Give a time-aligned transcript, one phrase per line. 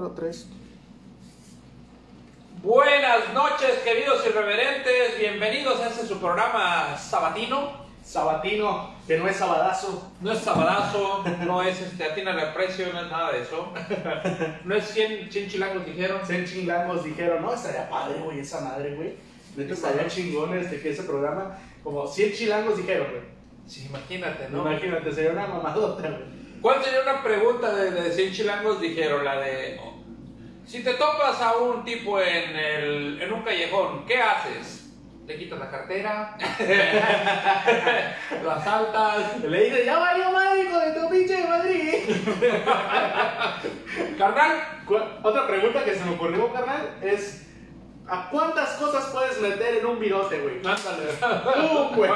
[0.00, 0.46] cuatro, tres.
[2.62, 5.18] Buenas noches, queridos irreverentes.
[5.18, 7.80] Bienvenidos a este su programa sabatino.
[8.02, 10.10] Sabatino, que no es sabadazo.
[10.22, 13.72] No es sabadazo, no es este, atina el precio, no es nada de eso.
[14.64, 16.20] No es 100, 100 chilangos dijeron.
[16.24, 19.16] 100 chingangos dijeron, no, estaría padre, güey, esa madre, güey.
[19.56, 23.22] Neta, estaría chingón este, que ese programa, como 100 chilangos dijeron, güey.
[23.66, 24.62] Sí, imagínate, ¿no?
[24.62, 26.40] Imagínate, sería una mamadota, güey.
[26.60, 29.24] ¿Cuál sería una pregunta de, de 100 chilangos dijeron?
[29.24, 29.80] La de,
[30.70, 34.92] si te topas a un tipo en, el, en un callejón, ¿qué haces?
[35.26, 36.38] ¿Le quitas la cartera?
[38.42, 39.40] ¿Lo asaltas?
[39.42, 41.94] Le dice, ya valió madre, de tu pinche Madrid.
[44.18, 44.62] ¿Carnal?
[45.24, 47.48] Otra pregunta que se me ocurrió, carnal, es:
[48.06, 50.58] ¿a cuántas cosas puedes meter en un virote, güey?
[50.58, 51.68] Ándale.
[51.68, 52.10] ¡Pum, güey!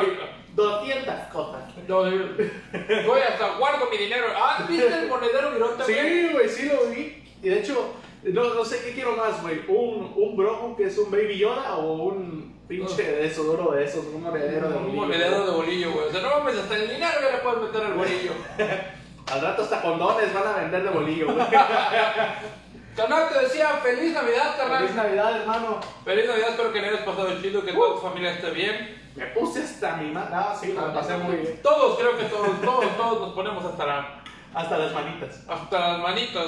[0.55, 1.63] 200 cosas.
[1.89, 4.29] Voy hasta guardo mi dinero.
[4.37, 5.83] Ah, ¿viste el monedero virote?
[5.83, 5.97] güey?
[5.97, 7.21] Sí, güey, sí lo vi.
[7.43, 7.97] Y de hecho,
[8.33, 9.61] no, no sé qué quiero más, güey.
[9.69, 13.85] Un, un Brojo que es un Baby Yoda o un pinche de eso, duro de
[13.85, 15.01] esos, un monedero de Un bolillo.
[15.03, 16.07] monedero de bolillo, güey.
[16.09, 18.33] O sea, no mames, hasta el dinero ya le puedes meter el bolillo.
[19.33, 21.47] Al rato hasta condones van a vender de bolillo, güey.
[22.97, 24.79] Canal, te decía, feliz Navidad, carnal.
[24.83, 25.81] Feliz Navidad, hermano.
[26.05, 29.03] Feliz Navidad, espero que le hayas pasado chido, que toda tu familia esté bien.
[29.17, 30.29] Me puse hasta mi mano.
[30.33, 31.61] Ah, sí, me pasé muy bien.
[31.63, 34.23] Todos, creo que todos, todos, todos nos ponemos hasta, la,
[34.55, 35.43] Hasta las manitas.
[35.49, 36.47] hasta las manitas.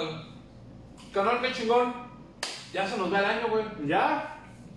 [1.17, 1.95] Canal, qué chingón.
[2.75, 3.64] Ya se nos va el año, güey.
[3.86, 4.36] Ya,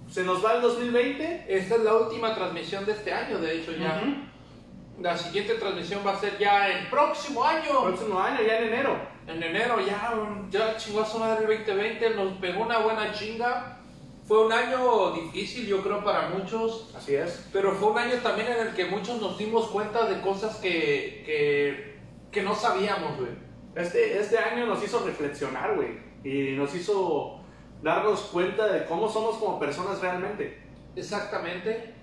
[0.10, 1.46] se nos va el 2020.
[1.50, 4.02] Esta es la última transmisión de este año, de hecho, ya.
[4.02, 5.02] Ujú.
[5.02, 7.84] La siguiente transmisión va a ser ya el próximo año.
[7.84, 8.98] Próximo año, ya en enero.
[9.28, 10.14] En enero ya,
[10.50, 13.78] ya chingó a su madre el 2020, nos pegó una buena chinga.
[14.26, 17.50] Fue un año difícil, yo creo, para muchos, Así es.
[17.52, 21.24] pero fue un año también en el que muchos nos dimos cuenta de cosas que,
[21.26, 22.00] que,
[22.32, 23.32] que no sabíamos, güey.
[23.76, 26.09] Este, este año nos hizo reflexionar, güey.
[26.24, 27.40] Y nos hizo
[27.82, 30.62] darnos cuenta de cómo somos como personas realmente.
[30.96, 31.94] Exactamente.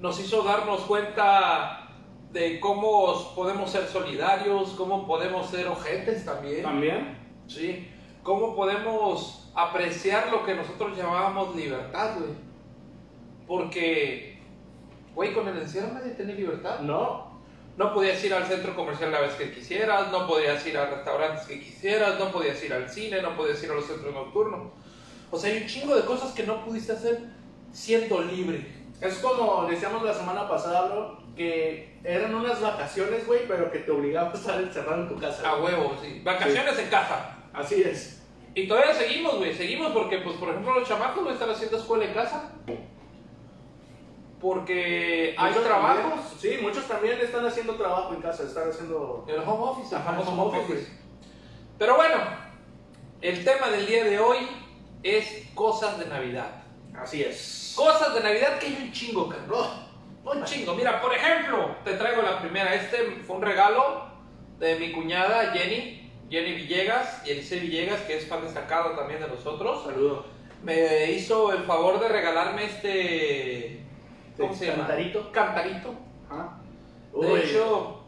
[0.00, 1.88] Nos hizo darnos cuenta
[2.32, 6.62] de cómo podemos ser solidarios, cómo podemos ser ojetes también.
[6.62, 7.18] También.
[7.46, 7.88] Sí.
[8.22, 12.30] ¿Cómo podemos apreciar lo que nosotros llamábamos libertad, güey?
[13.46, 14.40] Porque,
[15.14, 16.80] güey, con el encierro nadie tenía libertad.
[16.80, 17.29] No.
[17.80, 21.46] No podías ir al centro comercial la vez que quisieras, no podías ir a restaurantes
[21.46, 24.72] que quisieras, no podías ir al cine, no podías ir a los centros nocturnos.
[25.30, 27.20] O sea, hay un chingo de cosas que no pudiste hacer
[27.72, 28.66] siendo libre.
[29.00, 33.90] Es como decíamos la semana pasada, bro, que eran unas vacaciones, güey, pero que te
[33.90, 35.48] obligaban a estar encerrado en tu casa.
[35.48, 36.20] A huevo, sí.
[36.22, 37.38] Vacaciones en casa.
[37.54, 38.20] Así es.
[38.54, 42.04] Y todavía seguimos, güey, seguimos porque, pues, por ejemplo, los chamacos no están haciendo escuela
[42.04, 42.52] en casa.
[44.40, 46.00] Porque hay Muchos trabajos.
[46.00, 49.24] también- sí, muchos también están haciendo trabajo en casa, están haciendo...
[49.28, 50.72] El home office, el Ajá, famoso home home office.
[50.78, 50.92] office.
[51.78, 52.16] Pero bueno,
[53.20, 54.38] el tema del día de hoy
[55.02, 56.62] es cosas de Navidad.
[56.98, 57.74] Así es.
[57.76, 59.68] Cosas de Navidad que hay un chingo, cabrón.
[60.24, 60.74] Un chingo.
[60.74, 62.74] Mira, por ejemplo, te traigo la primera.
[62.74, 64.06] Este fue un regalo
[64.58, 69.28] de mi cuñada Jenny, Jenny Villegas, y Elise Villegas, que es fan destacado también de
[69.28, 69.84] nosotros.
[69.84, 70.26] Saludo.
[70.62, 73.80] Me hizo el favor de regalarme este.
[74.40, 74.86] ¿Cómo se llama?
[74.86, 75.32] Cantarito.
[75.32, 75.94] Cantarito.
[76.28, 76.60] Ajá.
[77.20, 78.00] De hecho,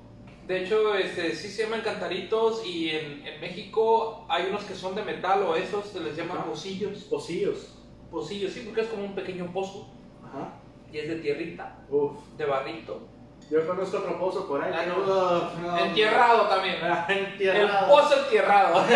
[0.46, 4.94] de hecho este, sí se llaman cantaritos y en, en México hay unos que son
[4.94, 6.46] de metal o esos se les llaman Ajá.
[6.46, 7.04] pocillos.
[7.04, 7.78] Pocillos.
[8.10, 9.88] Pocillos, sí, porque es como un pequeño pozo
[10.24, 10.54] Ajá.
[10.92, 12.12] y es de tierrita, Uf.
[12.36, 13.00] de barrito.
[13.50, 14.72] Yo conozco otro pozo por ahí.
[14.74, 15.60] Ah, no.
[15.60, 15.78] no.
[15.78, 16.76] Entierrado también.
[16.82, 17.06] Ah,
[17.38, 18.84] El pozo entierrado.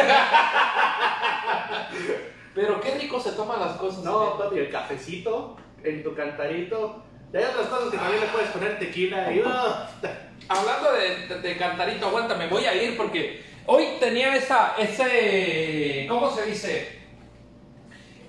[2.54, 4.02] Pero qué rico se toman las cosas.
[4.04, 4.32] No, ¿eh?
[4.38, 7.02] papi, el cafecito en tu cantarito.
[7.36, 9.42] Y hay otras cosas que también le puedes poner tequila y...
[9.44, 9.90] ah,
[10.48, 16.06] Hablando de, de- de cantarito, aguanta, me voy a ir porque hoy tenía esa, ese,
[16.08, 16.98] ¿cómo se dice?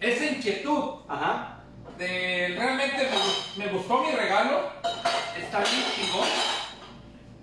[0.01, 1.59] Esa inquietud Ajá.
[1.97, 3.07] de realmente
[3.57, 4.61] me, me gustó mi regalo,
[5.39, 6.27] está bien chingón.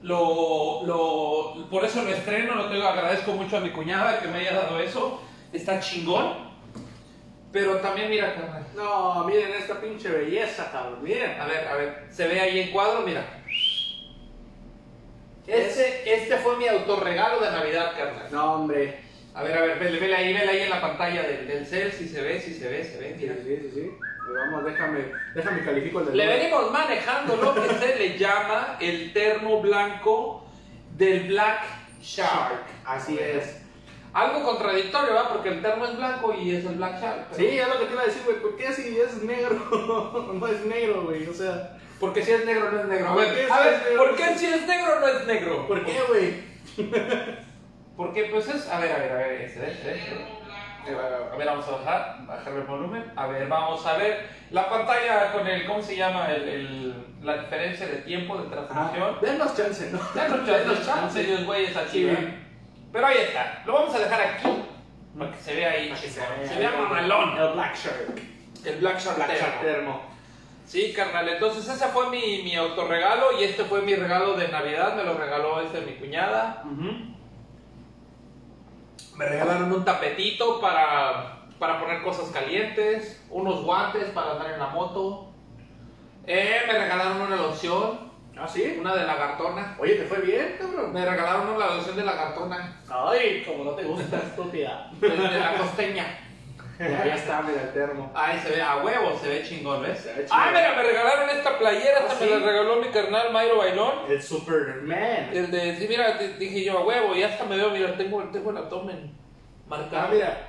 [0.02, 4.40] Lo, lo, por eso lo estreno, lo tengo, agradezco mucho a mi cuñada que me
[4.40, 6.43] haya dado eso, está chingón.
[7.54, 11.04] Pero también mira, carnal, No, miren esta pinche belleza, cabrón.
[11.04, 11.40] Miren.
[11.40, 13.24] a ver, a ver, se ve ahí en cuadro, mira.
[15.46, 18.26] Este, este fue mi autorregalo de Navidad, carnal.
[18.32, 18.98] No, hombre.
[19.34, 21.92] A ver, a ver, vele, vele ahí, vele ahí en la pantalla del, del cel,
[21.92, 23.34] si se ve, si se ve, se ve, Sí, mira.
[23.36, 23.90] sí, sí, sí.
[24.26, 25.04] Pero Vamos, déjame,
[25.34, 30.48] déjame califico el de Le venimos manejando lo que se le llama el termo blanco
[30.96, 31.62] del Black
[32.02, 32.64] Shark.
[32.84, 33.63] Así es.
[34.14, 35.28] Algo contradictorio, ¿verdad?
[35.30, 37.26] Porque el termo es blanco y es el Black Shark.
[37.30, 38.36] pero- Sí, es lo que te iba a decir, güey.
[38.40, 40.30] ¿Por qué si es negro?
[40.34, 41.26] no es negro, güey.
[41.28, 43.08] O sea, Porque si es negro no es negro.
[43.10, 43.96] A ¿Por ver, qué a si es?
[43.98, 45.66] ¿por qué si es negro no es negro?
[45.66, 46.44] ¿por qué, güey?
[47.96, 48.68] Porque pues es...
[48.68, 49.40] A ver, a ver, a ver.
[49.42, 50.96] Eh,
[51.32, 53.04] A ver, vamos a bajar, bajar el volumen.
[53.16, 56.30] A ver, vamos a ver la pantalla con el, ¿cómo se llama?
[56.32, 59.16] El, el- la diferencia de tiempo de transmisión.
[59.22, 59.98] Denos chance, ¿no?
[60.14, 62.16] Denos denos chance, Dios güeyes aquí, Sí.
[62.94, 63.60] Pero ahí está.
[63.66, 64.48] Lo vamos a dejar aquí
[65.18, 66.48] para que se vea ahí, que se vea.
[66.48, 67.36] Se vea mamalón.
[67.36, 68.22] El Black Shark.
[68.64, 69.36] El Black Shark Black.
[69.36, 70.00] Shark Termo.
[70.64, 71.28] Sí, carnal.
[71.28, 74.94] Entonces ese fue mi, mi autorregalo y este fue mi regalo de Navidad.
[74.94, 76.62] Me lo regaló este mi cuñada.
[79.16, 84.68] Me regalaron un tapetito para, para poner cosas calientes, unos guantes para andar en la
[84.68, 85.32] moto.
[86.28, 88.03] Eh, me regalaron una loción,
[88.36, 88.76] ¿Ah, sí?
[88.80, 89.76] una de lagartona.
[89.78, 90.92] Oye, ¿te fue bien, cabrón?
[90.92, 94.90] Me regalaron una loción de lagartona, Ay, como no te gusta, estúpida.
[95.00, 96.18] de, de la costeña.
[96.80, 98.10] Ahí está, mira el termo.
[98.16, 100.00] Ahí se ve, a huevo, se ve chingón, ¿ves?
[100.00, 100.38] Se ve chingón.
[100.40, 102.24] Ah, mira, me regalaron esta playera, ¿Ah, esta sí?
[102.24, 103.92] me la regaló mi carnal Mayro Bailón.
[104.08, 105.30] El Superman.
[105.32, 108.20] El de, sí, mira, te- dije yo, a huevo, y hasta me veo, mira, tengo,
[108.24, 109.16] tengo el abdomen
[109.68, 110.08] marcado.
[110.08, 110.48] Ah, mira.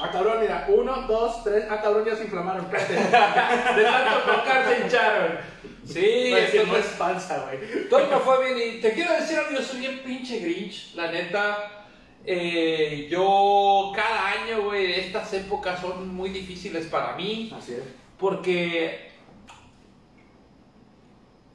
[0.00, 0.64] Ah, cabrón, mira.
[0.68, 1.66] Uno, dos, tres.
[1.68, 2.64] Ah, cabrón, ya se inflamaron.
[2.64, 2.94] Espérate.
[3.76, 5.38] De tanto tocar se hincharon.
[5.88, 7.88] Sí, No, es que no es panza, güey.
[7.88, 8.76] todo me fue bien.
[8.76, 11.86] Y te quiero decir algo, yo soy bien pinche Grinch, la neta.
[12.24, 17.50] Eh, yo cada año, güey, estas épocas son muy difíciles para mí.
[17.56, 17.82] Así es.
[18.18, 19.08] Porque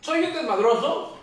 [0.01, 1.17] soy un desmadroso.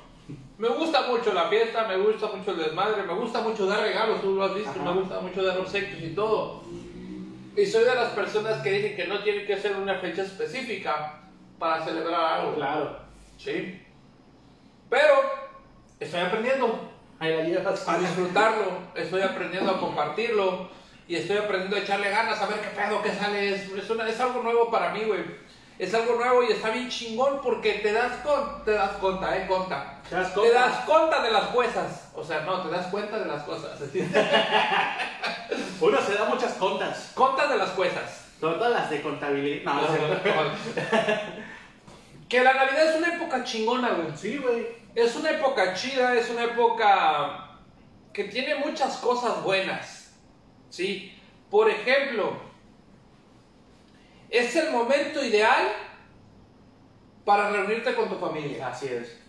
[0.58, 4.20] Me gusta mucho la fiesta, me gusta mucho el desmadre, me gusta mucho dar regalos,
[4.20, 4.92] tú lo has visto, Ajá.
[4.92, 6.62] me gusta mucho dar obsequios y todo.
[7.56, 11.22] Y soy de las personas que dicen que no tiene que ser una fecha específica
[11.60, 12.54] para celebrar algo.
[12.56, 12.96] Claro.
[13.38, 13.80] Sí.
[14.88, 15.14] Pero
[16.00, 16.90] estoy aprendiendo
[17.20, 17.86] Ahí la llevas.
[17.88, 18.64] a disfrutarlo,
[18.94, 20.68] estoy aprendiendo a compartirlo
[21.06, 23.54] y estoy aprendiendo a echarle ganas a ver qué pedo, qué sale.
[23.54, 25.24] Es, es, una- es algo nuevo para mí, güey.
[25.78, 29.46] Es algo nuevo y está bien chingón porque te das, con, te das cuenta, eh,
[29.46, 29.98] cuenta.
[30.08, 30.60] ¿Te das Te cuenta?
[30.60, 32.10] das cuenta de las cosas.
[32.14, 33.80] O sea, no, te das cuenta de las cosas.
[35.80, 37.12] Uno se da muchas contas.
[37.14, 38.26] Contas de las cosas.
[38.40, 39.64] Todas las de contabilidad.
[39.64, 40.30] No, no es cierto.
[42.28, 44.16] que la Navidad es una época chingona, güey.
[44.16, 44.66] Sí, güey.
[44.94, 47.58] Es una época chida, es una época
[48.12, 50.14] que tiene muchas cosas buenas.
[50.70, 51.16] ¿Sí?
[51.50, 52.32] Por ejemplo,
[54.30, 55.72] es el momento ideal
[57.24, 58.68] para reunirte con tu familia.
[58.68, 59.20] Así es.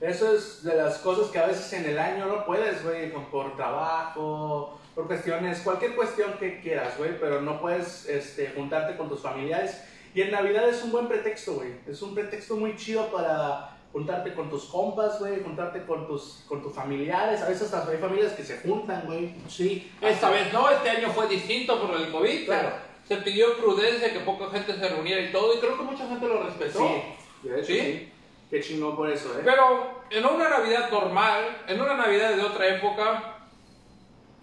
[0.00, 3.54] Eso es de las cosas que a veces en el año no puedes, güey, por
[3.56, 9.20] trabajo, por cuestiones, cualquier cuestión que quieras, güey, pero no puedes este, juntarte con tus
[9.20, 9.82] familiares.
[10.14, 11.72] Y en Navidad es un buen pretexto, güey.
[11.86, 16.62] Es un pretexto muy chido para juntarte con tus compas, güey, juntarte con tus, con
[16.62, 17.42] tus familiares.
[17.42, 19.34] A veces hasta hay familias que se juntan, güey.
[19.48, 22.46] Sí, esta vez no, este año fue distinto por el COVID.
[22.46, 22.72] Claro.
[23.06, 26.26] Se pidió prudencia, que poca gente se reuniera y todo, y creo que mucha gente
[26.26, 26.78] lo respetó.
[26.78, 27.80] Sí, de hecho, ¿Sí?
[27.80, 28.12] sí.
[28.50, 29.42] Qué chingón por eso, ¿eh?
[29.44, 33.36] Pero en una Navidad normal, en una Navidad de otra época,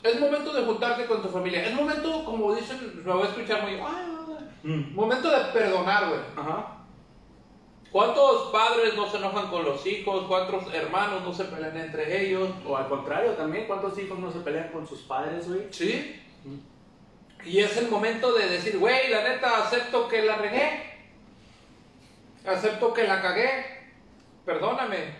[0.01, 1.65] es momento de juntarte con tu familia.
[1.65, 3.81] Es momento, como dicen, me voy a escuchar muy.
[4.63, 4.95] Mm.
[4.95, 6.21] Momento de perdonar, güey.
[6.37, 6.77] Ajá.
[7.91, 10.25] ¿Cuántos padres no se enojan con los hijos?
[10.27, 12.49] ¿Cuántos hermanos no se pelean entre ellos?
[12.65, 15.67] O al contrario también, ¿cuántos hijos no se pelean con sus padres, güey?
[15.71, 16.21] ¿Sí?
[17.45, 20.97] Y es el momento de decir, güey, la neta, acepto que la regué.
[22.45, 23.76] Acepto que la cagué.
[24.47, 25.13] Perdóname.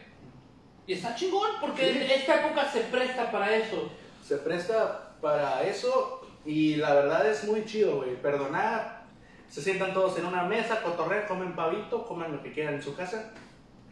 [0.88, 2.12] Y está chingón, porque Sí.
[2.14, 3.92] esta época se presta para eso.
[4.24, 8.16] se presta para eso y la verdad es muy chido, güey.
[8.22, 9.04] Perdonar,
[9.50, 12.94] se sientan todos en una mesa, cotorrean, comen pavito, comen lo que quieran en su
[12.96, 13.31] casa.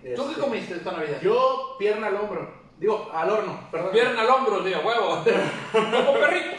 [0.02, 1.22] ¿Tú Este, qué comiste esta Navidad?
[1.22, 2.65] Yo, pierna al hombro.
[2.78, 3.92] Digo, al horno, perdón.
[3.94, 5.24] Pierna al hombro, tío, huevo.
[5.72, 6.56] Como perrito.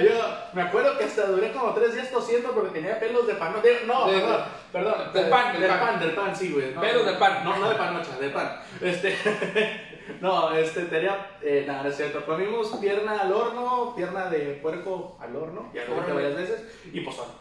[0.00, 0.12] Yo
[0.54, 3.54] me acuerdo que hasta duré como tres días tosiendo porque tenía pelos de pan.
[3.62, 5.12] Digo, No, De- perdón, perdón.
[5.12, 5.80] del pan, del del pan.
[5.80, 6.00] pan.
[6.00, 6.72] del pan, sí, güey.
[6.74, 7.44] No, Pelos del pan.
[7.44, 8.58] No, no de panocha, del pan.
[8.80, 9.16] Este,
[10.22, 12.24] no, este, tenía, eh, nada, es cierto.
[12.24, 17.32] Comimos pierna al horno, pierna de puerco al horno, ya lo varias veces, y pozole.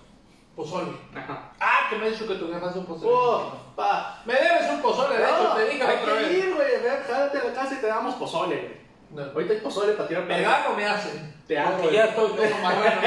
[0.59, 0.91] Pozole.
[1.15, 1.51] Ajá.
[1.61, 3.09] Ah, que me has dicho que tu jefa hace un pozole.
[3.15, 4.19] Oh, pa.
[4.25, 6.31] Me debes un pozole, de hecho, te dije hay otra que vez.
[6.37, 6.69] ir, güey,
[7.07, 8.79] jálate a la casa y te damos pozole, güey.
[9.11, 9.31] No.
[9.31, 11.33] Ahorita hay pozole para tirar para Vegano me hacen.
[11.47, 11.95] Te hago, Porque güey.
[11.95, 13.01] ya estoy todo marrano.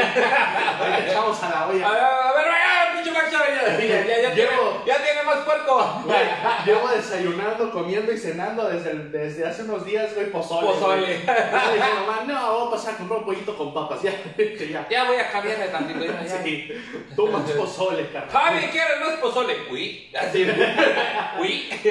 [0.81, 1.89] Ahorita echamos a la A olla.
[1.91, 5.12] ver, a ver, ya, pinche Max, ya, ya, ya, ya, ya tiene, Llevo- ya tiene
[5.35, 6.03] más puerco.
[6.05, 6.19] Güey,
[6.67, 10.67] llevo desayunando, comiendo y cenando desde, el- desde hace unos días, güey, pozole.
[10.67, 11.01] Pozole.
[11.03, 11.17] güey.
[11.17, 14.03] Y yo dije, mamá, no, vamos a pasar a comprar un pollito con papas.
[14.03, 14.87] Ya, que ya.
[14.89, 16.05] Ya voy a cambiarle tantito.
[16.05, 16.43] Ya, ya.
[16.43, 16.69] Sí,
[17.17, 18.31] tú más pozole, carnal.
[18.31, 19.57] Javi, ¿quieres más pozole?
[19.71, 20.45] Uy, así.
[21.41, 21.69] Uy.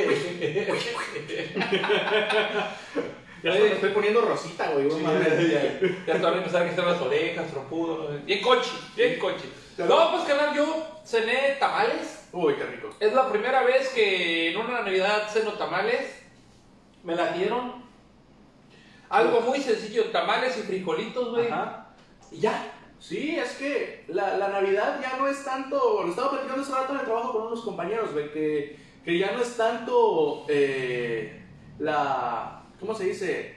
[3.43, 4.85] Ya hasta me estoy poniendo rosita, güey.
[4.85, 5.49] no mames.
[6.05, 8.09] Ya te van a empezar a las orejas, trompudo.
[8.23, 9.45] Bien coche, bien coche.
[9.79, 12.20] No, pues canal, yo cené tamales.
[12.33, 12.89] Uy, qué rico.
[12.99, 16.21] Es la primera vez que en una Navidad ceno tamales.
[17.03, 17.81] Me la dieron.
[19.09, 21.47] Algo muy sencillo, tamales y frijolitos, güey.
[21.47, 21.87] Ajá.
[22.31, 22.71] Y ya.
[22.99, 26.03] Sí, es que la, la Navidad ya no es tanto.
[26.03, 29.31] Lo estaba platicando hace rato en el trabajo con unos compañeros, güey, que, que ya
[29.31, 31.43] no es tanto eh,
[31.79, 32.63] la.
[32.79, 33.55] ¿Cómo se dice?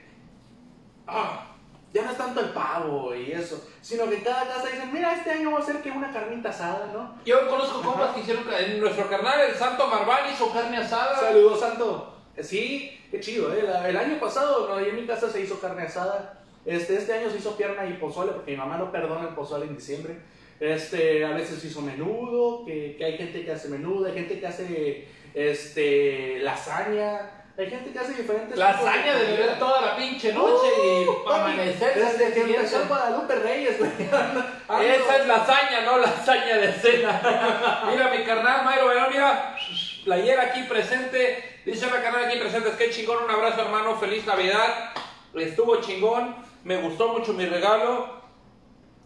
[1.07, 1.54] Ah,
[1.95, 5.31] ya no es tanto el pavo y eso, sino que cada casa dicen, mira, este
[5.31, 7.15] año va a ser que una carnita asada, ¿no?
[7.23, 11.17] Yo conozco compas que hicieron, en nuestro carnal, el Santo Marván hizo carne asada.
[11.17, 12.13] Saludos, Santo.
[12.41, 13.63] Sí, qué chido, ¿eh?
[13.87, 16.43] El año pasado, no, ahí en mi casa se hizo carne asada.
[16.65, 19.65] Este, este año se hizo pierna y pozole, porque mi mamá no perdona el pozole
[19.65, 20.17] en diciembre.
[20.59, 24.37] Este, a veces se hizo menudo, que, que hay gente que hace menudo, hay gente
[24.37, 29.59] que hace este, lasaña, hay gente que hace diferentes Lasaña tipos de beber comida.
[29.59, 31.95] toda la pinche noche y Uh, amanecer.
[31.95, 33.91] Desde que empezó el Guadalupe Reyes, güey.
[33.99, 37.83] Esa es lasaña, no lasaña de cena.
[37.89, 39.55] mira, mi carnal Mayro, bueno, mira,
[40.03, 41.61] playera aquí presente.
[41.65, 44.91] Dice la carnal aquí presente, es que chingón, un abrazo hermano, feliz Navidad.
[45.33, 48.21] Estuvo chingón, me gustó mucho mi regalo.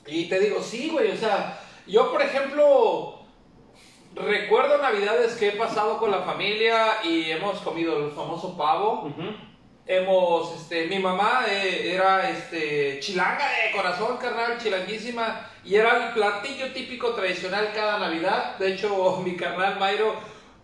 [0.05, 3.18] Y te digo, sí, güey, o sea, yo por ejemplo,
[4.15, 9.11] recuerdo navidades que he pasado con la familia y hemos comido el famoso pavo.
[9.85, 16.13] Hemos, este, mi mamá eh, era este, chilanga de corazón, carnal, chilanguísima, y era el
[16.13, 18.55] platillo típico tradicional cada Navidad.
[18.59, 20.13] De hecho, mi carnal Mayro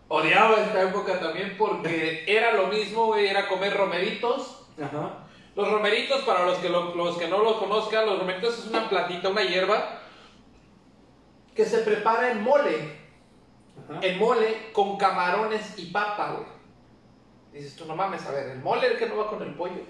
[0.10, 4.68] odiaba esta época también porque era lo mismo, era comer romeritos.
[4.80, 5.20] Ajá.
[5.56, 8.88] Los romeritos, para los que, lo- los que no los conozcan, los romeritos es una
[8.90, 10.02] platita, una hierba
[11.56, 13.05] que se prepara en mole
[13.90, 14.00] Ajá.
[14.02, 16.46] el mole con camarones y papa, güey.
[17.54, 19.82] Dices tú, no mames, a ver, el mole el que no va con el pollo.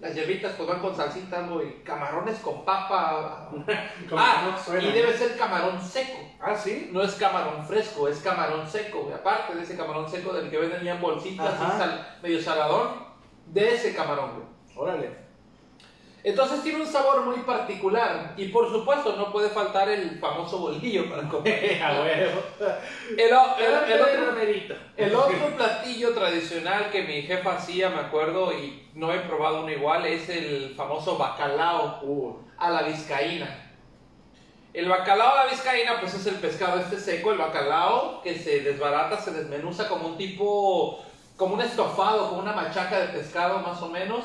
[0.00, 1.82] Las hierbitas pues van con salsitas, güey.
[1.84, 3.50] Camarones con papa.
[4.16, 4.82] Ah, suena.
[4.82, 6.18] y debe ser camarón seco.
[6.40, 6.90] Ah, sí.
[6.92, 9.14] No es camarón fresco, es camarón seco, güey.
[9.14, 13.06] Aparte de ese camarón seco del que venden ya en bolsitas, sal- medio saladón,
[13.46, 14.46] de ese camarón, güey.
[14.76, 15.21] Órale.
[16.24, 18.34] Entonces tiene un sabor muy particular.
[18.36, 21.80] Y por supuesto, no puede faltar el famoso bolillo para comer.
[23.18, 24.74] El, el- el El otro romerito.
[24.96, 29.70] El otro platillo tradicional que mi jefa hacía, me acuerdo, y no he probado uno
[29.72, 33.68] igual, es el famoso bacalao Uh, a la vizcaína.
[34.72, 38.60] El bacalao a la vizcaína, pues es el pescado este seco, el bacalao que se
[38.60, 41.02] desbarata, se desmenuza como un tipo,
[41.36, 44.24] como un estofado, como una machaca de pescado más o menos.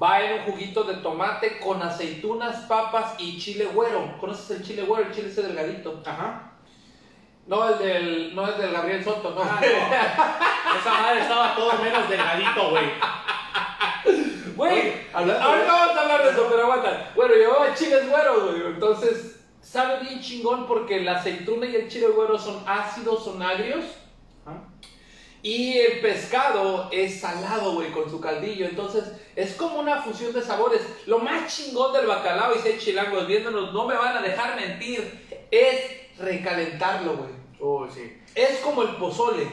[0.00, 4.16] Va en un juguito de tomate con aceitunas, papas y chile güero.
[4.20, 5.06] ¿Conoces el chile güero?
[5.06, 6.00] El chile ese delgadito.
[6.06, 6.52] Ajá.
[7.46, 9.42] No el del, no el del Gabriel Soto, no.
[9.42, 10.78] Ah, no.
[10.78, 12.84] Esa madre estaba todo menos delgadito, güey.
[14.54, 17.10] Güey, ahorita vamos a hablar de eso, pero aguanta.
[17.14, 18.66] Bueno, llevaba chiles güeros, güey.
[18.66, 23.84] Entonces, sabe bien chingón porque la aceituna y el chile güero son ácidos, son agrios.
[25.42, 28.66] Y el pescado es salado, güey, con su caldillo.
[28.66, 29.04] Entonces,
[29.36, 30.82] es como una fusión de sabores.
[31.06, 34.56] Lo más chingón del bacalao, y si hay chilangos viéndonos, no me van a dejar
[34.56, 37.30] mentir, es recalentarlo, güey.
[37.60, 38.20] Uy, sí.
[38.34, 39.48] Es como el pozole.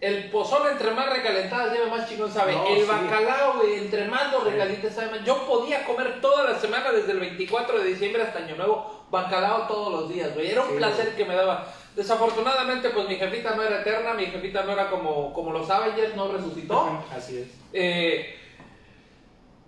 [0.00, 2.52] El pozole entre más recalentado lleve más chingón sabe.
[2.54, 2.88] No, el sí.
[2.88, 5.24] bacalao, güey, entre más lo recaliente sabe más.
[5.24, 9.68] Yo podía comer toda la semana desde el 24 de diciembre hasta Año Nuevo bacalao
[9.68, 10.50] todos los días, güey.
[10.50, 11.72] Era un Sí, placer que me daba.
[11.96, 16.16] Desafortunadamente, pues mi jefita no era eterna, mi jefita no era como, como los Avengers,
[16.16, 17.02] no resucitó.
[17.14, 17.48] Así es.
[17.72, 18.34] Eh,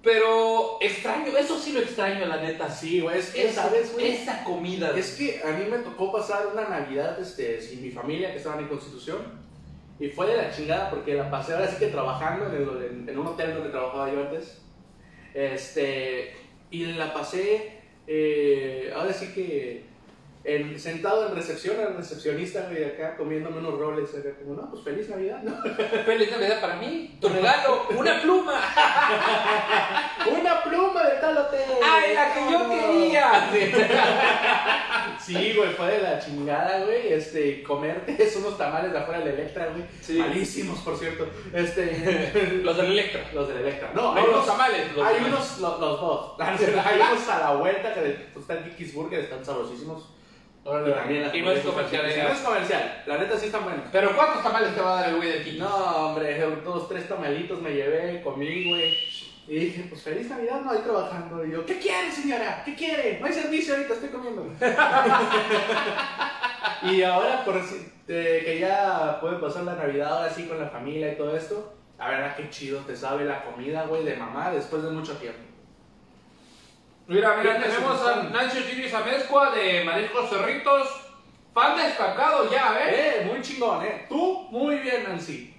[0.03, 2.69] pero extraño, eso sí lo extraño, la neta.
[2.71, 3.19] Sí, güey.
[3.19, 4.13] Es que, Esa, ¿sabes, güey?
[4.13, 4.89] esa comida.
[4.91, 5.01] güey.
[5.01, 8.61] Es que a mí me tocó pasar una Navidad este, sin mi familia que estaban
[8.61, 9.19] en Constitución.
[9.99, 13.09] Y fue de la chingada porque la pasé ahora sí que trabajando en, el- en-
[13.09, 14.61] en un hotel donde trabajaba yo antes.
[15.33, 16.35] Este,
[16.71, 19.85] y la pasé eh, ahora sí que
[20.45, 24.11] en- sentado en recepción, el recepcionista güey, acá comiéndome unos roles.
[24.15, 25.57] acá como, no, pues feliz Navidad, ¿no?
[26.05, 27.17] Feliz Navidad para mí.
[27.21, 28.61] Tu regalo, una pluma.
[30.27, 31.61] ¡Una pluma de tal hotel!
[31.83, 33.51] ¡Ay, la que yo quería!
[35.21, 37.13] Sí, güey, fue de la chingada, güey.
[37.13, 39.85] Este, comerte es unos tamales de afuera del Electra, güey.
[40.01, 40.19] Sí.
[40.19, 41.27] Malísimos, por cierto.
[41.53, 43.31] Este, Los del Electra.
[43.33, 43.91] los del Electra.
[43.95, 44.93] No, hay unos, tamales.
[44.95, 45.35] Los hay tamales.
[45.35, 46.37] unos, lo- los, dos.
[46.41, 50.14] Hay unos a la vuelta que de- pues, están Kikis Burger, están sabrosísimos.
[50.65, 52.29] Y, también las Y no es hamburguesas comercial, están- eh.
[52.29, 53.03] No es comercial.
[53.07, 53.85] La neta sí están buenos.
[53.93, 55.59] Pero ¿cuántos tamales te va a dar el güey del Kiki?
[55.59, 55.69] No,
[56.07, 58.97] hombre, dos, tres tamalitos me llevé, comí, güey.
[59.47, 61.45] Y dije, pues feliz Navidad, no, ahí trabajando.
[61.45, 62.63] Y yo, ¿qué quiere, señora?
[62.65, 63.19] ¿Qué quiere?
[63.21, 64.47] No hay servicio ahorita, estoy comiendo.
[66.83, 70.69] y ahora, por si- eh, que ya puede pasar la Navidad ahora sí con la
[70.69, 74.51] familia y todo esto, la verdad que chido te sabe la comida, güey, de mamá
[74.51, 75.41] después de mucho tiempo.
[77.07, 78.29] Mira, mira, tenemos a sí.
[78.33, 80.89] Nancy Osiris Amezcua de Mariscos Cerritos.
[81.53, 82.91] Fan destacado ya, ¿eh?
[83.21, 84.07] Eh, muy chingón, eh.
[84.09, 85.55] Tú, muy bien, Nancy.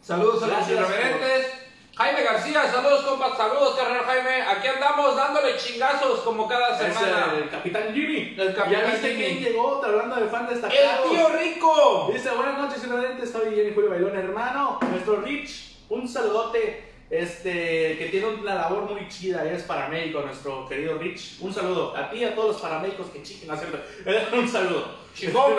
[0.00, 1.60] Saludos a los irreverentes.
[1.96, 4.42] Jaime García, saludos compas, saludos carnal Jaime.
[4.42, 7.32] Aquí andamos dándole chingazos como cada Es semana.
[7.36, 8.34] el Capitán Jimmy.
[8.38, 9.24] El Capitán ¿Ya viste Jimmy.
[9.24, 9.80] quién llegó?
[9.80, 11.10] Te hablando de fan ¡El destacados.
[11.10, 12.10] tío Rico!
[12.12, 14.78] Dice, buenas noches, irreverentes, soy Jenny Julio Bailón, hermano.
[14.90, 20.98] Nuestro Rich, un saludote, este, que tiene una labor muy chida, es paramédico, nuestro querido
[20.98, 21.38] Rich.
[21.40, 23.78] Un saludo a ti y a todos los paramédicos que chiquen hacerlo.
[24.32, 24.96] Un saludo.
[25.14, 25.54] Chingón.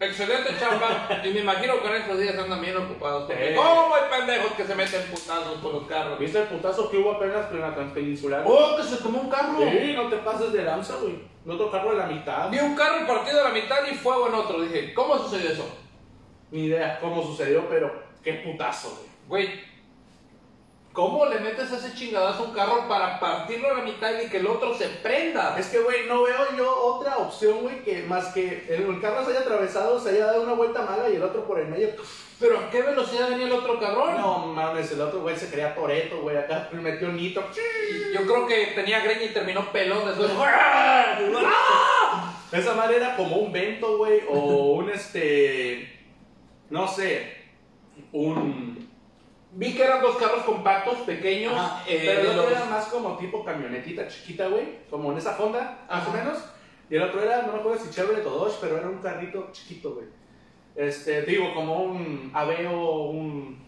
[0.00, 1.08] Excelente chamba.
[1.24, 3.24] Y me imagino que en estos días andan bien ocupados.
[3.24, 3.54] Porque.
[3.56, 6.18] ¿Cómo hay pendejos que se meten putazos por los carros?
[6.18, 8.44] ¿Viste el putazo que hubo apenas en la transpeninsular?
[8.46, 9.58] ¡Oh, que se tomó un carro!
[9.58, 11.18] Sí, no te pases de lanza, güey.
[11.44, 12.48] No otro carro de la mitad.
[12.50, 14.60] Vi un carro partido a la mitad y fuego en otro.
[14.60, 15.68] Dije, ¿cómo sucedió eso?
[16.52, 19.46] Ni idea cómo sucedió, pero qué putazo, güey.
[19.46, 19.60] Güey,
[20.98, 24.38] ¿cómo le metes ese chingadazo a un carro para partirlo a la mitad y que
[24.38, 25.56] el otro se prenda?
[25.56, 29.30] Es que, güey, no veo yo otra opción, güey, que más que el carro se
[29.30, 31.90] haya atravesado, se haya dado una vuelta mala y el otro por el medio.
[32.40, 34.16] ¿Pero a qué velocidad venía el otro cabrón?
[34.16, 37.44] No mames, el otro güey se creía Toreto, güey, acá le metió nito.
[38.12, 40.32] Yo creo que tenía greña y terminó pelón después.
[42.50, 45.96] Esa madre era como un vento, güey, o un este.
[46.70, 47.36] No sé.
[48.10, 48.87] Un.
[49.52, 51.54] Vi que eran dos carros compactos, pequeños.
[51.56, 55.18] Ajá, eh, pero el otro los- era más como tipo camionetita chiquita, güey, como en
[55.18, 56.38] esa Honda, más o menos.
[56.90, 59.48] Y el otro era, no me acuerdo si Chevrolet o Dodge, pero era un carrito
[59.52, 60.06] chiquito, güey.
[60.76, 63.66] Este, digo, como un Aveo, un.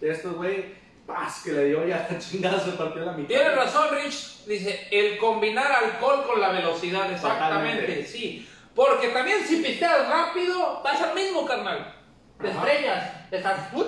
[0.00, 0.82] De estos, güey.
[1.06, 3.28] Paz, que le dio ya chingazo, se partió la mitad.
[3.28, 4.44] Tienes razón, Rich.
[4.46, 8.06] Dice, el combinar alcohol con la velocidad, exactamente, Totalmente.
[8.06, 8.48] sí.
[8.74, 11.94] Porque también si pisteas rápido, vas al mismo, carnal.
[12.40, 12.58] Te Ajá.
[12.66, 13.72] estrellas, estás...
[13.74, 13.86] Ut,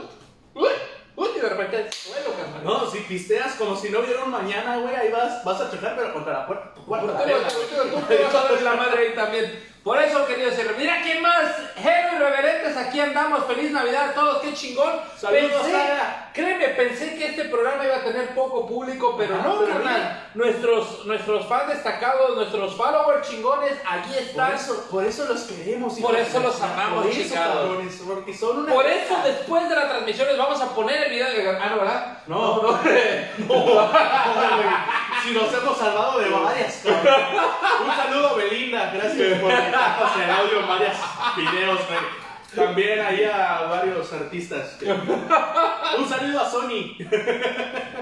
[0.55, 0.69] ut,
[1.17, 2.65] ut, y de repente suelo, carnal.
[2.65, 6.13] No, si pisteas como si no un mañana, güey, ahí vas, vas a chocar, pero
[6.13, 6.75] contra la puerta.
[6.75, 9.77] Tú, vas a la madre ahí también.
[9.83, 11.45] Por eso quería decir, mira quién más,
[11.77, 15.01] Hero Irreverentes, aquí andamos, feliz Navidad a todos, qué chingón.
[15.17, 16.26] Saludos, pensé, Sara.
[16.37, 20.29] Créeme, pensé que este programa iba a tener poco público, pero Ajá, no, pero carnal.
[20.35, 24.53] Nuestros, nuestros fans destacados, nuestros followers chingones, aquí Por están.
[24.55, 25.99] eso, por eso los queremos.
[25.99, 28.73] Por eso los amamos, Por cabrones, porque son una.
[28.75, 31.59] Por eso después de la transmisión les vamos a poner el video de...
[31.59, 32.19] Ah, no, ¿verdad?
[32.27, 32.79] No, no.
[35.25, 37.21] Si nos hemos salvado de varias, cabrón.
[37.85, 40.97] Un saludo Belinda, gracias por meternos el audio en varios
[41.37, 42.26] videos, güey.
[42.57, 44.79] También ahí a varios artistas.
[45.99, 46.97] Un saludo a Sony.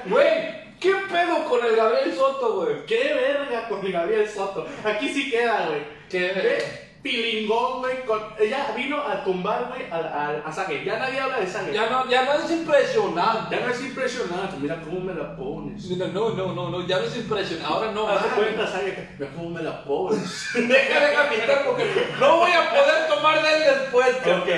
[0.07, 2.87] Güey, ¿qué pedo con el Gabriel Soto, güey?
[2.87, 4.67] Qué verga con Gabriel Soto.
[4.85, 5.81] Aquí sí queda, güey.
[6.09, 6.33] ¿Qué?
[6.33, 8.03] Qué pilingón, güey.
[8.07, 10.83] con- Ella vino a tumbar, güey, a, a, a Sage.
[10.85, 11.73] Ya nadie habla de Sage.
[11.73, 13.55] Ya no, ya no es impresionante.
[13.55, 14.57] Ya no es impresionante.
[14.59, 15.85] Mira cómo me la pones.
[15.91, 17.73] No, no, no, no, no, ya no es impresionante.
[17.73, 19.09] Ahora no Haz cuenta, Sage.
[19.19, 20.49] Mira cómo me la pones.
[20.55, 21.85] Deja de caminar porque
[22.19, 24.17] no voy a poder tomar de él después.
[24.17, 24.41] cabrón.
[24.41, 24.49] Ok.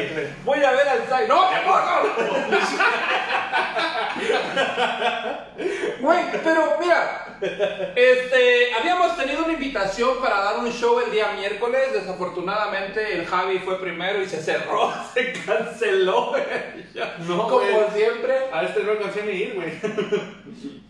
[0.45, 1.27] Voy a ver al Sai.
[1.29, 2.07] ¡No, tampoco!
[6.01, 7.39] Güey, pero mira,
[7.97, 11.93] este, habíamos tenido una invitación para dar un show el día miércoles.
[11.93, 16.35] Desafortunadamente, el Javi fue primero y se cerró, se canceló.
[16.95, 18.35] Ya, No, como siempre.
[18.53, 19.73] A este no alcancé ni ir, güey.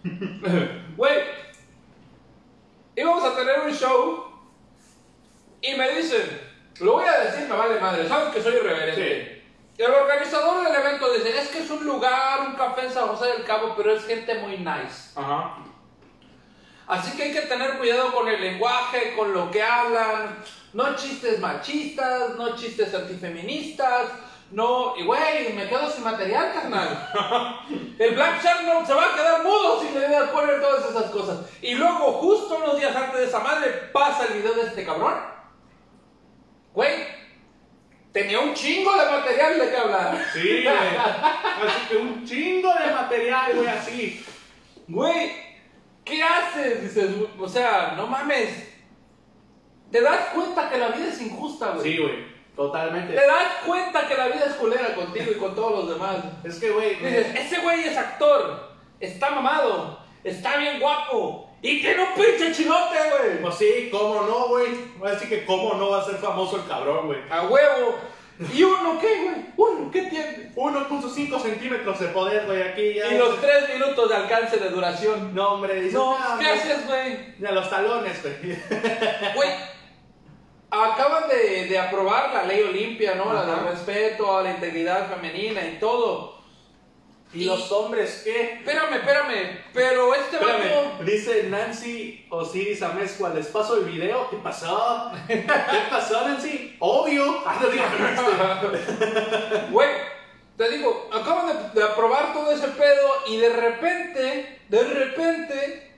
[0.96, 1.18] Güey,
[2.94, 4.24] íbamos a tener un show
[5.60, 6.22] y me dicen,
[6.80, 9.42] lo voy a decir, me vale madre, sabes que soy irreverente.
[9.76, 13.08] Y el organizador del evento dice, es que es un lugar, un café en San
[13.08, 15.12] José del Cabo, pero es gente muy nice.
[15.16, 15.58] Ajá.
[16.86, 20.38] Así que hay que tener cuidado con el lenguaje, con lo que hablan.
[20.72, 24.10] No chistes machistas, no chistes antifeministas.
[24.52, 27.10] No, y güey, me quedo sin material, carnal.
[27.98, 31.10] El Black Shark se va a quedar mudo si le voy a poner todas esas
[31.10, 31.38] cosas.
[31.60, 35.14] Y luego, justo unos días antes de esa madre, pasa el video de este cabrón.
[36.72, 37.06] Güey,
[38.12, 40.24] tenía un chingo de material de que hablar.
[40.32, 40.76] Sí, güey.
[40.76, 44.24] Así que un chingo de material, güey, así.
[44.86, 45.45] Güey,
[46.06, 46.82] ¿qué haces?
[46.82, 48.74] Dices, o sea, no mames.
[49.90, 51.82] Te das cuenta que la vida es injusta, güey.
[51.82, 52.36] Sí, güey.
[52.54, 53.14] Totalmente.
[53.14, 56.16] Te das cuenta que la vida es culera contigo y con todos los demás.
[56.42, 56.94] Es que, güey.
[56.96, 62.96] Dices, ese güey es actor, está mamado, está bien guapo y tiene un pinche chilote,
[63.10, 63.42] güey.
[63.42, 64.68] Pues sí, cómo no, güey.
[65.04, 67.18] Así que, cómo no va a ser famoso el cabrón, güey.
[67.28, 67.98] A huevo.
[68.54, 69.46] ¿Y uno qué, güey?
[69.56, 70.52] ¿Uno qué tiene?
[70.54, 73.08] 1.5 centímetros de poder, güey, aquí ya.
[73.12, 75.34] Y los tres minutos de alcance de duración.
[75.34, 76.52] No, hombre, dices, No, "Ah, ¿qué no".
[76.52, 77.34] haces, güey?
[77.38, 78.34] Ya los talones, güey.
[79.34, 79.48] Güey,
[80.70, 83.32] acaban de, de aprobar la ley Olimpia, ¿no?
[83.32, 83.62] La Ajá.
[83.62, 86.35] de respeto a la integridad femenina y todo.
[87.36, 88.54] ¿Y los hombres qué?
[88.54, 90.48] Espérame, espérame, pero este vato...
[90.48, 94.30] Espérame, dice Nancy Osiris Amezcua, les paso el video.
[94.30, 95.12] ¿Qué pasó?
[95.26, 95.44] ¿Qué
[95.90, 96.76] pasó, Nancy?
[96.80, 97.42] Obvio.
[97.44, 99.68] Ah, no.
[99.70, 99.88] Güey,
[100.56, 105.94] te digo, acaban de, de aprobar todo ese pedo y de repente, de repente,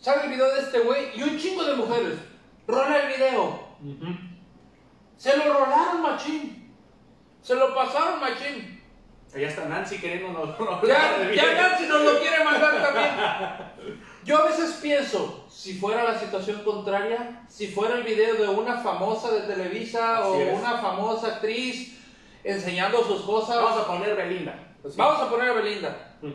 [0.00, 2.18] sale el video de este güey y un chingo de mujeres.
[2.66, 3.68] Rola el video.
[5.16, 6.74] Se lo rolaron, machín.
[7.42, 8.77] Se lo pasaron, machín.
[9.34, 9.98] Allá está Nancy
[10.32, 11.54] no Ya, ya.
[11.54, 13.98] Nancy nos lo quiere mandar también.
[14.24, 18.78] Yo a veces pienso, si fuera la situación contraria, si fuera el video de una
[18.78, 20.58] famosa de Televisa Así o es.
[20.58, 21.98] una famosa actriz
[22.44, 24.74] enseñando sus cosas, Vamos a poner Belinda.
[24.96, 26.16] Vamos a poner a Belinda.
[26.22, 26.32] Mm.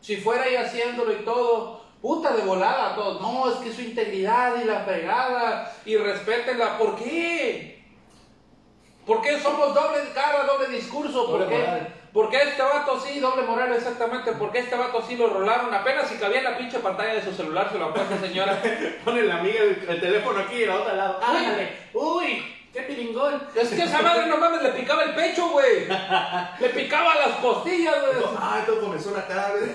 [0.00, 3.20] Si fuera ella haciéndolo y todo, puta de volada a todos.
[3.20, 6.78] No, es que su integridad y la fregada y respétenla.
[6.78, 7.82] ¿Por qué?
[9.06, 11.26] ¿Por qué somos doble cara, doble discurso?
[11.30, 11.58] ¿Por Doble qué?
[11.62, 11.94] moral.
[12.14, 14.30] ¿Por qué este vato sí, doble moral exactamente?
[14.32, 15.74] ¿Por qué este vato sí lo rolaron?
[15.74, 18.56] Apenas si cabía en la pinche pantalla de su celular, se lo apuesta señora.
[19.04, 21.20] Pone la amiga el, el teléfono aquí y la otra al lado.
[21.20, 21.72] ¡Ándale!
[21.92, 22.54] ¡Uy!
[22.72, 23.42] ¡Qué pilingón!
[23.56, 25.88] Es que esa madre no mames, le picaba el pecho, güey.
[26.60, 28.24] Le picaba las costillas, güey.
[28.40, 29.74] ¡Ay, todo comenzó la tarde!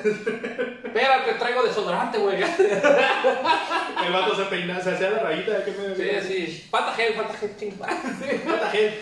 [0.83, 2.41] Espérate, traigo desodorante, güey.
[4.05, 5.63] El vato se peinaba, se hacía la rayita.
[5.63, 6.67] ¿Qué me Sí, sí.
[6.71, 7.97] Falta gel, falta gel, chingada.
[8.45, 8.93] Mata gel.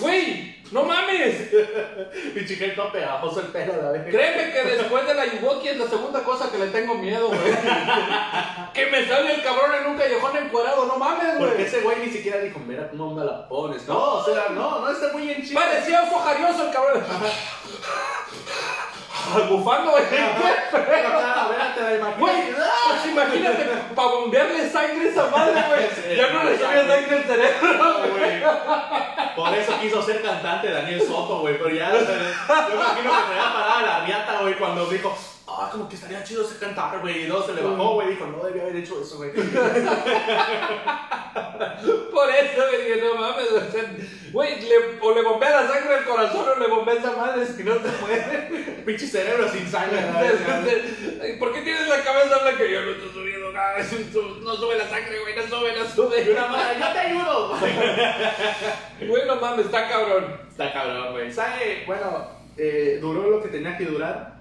[0.00, 1.50] Güey, no mames.
[2.46, 4.02] Gel todo pegajoso el pelo, la vez.
[4.10, 7.40] Créeme que después de la Yuwoki es la segunda cosa que le tengo miedo, güey.
[8.74, 11.66] que me sale el cabrón en un callejón encuadrado, no mames, Porque güey.
[11.66, 13.86] ese güey ni siquiera dijo, mira cómo me la pones.
[13.88, 15.60] No, o sea, no, no está muy en chido.
[15.60, 17.04] Parecía oso jarioso el cabrón.
[19.48, 19.92] Bufando,
[21.96, 22.18] imaginas.
[22.18, 23.64] Güey, pues imagínate,
[23.94, 26.16] para bombearle sangre a esa madre, güey.
[26.16, 28.42] Ya no le subía sangre al cerebro, güey.
[29.36, 31.58] Por eso quiso ser cantante Daniel Soto, güey.
[31.58, 35.16] Pero ya, yo imagino que traía parada la riata, güey, cuando dijo,
[35.58, 37.22] ah, como que estaría chido ser cantar, güey.
[37.24, 38.08] Y luego se le bajó, güey.
[38.10, 39.30] Dijo, no debía haber hecho eso, güey.
[42.12, 43.84] Por eso, güey, no mames, o sea,
[44.32, 47.62] güey, le- o le bombea la sangre al corazón o le bombea esa madre, si
[47.64, 48.50] no se muere.
[48.86, 51.38] Pinche cerebro sin sangre, ¿no?
[51.38, 52.64] ¿Por qué tienes la cabeza blanca?
[52.64, 53.78] Yo no estoy subiendo nada,
[54.42, 56.30] no sube la sangre, güey, no sube, no Y sube.
[56.32, 57.56] una madre, yo te ayudo.
[59.08, 60.36] Güey, no mames, está cabrón.
[60.48, 61.30] Está cabrón, güey.
[61.32, 61.84] ¿Sabe?
[61.86, 64.39] Bueno, eh, duró lo que tenía que durar.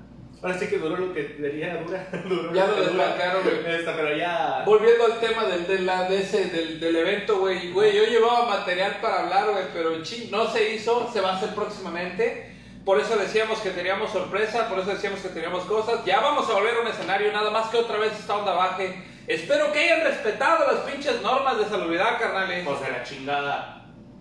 [0.58, 2.08] Sí que duró lo que debía durar.
[2.30, 3.84] Duró Ya lo desbancaron, güey.
[3.86, 4.64] Pero ya.
[4.66, 8.46] Volviendo al tema del, de la, de ese, del, del evento, güey, güey, yo llevaba
[8.46, 12.56] material para hablar, güey, pero ching, no se hizo, se va a hacer próximamente.
[12.86, 16.06] Por eso decíamos que teníamos sorpresa, por eso decíamos que teníamos cosas.
[16.06, 19.04] Ya vamos a volver a un escenario, nada más que otra vez esta onda baje.
[19.28, 22.66] Espero que hayan respetado las pinches normas de salubridad, carnales.
[22.66, 23.79] O sea, la chingada.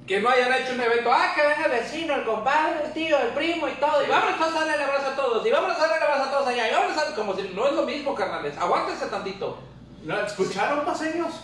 [0.08, 3.18] Que no hayan hecho un evento, ah, que venga el vecino, el compadre, el tío,
[3.18, 4.02] el primo y todo.
[4.02, 6.30] Y vámonos a darle el abrazo a todos, y vámonos a darle el abrazo a
[6.30, 7.14] todos allá, y vámonos a...
[7.14, 8.56] Como si no es lo mismo, carnales.
[8.56, 9.58] Aguántense tantito.
[10.04, 10.20] ¿No?
[10.20, 11.34] ¿Escucharon, paseños?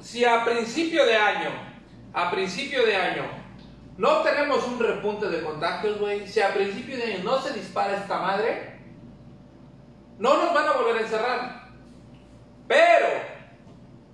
[0.00, 1.50] Si a principio de año,
[2.14, 3.24] a principio de año,
[3.98, 7.98] no tenemos un repunte de contagios, güey, si a principio de año no se dispara
[7.98, 8.80] esta madre,
[10.18, 11.68] no nos van a volver a encerrar.
[12.66, 13.06] Pero,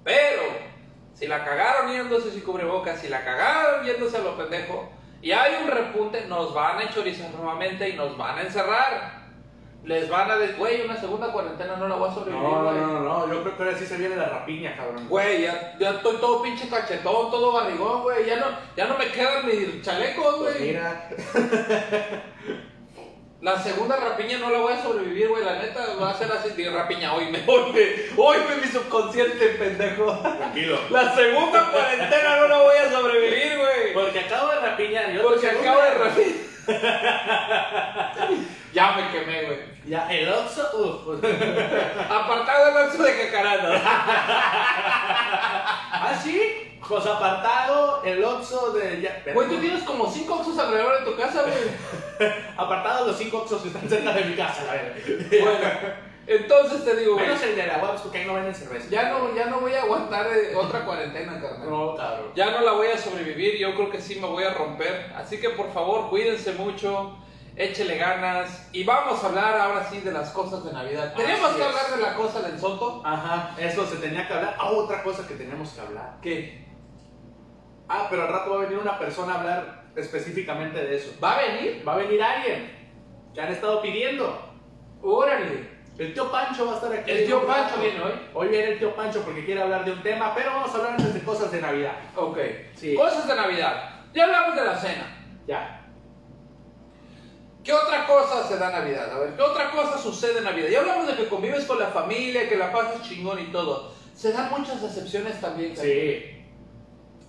[0.03, 0.70] pero,
[1.21, 4.89] si la cagaron yéndose sin cubrebocas, si la cagaron yéndose a lo pendejo,
[5.21, 9.21] y hay un repunte, nos van a chorizar nuevamente y nos van a encerrar.
[9.85, 12.71] Les van a decir, güey, una segunda cuarentena no la voy a sobrevivir, No, no,
[12.71, 12.81] güey.
[12.81, 13.33] no, no.
[13.33, 15.07] Yo creo que ahora sí se viene la rapiña, cabrón.
[15.09, 18.25] Güey, ya, ya estoy todo pinche cachetón, todo barrigón, güey.
[18.27, 20.53] Ya no, ya no me quedan ni chalecos, güey.
[20.53, 21.09] Pues mira.
[23.43, 25.43] La segunda rapiña no la voy a sobrevivir, güey.
[25.43, 27.15] La neta va a ser así de rapiña.
[27.15, 27.87] Hoy me, hoy me,
[28.23, 30.13] hoy me mi subconsciente, pendejo.
[30.19, 30.79] Tranquilo.
[30.91, 33.95] La segunda cuarentena no la voy a sobrevivir, güey.
[33.95, 35.11] Porque acabo de rapiñar.
[35.13, 36.51] yo Porque acabo de rapiñar.
[38.75, 39.59] ya me quemé, güey.
[39.87, 41.25] Ya, el Oxxo, uff.
[42.11, 43.81] Apartado el oxo de cacarana.
[45.93, 46.70] ¿Ah, sí?
[46.91, 49.01] Pues apartado, el Oxxo de...
[49.01, 52.31] Ya, Güey, tú tienes como cinco oxos alrededor de tu casa, güey.
[52.57, 54.97] Apartado los cinco Oxxos que están cerca de mi casa, la verdad.
[55.41, 55.59] Bueno,
[56.27, 57.27] entonces te digo, güey.
[57.27, 58.89] Menos el de la Guaps, porque ahí no venden cerveza.
[58.91, 61.71] Ya no, ya no voy a aguantar eh, otra cuarentena, carnal.
[61.71, 62.33] No, cabrón.
[62.35, 65.13] Ya no la voy a sobrevivir, yo creo que sí me voy a romper.
[65.17, 67.17] Así que por favor, cuídense mucho,
[67.57, 68.69] échele ganas.
[68.73, 71.15] Y vamos a hablar ahora sí de las cosas de Navidad.
[71.15, 71.69] Teníamos Así que es.
[71.69, 73.03] hablar de la cosa del Soto.
[73.05, 74.57] Ajá, eso se tenía que hablar.
[74.59, 76.17] Ah, otra cosa que teníamos que hablar.
[76.21, 76.70] Que
[77.93, 81.13] Ah, pero al rato va a venir una persona a hablar específicamente de eso.
[81.23, 81.83] va a venir.
[81.87, 82.71] Va a venir alguien
[83.35, 84.41] que han estado pidiendo.
[85.03, 85.69] Órale.
[85.99, 87.11] El tío Pancho va a estar aquí.
[87.11, 88.13] El tío Pancho viene hoy.
[88.33, 90.93] Hoy viene el tío Pancho porque quiere hablar de un tema, pero vamos a hablar
[90.93, 91.95] antes de cosas de Navidad.
[92.15, 92.39] Ok.
[92.77, 92.95] Sí.
[92.95, 94.07] Cosas de Navidad.
[94.15, 95.25] Ya hablamos de la cena.
[95.49, 95.89] Ya.
[97.65, 99.13] ¿Qué otra cosa se da en Navidad?
[99.13, 100.69] A ver, ¿qué otra cosa sucede en Navidad?
[100.69, 103.93] Ya hablamos de que convives con la familia, que la pasas chingón y todo.
[104.15, 105.77] Se dan muchas decepciones también.
[105.77, 106.30] Sí.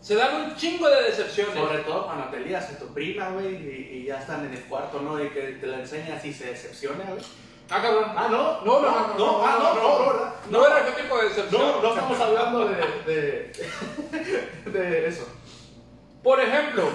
[0.02, 1.54] Se dan un chingo de decepciones.
[1.54, 4.64] Sobre todo cuando te lías a tu prima, güey, y, y ya están en el
[4.64, 5.24] cuarto, ¿no?
[5.24, 7.22] Y que te la enseñas y se decepciona, güey.
[7.70, 8.12] Ah, cabrón.
[8.18, 10.34] Ah, no, No, no, no, no, ah, no, no, no, ¿verdad?
[10.50, 11.62] No era qué tipo de decepción.
[11.62, 15.26] No, no estamos hablando de, de, de eso.
[16.22, 16.90] Por ejemplo,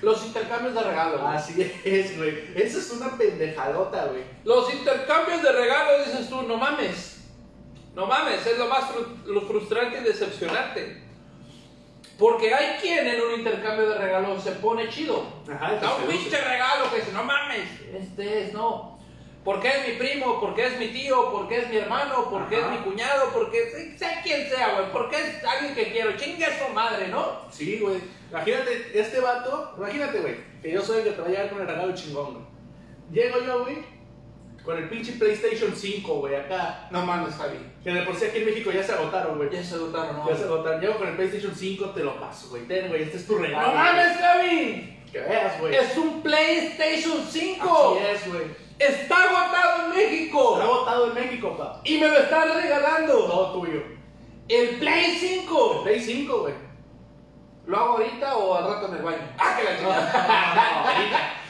[0.00, 1.20] los intercambios de regalos.
[1.24, 2.52] Así es, güey.
[2.54, 4.22] Eso es una pendejadota, güey.
[4.44, 7.24] Los intercambios de regalos, dices tú, no mames.
[7.94, 8.84] No mames, es lo más
[9.46, 11.02] frustrante y decepcionante.
[12.18, 15.24] Porque hay quien en un intercambio de regalos se pone chido.
[15.52, 18.92] Ajá, Da un pinche regalo que dice, no mames, este es, no.
[19.44, 22.66] Porque es mi primo, porque es mi tío, porque es mi hermano, porque Ajá.
[22.66, 26.64] es mi cuñado, porque sea quien sea, güey, porque es alguien que quiero, chingue a
[26.64, 27.40] su madre, ¿no?
[27.50, 27.96] Sí, güey.
[28.30, 31.60] Imagínate, este vato, imagínate, güey, que yo soy el que te va a llegar con
[31.60, 32.44] el regalo chingón, güey.
[33.10, 33.78] Llego yo, güey,
[34.64, 36.86] con el pinche PlayStation 5, güey, acá.
[36.92, 37.58] No mames, Javi.
[37.82, 39.50] Que de por sí aquí en México ya se agotaron, güey.
[39.50, 40.28] Ya se agotaron, ¿no?
[40.28, 40.80] Ya se agotaron.
[40.80, 42.62] Llego con el PlayStation 5, te lo paso, güey.
[42.68, 43.68] Ten, güey, este es tu regalo.
[43.68, 44.98] ¡No mames, Javi!
[45.10, 45.74] Que veas, güey.
[45.74, 47.98] Es un PlayStation 5.
[47.98, 48.44] Así es, güey.
[48.78, 50.54] Está agotado en México.
[50.54, 51.80] Está agotado en México, pa.
[51.84, 53.26] Y me lo están regalando.
[53.26, 53.82] Todo tuyo.
[54.48, 55.82] El Play 5.
[55.82, 56.54] Play 5, güey.
[57.66, 59.34] ¿Lo hago ahorita o al rato en el baño?
[59.38, 60.82] ¡Ah, que la No, chingada!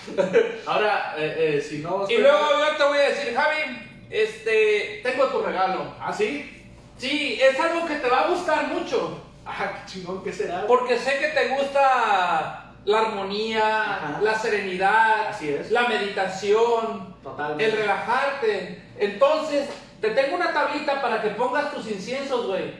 [0.06, 0.62] no, ahorita.
[0.66, 2.06] Ahora, eh, eh, si no...
[2.08, 5.94] y luego yo te voy a decir, Javi, este, tengo tu regalo.
[6.00, 6.62] ¿Ah, sí?
[6.98, 9.18] Sí, es algo que te va a gustar mucho.
[9.44, 10.66] Ah, qué chingón, ¿qué será?
[10.66, 14.18] Porque sé que te gusta la armonía, Ajá.
[14.22, 15.70] la serenidad, Así es.
[15.70, 17.64] la meditación, Totalmente.
[17.64, 18.82] el relajarte.
[18.98, 19.68] Entonces,
[20.00, 22.74] te tengo una tablita para que pongas tus inciensos, güey.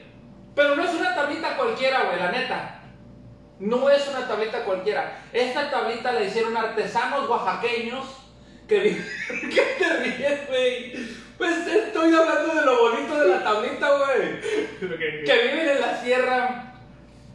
[0.55, 2.79] Pero no es una tablita cualquiera, güey, la neta.
[3.59, 5.21] No es una tablita cualquiera.
[5.33, 8.05] Esta tablita la hicieron artesanos oaxaqueños
[8.67, 11.22] que ¿Qué te ríes, güey?
[11.37, 14.73] Pues estoy hablando de lo bonito de la tablita, güey
[15.25, 16.73] que viven en la sierra,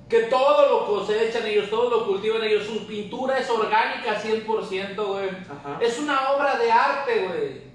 [0.08, 5.28] que todo lo cosechan ellos, todo lo cultivan ellos, su pintura es orgánica 100%, güey.
[5.80, 7.68] Es una obra de arte, güey.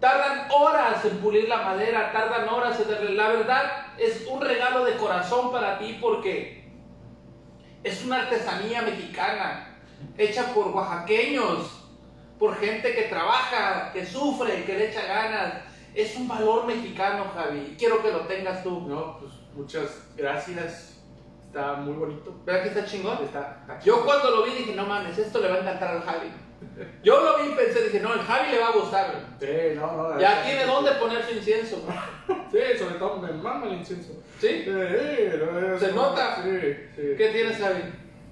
[0.00, 3.14] Tardan horas en pulir la madera, tardan horas en darle.
[3.14, 6.64] La verdad, es un regalo de corazón para ti porque
[7.82, 9.78] es una artesanía mexicana,
[10.18, 11.75] hecha por oaxaqueños,
[12.38, 15.54] por gente que trabaja, que sufre, que le echa ganas.
[15.94, 17.74] Es un valor mexicano, Javi.
[17.78, 18.82] Quiero que lo tengas tú.
[18.86, 21.02] No, pues muchas gracias.
[21.46, 22.34] Está muy bonito.
[22.44, 23.24] ¿Verdad que está chingón?
[23.24, 26.02] Está, está Yo cuando lo vi dije, no mames, esto le va a encantar al
[26.02, 26.30] Javi.
[27.02, 29.14] Yo lo vi y pensé, dije, no, el Javi le va a gustar.
[29.40, 30.20] Sí, no, no.
[30.20, 31.86] Ya tiene dónde poner su incienso.
[32.50, 34.12] Sí, sobre todo me mama el incienso.
[34.40, 34.62] ¿Sí?
[34.64, 36.42] Sí, no, ¿Se no, nota?
[36.42, 36.58] Sí,
[36.94, 37.02] sí.
[37.16, 37.82] ¿Qué tienes, Javi?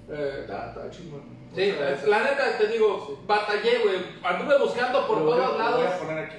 [0.09, 1.34] Eh, está, está chingón.
[1.55, 1.73] Sí,
[2.07, 3.95] la neta te digo, batallé, güey.
[4.23, 6.01] Anduve buscando por voy a- todos lo voy a lados.
[6.01, 6.35] poner aquí.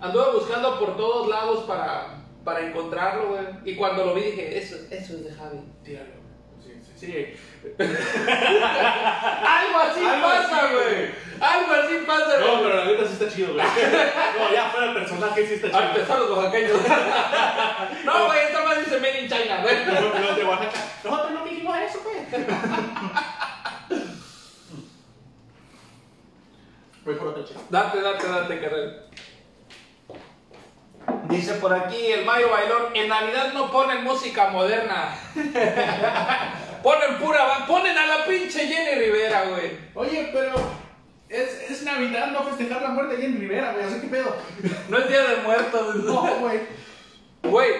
[0.00, 3.42] Anduve buscando por todos lados para, para encontrarlo, güey.
[3.64, 5.60] Y cuando lo vi dije, eso, eso es de Javi.
[5.84, 6.20] Tíralo.
[6.62, 7.34] Sí, sí, sí.
[7.82, 11.10] Algo así Algo pasa, güey.
[11.40, 12.62] Algo así pasa, No, güey.
[12.64, 13.64] pero la neta sí está chido, güey.
[14.38, 15.78] No, ya fuera el personaje sí está chido.
[15.80, 16.72] Artesanos oaxaqueños.
[18.04, 19.84] no, güey, esta más dice Made in China, güey.
[19.86, 20.80] Los los de Oaxaca.
[21.04, 22.16] Nosotros no dijimos eso, güey.
[27.04, 27.60] Voy por otra chica.
[27.68, 29.06] Date, date, date, carnal.
[31.28, 35.16] Dice por aquí el Mayo Bailón, en Navidad no ponen música moderna.
[36.82, 39.70] ponen pura, ponen a la pinche Jenny Rivera, güey.
[39.94, 40.54] Oye, pero
[41.28, 43.88] es, es Navidad, no festejar la muerte de Jenny Rivera, güey.
[43.88, 44.36] Sea, ¿qué pedo?
[44.88, 45.96] No es Día de Muertos.
[46.04, 46.60] No, güey.
[47.42, 47.70] Güey,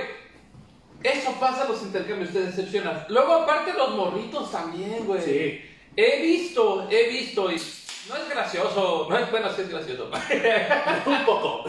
[1.02, 3.08] eso pasa en los intercambios, te decepcionas.
[3.08, 5.22] Luego aparte los morritos también, güey.
[5.22, 5.64] Sí.
[5.96, 7.58] He visto, he visto, y
[8.08, 10.10] no es gracioso, no es bueno, sí es gracioso.
[11.06, 11.64] Un poco.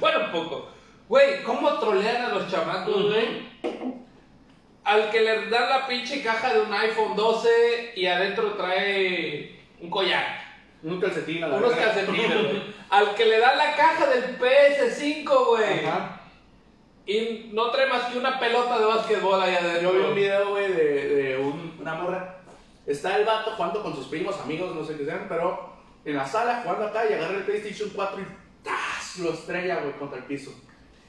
[0.00, 0.68] bueno, un poco.
[1.08, 3.46] Güey, ¿cómo trolean a los chamacos, güey?
[4.84, 9.90] Al que le dan la pinche caja de un iPhone 12 y adentro trae un
[9.90, 10.44] collar.
[10.82, 11.86] Un calcetín a la Unos verga.
[11.92, 12.62] calcetines, güey.
[12.90, 15.84] Al que le dan la caja del PS5, güey.
[15.84, 16.20] Ajá.
[17.06, 19.92] Y no trae más que una pelota de básquetbol ahí adentro.
[19.92, 22.38] Yo vi un video, güey, de, de un- una morra.
[22.86, 25.75] Está el vato jugando con sus primos, amigos, no sé qué sean, pero
[26.06, 28.24] en la sala jugando acá y agarra el PlayStation 4 y
[28.64, 29.18] ¡tas!
[29.18, 30.54] lo estrella, güey, contra el piso.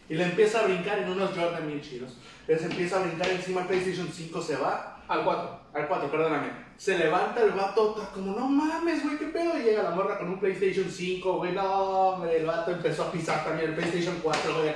[0.10, 2.18] Y le empieza a brincar en unos Jordan bien chidos.
[2.48, 5.60] Les empieza a brincar encima el PlayStation 5, se va Al 4.
[5.74, 6.48] al 4, perdóname.
[6.78, 9.58] Se levanta el vato, está como, no mames, güey, qué pedo.
[9.60, 13.12] Y llega la morra con un PlayStation 5, güey, no, hombre, el vato empezó a
[13.12, 14.76] pisar también el PlayStation 4, güey.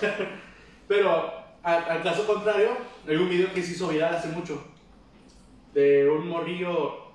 [0.88, 1.32] Pero,
[1.62, 2.70] al, al caso contrario,
[3.06, 4.62] hay un video que se hizo viral hace mucho.
[5.72, 7.08] De un morrillo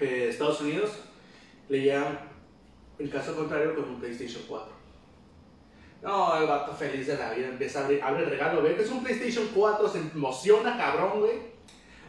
[0.00, 0.98] eh, de Estados Unidos,
[1.72, 2.18] le llevan
[2.98, 4.72] el caso contrario con un PlayStation 4.
[6.02, 8.82] No, el vato feliz de la vida, empieza a abrir, abre el regalo, ve que
[8.82, 11.32] es un PlayStation 4, se emociona cabrón, güey.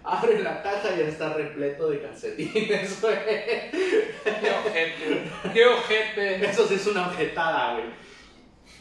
[0.04, 3.15] abre la caja y está repleto de calcetines, güey.
[3.15, 6.45] Qué ojete, qué ojete.
[6.45, 7.86] Eso sí es una objetada, güey.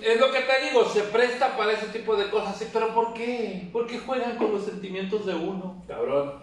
[0.01, 2.59] Es lo que te digo, se presta para ese tipo de cosas.
[2.59, 3.69] Sí, pero ¿por qué?
[3.73, 5.85] ¿Por qué juegan con los sentimientos de uno?
[5.87, 6.43] Cabrón.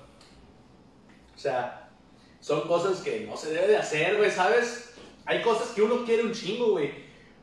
[1.35, 1.78] O sea,
[2.39, 4.95] son cosas que no se debe de hacer, güey, ¿sabes?
[5.25, 6.91] Hay cosas que uno quiere un chingo, güey.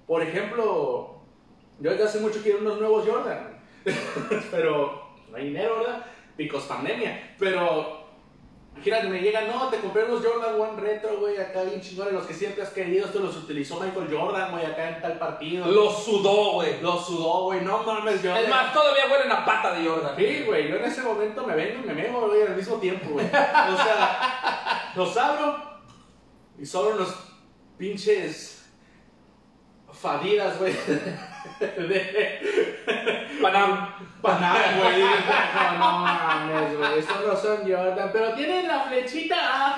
[0.06, 1.20] Por ejemplo,
[1.80, 3.61] yo desde hace mucho quiero unos nuevos Jordan.
[4.50, 6.06] pero no hay dinero, ¿verdad?
[6.37, 7.35] Picos pandemia.
[7.38, 8.06] Pero,
[8.74, 12.26] imagínate, me llega, no, te compré unos Jordan One Retro, güey, acá bien chingones, los
[12.26, 13.06] que siempre has querido.
[13.06, 15.66] Estos los utilizó Michael Jordan, güey, acá en tal partido.
[15.66, 16.80] Los sudó, güey.
[16.80, 18.44] Los sudó, güey, no mames, Jordan.
[18.44, 20.16] Es más, todavía huelen a pata de Jordan.
[20.16, 23.11] Sí, güey, yo en ese momento me vengo y me mego, güey, al mismo tiempo,
[23.11, 23.26] güey.
[23.26, 24.65] O sea,
[24.96, 25.62] los abro
[26.59, 27.14] y solo unos
[27.78, 28.66] pinches
[29.92, 30.72] fadidas, güey.
[31.61, 32.40] De
[33.40, 33.94] Panam.
[34.20, 35.02] Panam, güey.
[35.78, 36.98] No, no mames, güey.
[36.98, 39.76] Estos no son Jordan, pero tienen la flechita.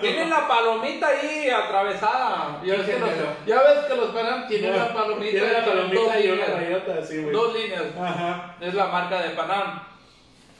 [0.00, 2.60] Tienen la palomita ahí atravesada.
[2.64, 3.10] Ya ves que los,
[3.46, 5.30] ya ves que los Panam tienen la palomita.
[5.30, 6.50] Tienen la palomita y una líneas.
[6.54, 7.32] rayota, sí, güey.
[7.34, 7.84] Dos líneas.
[8.00, 8.56] Ajá.
[8.60, 9.89] Es la marca de Panam.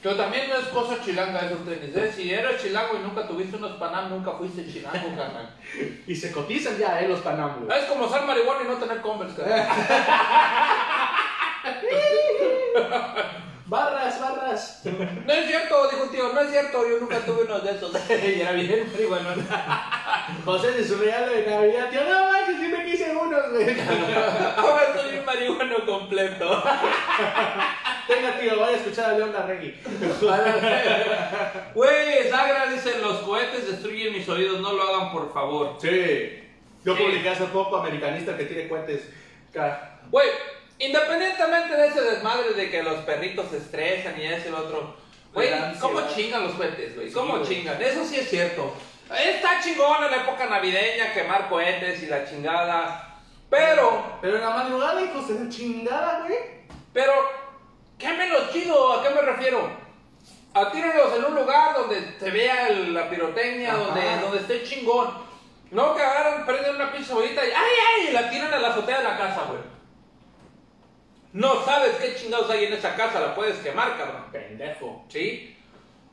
[0.01, 2.11] Pero también no es cosa chilanga esos tenis, ¿eh?
[2.15, 5.53] Si eres chilango y nunca tuviste unos Panam, nunca fuiste chilango, carnal.
[6.07, 7.77] Y se cotizan ya, eh, los Panam, güey.
[7.77, 9.67] Es como ser marihuana y no tener Converse, carnal.
[13.71, 14.81] Barras, barras.
[15.25, 17.89] No es cierto, dijo un tío, no es cierto, yo nunca tuve unos de esos.
[18.09, 19.33] y era bien marihuana.
[20.45, 23.79] José de su regalo de Navidad, tío, no manches, sí me quise unos, güey.
[24.57, 26.63] Ahora soy un marihuano completo.
[28.09, 29.73] Venga, tío, vaya a escuchar a León Larregui.
[31.73, 35.77] Güey, Sagra dice, los cohetes destruyen mis oídos, no lo hagan por favor.
[35.79, 36.43] Sí.
[36.83, 37.03] Yo Sí.
[37.03, 39.07] publiqué hace poco americanista que tiene cohetes.
[40.09, 40.27] Güey,
[40.85, 44.95] independientemente de ese desmadre de que los perritos se estresan y ese y lo otro,
[45.33, 45.49] güey.
[45.79, 47.07] ¿cómo chingan los cohetes, güey?
[47.07, 47.47] Sí, ¿Cómo güey.
[47.47, 47.81] chingan?
[47.81, 48.73] Eso sí es cierto.
[49.17, 53.07] Está chingón en la época navideña quemar cohetes y la chingada.
[53.49, 56.39] Pero, Pero en la madrugada, hijos de chingada, güey.
[56.93, 57.13] pero,
[57.97, 59.69] quémelos chido, ¿a qué me refiero?
[60.53, 63.79] Atírenlos en un lugar donde se vea el- la pirotecnia, Ajá.
[63.83, 65.09] donde, donde esté chingón.
[65.71, 68.07] No que agarran, prenden una pinche bolita y ¡ay, ay!
[68.09, 69.61] y la tiran a la azotea de la casa, güey.
[71.33, 74.25] No sabes qué chingados hay en esa casa, la puedes quemar, cabrón.
[74.31, 75.05] Pendejo.
[75.07, 75.57] ¿Sí?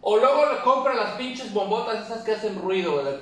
[0.00, 3.14] O luego le compran las pinches bombotas esas que hacen ruido, güey.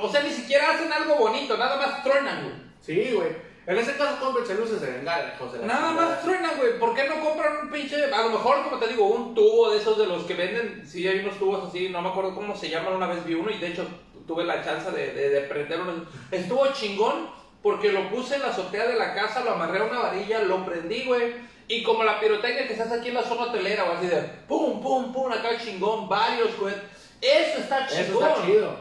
[0.00, 2.54] O sea, ni siquiera hacen algo bonito, nada más truenan, güey.
[2.80, 3.46] Sí, güey.
[3.66, 6.78] En ese caso, cómprense luces de bengala, la Nada más truenan, güey.
[6.78, 9.78] ¿Por qué no compran un pinche, a lo mejor, como te digo, un tubo de
[9.78, 10.86] esos de los que venden?
[10.86, 13.50] Sí, hay unos tubos así, no me acuerdo cómo se llaman, una vez vi uno
[13.50, 13.86] y de hecho
[14.26, 16.06] tuve la chance de, de, de prender uno.
[16.30, 17.28] Estuvo chingón
[17.62, 20.64] porque lo puse en la azotea de la casa, lo amarré a una varilla, lo
[20.64, 21.34] prendí, güey.
[21.68, 24.22] Y como la pirotecnia que se hace aquí en la zona hotelera, güey, así de
[24.46, 26.74] pum, pum, pum, acá chingón, varios, güey.
[27.20, 28.04] Eso está chingón.
[28.04, 28.76] Eso está chido.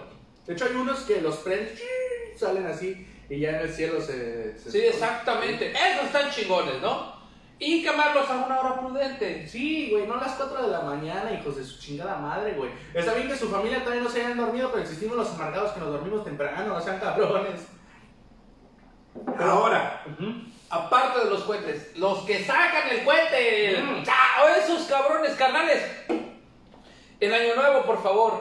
[0.45, 1.73] De hecho, hay unos que los prenden,
[2.37, 4.57] salen así y ya en el cielo se.
[4.59, 5.71] se- Sí, exactamente.
[5.71, 7.15] Esos están chingones, ¿no?
[7.57, 9.47] Y quemarlos a una hora prudente.
[9.47, 12.69] Sí, güey, no a las 4 de la mañana, hijos de su chingada madre, güey.
[12.93, 15.79] Está bien que su familia también no se hayan dormido, pero existimos los amargados que
[15.79, 17.61] nos dormimos temprano, no sean cabrones.
[19.39, 20.03] Ahora,
[20.69, 24.03] aparte de los cohetes, los que sacan el cohete, Mm.
[24.03, 24.47] ¡Chao!
[24.59, 25.81] esos cabrones, carnales.
[27.19, 28.39] En Año Nuevo, por favor,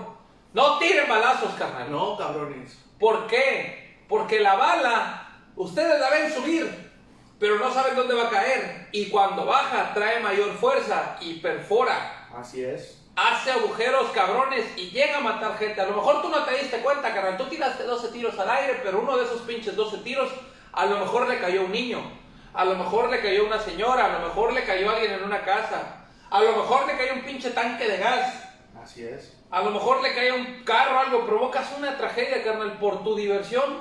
[0.52, 1.90] no tiren balazos, carnal.
[1.90, 2.78] No, cabrones.
[2.98, 3.98] ¿Por qué?
[4.08, 6.92] Porque la bala, ustedes la ven subir,
[7.38, 8.88] pero no saben dónde va a caer.
[8.92, 12.28] Y cuando baja, trae mayor fuerza y perfora.
[12.36, 13.00] Así es.
[13.16, 15.80] hace agujeros cabrones y llega a matar gente.
[15.80, 17.36] A lo mejor tú no te diste cuenta, carnal.
[17.36, 20.30] Tú tiraste 12 tiros al aire, pero uno de esos pinches 12 tiros,
[20.74, 22.00] a lo mejor le cayó un niño.
[22.52, 24.06] A lo mejor le cayó una señora.
[24.06, 26.04] A lo mejor le cayó alguien en una casa.
[26.30, 28.42] A lo mejor le cayó un pinche tanque de gas.
[28.82, 29.36] Así es.
[29.50, 31.26] A lo mejor le cae un carro, algo.
[31.26, 33.80] Provocas una tragedia, carnal, por tu diversión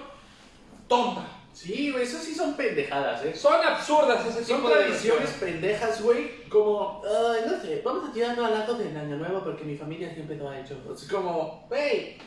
[0.88, 1.24] tonta.
[1.54, 3.36] Sí, güey, eso sí son pendejadas, ¿eh?
[3.36, 6.44] Son absurdas ese Son tipo de tradiciones pendejas, güey.
[6.50, 10.12] Como, ay, no sé, vamos a tirar al lado del año nuevo porque mi familia
[10.12, 10.76] siempre lo ha hecho.
[10.92, 12.18] Es como, güey,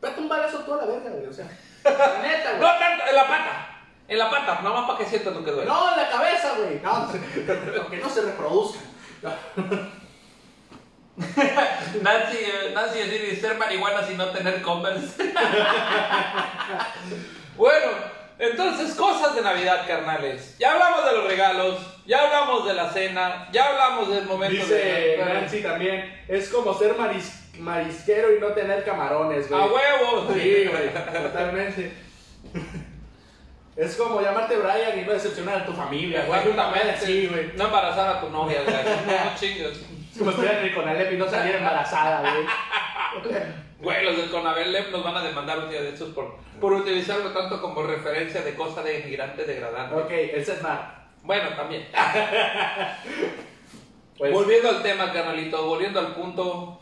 [0.00, 1.26] pate un balazo toda la verga, güey.
[1.26, 1.46] O sea,
[1.84, 2.78] la neta, No güey.
[2.78, 3.73] tanto, en la pata.
[4.06, 5.66] En la pata, nada más para que sientas lo que duele.
[5.70, 6.80] No, en la cabeza, güey.
[6.82, 7.08] No,
[7.90, 8.82] que no se reproduzcan.
[11.16, 15.32] Nancy, eh, Nancy decir ser marihuana sin no tener Converse.
[17.56, 17.86] bueno,
[18.38, 20.56] entonces cosas de Navidad, carnales.
[20.58, 24.74] Ya hablamos de los regalos, ya hablamos de la cena, ya hablamos del momento Dice
[24.74, 25.24] de...
[25.24, 29.62] Nancy también, es como ser maris- marisquero y no tener camarones, güey.
[29.62, 30.28] A huevo.
[30.34, 31.92] Sí, güey, totalmente.
[33.76, 36.40] Es como llamarte Brian y no decepcionar a tu familia, güey.
[37.06, 37.52] Sí, güey.
[37.56, 38.76] No embarazar a tu novia, güey.
[39.06, 39.78] No chingas.
[40.18, 42.46] como estuviera en el Conalep y no saliera embarazada, güey.
[43.80, 47.30] Güey, los del Conalep nos van a demandar un día de estos por, por utilizarlo
[47.32, 49.94] tanto como referencia de cosa de inmigrante degradante.
[49.94, 51.06] Ok, el Setmar.
[51.22, 51.88] Bueno, también.
[54.16, 56.80] Pues, Volviendo al tema, carnalito, volviendo al punto.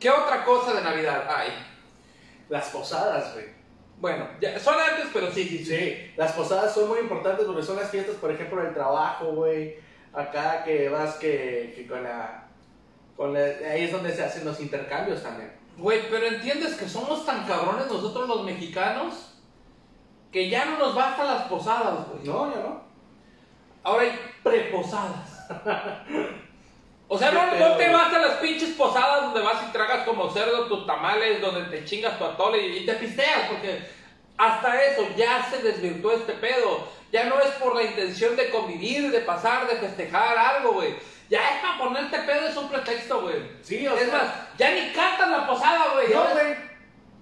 [0.00, 1.52] ¿Qué otra cosa de Navidad hay?
[2.48, 3.57] las posadas, güey.
[4.00, 5.64] Bueno, ya, son antes, pero sí, sí, sí.
[5.76, 9.76] Sí, las posadas son muy importantes porque son las fiestas, por ejemplo, del trabajo, güey.
[10.12, 12.44] Acá que vas que, que con la...
[13.16, 13.40] Con la-
[13.70, 15.52] ahí es donde se hacen los intercambios también.
[15.76, 19.34] Güey, pero entiendes que somos tan cabrones nosotros los mexicanos
[20.32, 22.24] que ya no nos bastan las posadas, güey.
[22.24, 22.82] No, ya no.
[23.82, 25.48] Ahora hay preposadas.
[27.10, 27.92] O sea, no, no te güey.
[27.92, 32.18] bastan las pinches posadas donde vas y tragas como cerdo tus tamales, donde te chingas
[32.18, 33.80] tu atole y, y te pisteas, porque
[34.36, 36.86] hasta eso ya se desvirtuó este pedo.
[37.10, 40.94] Ya no es por la intención de convivir, de pasar, de festejar algo, güey.
[41.30, 43.36] Ya es para ponerte pedo, es un pretexto, güey.
[43.62, 46.12] Sí, o Es sea- más, ya ni cantan la posada, güey.
[46.12, 46.54] No, güey.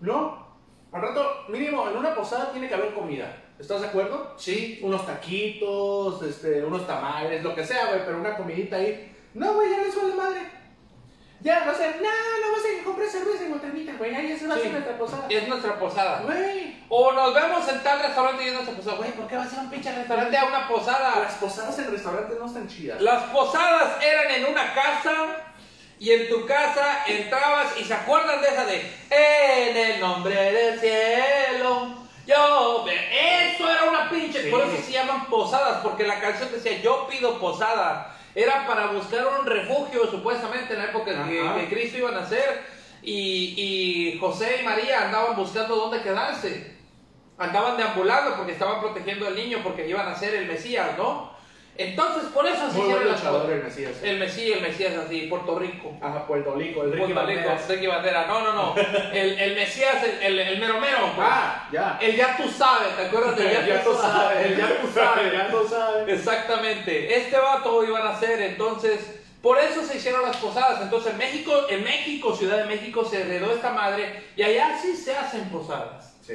[0.01, 0.47] No.
[0.93, 3.37] Al rato, mínimo, en una posada tiene que haber comida.
[3.59, 4.35] ¿Estás de acuerdo?
[4.37, 4.81] Sí.
[4.83, 9.13] Unos taquitos, este, unos tamales, lo que sea, güey, pero una comidita ahí.
[9.37, 10.41] No, güey, ya les vale madre.
[11.41, 14.47] Ya, no sé, no, no vas a comprar cerveza y botanita, güey, ahí ya se
[14.47, 15.27] va a nuestra posada.
[15.29, 16.23] Es nuestra posada.
[16.23, 16.77] Güey.
[16.89, 18.97] O nos vemos en tal restaurante y es nuestra posada.
[18.97, 21.21] Güey, ¿por qué vas a a un pinche restaurante a una posada?
[21.21, 23.01] Las posadas en restaurantes no están chidas.
[23.03, 25.27] Las posadas eran en una casa
[25.99, 30.81] y en tu casa entrabas y se acuerdan de esa de En el nombre del
[30.81, 31.95] cielo.
[32.27, 33.53] Yo, ve-".
[33.55, 34.51] eso era una pinche, Sí.
[34.51, 38.16] por eso se llaman posadas, porque la canción decía yo pido posada.
[38.37, 42.67] Era para buscar un refugio, supuestamente, en la época en que, Cristo iba a nacer.
[43.03, 46.77] Y, y José y María andaban buscando dónde quedarse.
[47.39, 51.36] Andaban deambulando porque estaban protegiendo al niño porque iban a ser el Mesías, ¿no?
[51.79, 53.49] Entonces, por eso se Muy hicieron las cosas.
[53.51, 53.93] el Mesías.
[54.03, 55.93] El Mesías, el Mesías así, Puerto Rico.
[56.01, 57.51] Ajá, Puerto Rico, el Ricky Puerto Rico.
[57.69, 58.27] Ricky Bandera.
[58.27, 58.75] No, no, no.
[59.13, 61.13] El, el Mesías, el, el, el mero mero.
[61.15, 61.29] pues.
[61.31, 61.99] Ah, ya.
[62.01, 65.33] El ya tú sabes, ¿te acuerdas del El ya tú sabes, el ya tú sabes,
[65.33, 66.09] ya tú sabes.
[66.19, 67.17] Exactamente.
[67.17, 70.83] Este vato iban a hacer, entonces, por eso se hicieron las posadas.
[70.83, 74.97] Entonces, en México, en México, Ciudad de México, se heredó esta madre y allá sí
[74.97, 76.15] se hacen posadas.
[76.27, 76.35] Sí.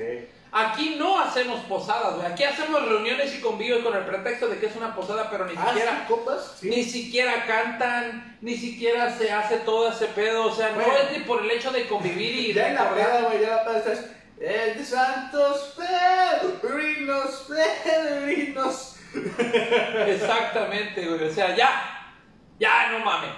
[0.53, 2.27] Aquí no hacemos posadas, güey.
[2.27, 5.53] Aquí hacemos reuniones y convivios con el pretexto de que es una posada, pero ni
[5.57, 6.57] Ah, siquiera, ¿sí, copas?
[6.59, 6.69] Sí.
[6.69, 10.47] ni siquiera cantan, ni siquiera se hace todo ese pedo.
[10.47, 13.21] O sea, no es ni por el hecho de convivir y Ya en la peda,
[13.29, 14.05] güey, ya la estás.
[14.39, 18.97] El de Santos Peregrinos, Peregrinos.
[20.07, 21.29] Exactamente, güey.
[21.29, 22.13] O sea, ya,
[22.59, 23.31] ya no mames.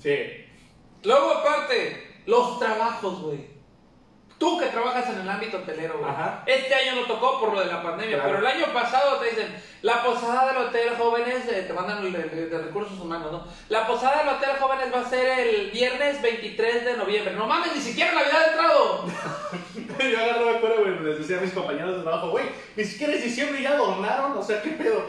[0.00, 0.16] Sí.
[1.02, 3.53] Luego, aparte, los trabajos, güey.
[4.38, 6.10] Tú que trabajas en el ámbito hotelero, güey.
[6.10, 6.42] Ajá.
[6.44, 8.30] Este año no tocó por lo de la pandemia, Claro.
[8.36, 12.18] pero el año pasado te dicen, la posada del hotel jóvenes, eh, te mandan de,
[12.18, 13.46] de- de recursos humanos, ¿no?
[13.68, 17.34] La posada del hotel jóvenes va a ser el viernes 23 de noviembre.
[17.34, 19.04] No mames, ni siquiera Navidad ha entrado.
[20.10, 23.12] Yo agarraba el cuero, güey, les decía a mis compañeros de trabajo, güey, ni siquiera
[23.14, 25.06] es diciembre y ya donaron, o sea, ¿qué pedo?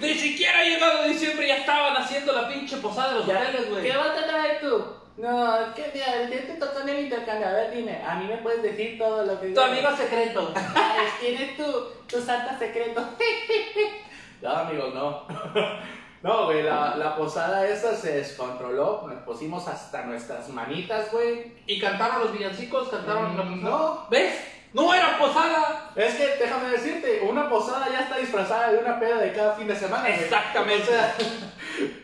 [0.00, 3.68] Ni siquiera ha llegado diciembre y ya estaban haciendo la pinche posada de los hoteles,
[3.70, 3.82] güey.
[3.90, 4.84] ¿Qué vas a traer tú?
[5.16, 6.26] No, ¿qué día?
[6.30, 7.46] ¿Qué te tocó en el intercambio?
[7.48, 10.52] A ver, dime, a mí me puedes decir todo lo que Tu amigo secreto.
[11.20, 11.64] ¿Quién es tu,
[12.08, 13.02] tu santa secreto?
[14.42, 15.26] no, amigos, no.
[16.22, 19.02] No, güey, la, la posada esa se descontroló.
[19.08, 21.52] Nos pusimos hasta nuestras manitas, güey.
[21.66, 23.76] Y cantaron los villancicos, cantaron la Mm, posada.
[23.76, 24.06] no.
[24.08, 24.32] ¿Ves?
[24.72, 25.90] No era posada.
[25.96, 29.66] Es que déjame decirte, una posada ya está disfrazada de una peda de cada fin
[29.66, 30.04] de semana.
[30.08, 30.20] güey.
[30.20, 30.84] Exactamente.
[30.84, 31.14] O sea,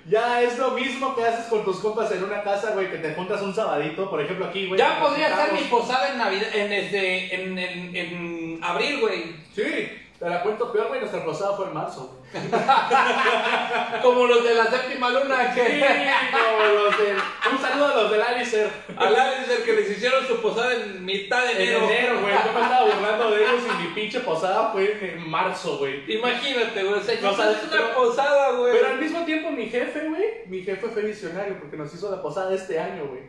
[0.08, 3.14] ya es lo mismo que haces con tus compas en una casa, güey, que te
[3.14, 4.78] juntas un sabadito, por ejemplo aquí, güey.
[4.78, 9.34] Ya podría ser mi posada en Navidad, en, este, en, en, en abril, güey.
[9.54, 12.20] Sí, te la cuento peor, güey, nuestra posada fue en marzo.
[14.02, 17.16] Como los de la séptima luna Sí, que como los del...
[17.52, 18.68] Un saludo a los del Alicer.
[18.96, 21.84] al Alicer que les hicieron su posada en mitad de En enero.
[21.88, 22.34] enero, güey.
[22.34, 26.02] Yo me estaba burlando de ellos y mi pinche posada fue en marzo, güey.
[26.12, 27.00] Imagínate, güey.
[27.00, 28.72] O sea, No, sabes, es una pero- posada, güey.
[28.72, 32.20] Pero al mismo tiempo mi jefe, güey, mi jefe fue visionario porque nos hizo la
[32.20, 33.22] posada este año, güey.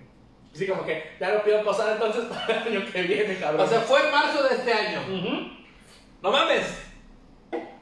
[0.54, 3.62] Así como que ya no pido posada entonces para el año que viene, cabrón.
[3.66, 5.00] O sea, fue en marzo de este año.
[5.08, 5.59] Ujú.
[6.22, 6.86] No mames.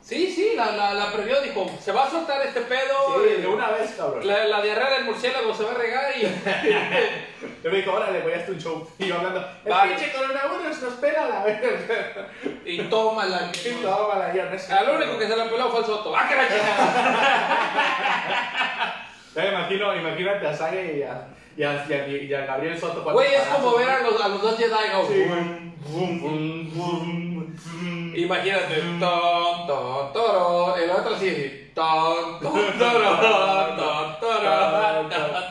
[0.01, 3.21] Sí, sí, la, la, la previó, dijo, se va a soltar este pedo.
[3.27, 4.25] Sí, de una vez, cabrón.
[4.25, 6.21] La, la diarrea del murciélago se va a regar y...
[7.63, 8.87] Yo me dijo, órale, voy a hacer un show.
[8.99, 9.95] Y yo hablando, el Vale.
[9.95, 12.27] pinche coronavirus nos pega la verga.
[12.63, 13.51] y tómala.
[13.53, 16.15] Y tómala, ya, no es Al único que se la peló fue el Soto.
[16.15, 17.83] ¡Ah, que la chingada!
[19.35, 22.79] Ya me imagino, imagínate a Sage y a, y a, y a, y a Gabriel
[22.79, 23.03] Soto.
[23.03, 24.73] cuando Güey, es como ver a los, a los dos Jedi.
[25.07, 25.25] Sí.
[28.17, 33.77] Imagínate, ton, ton, toro, el otro sí, ton, ton, toro, ton,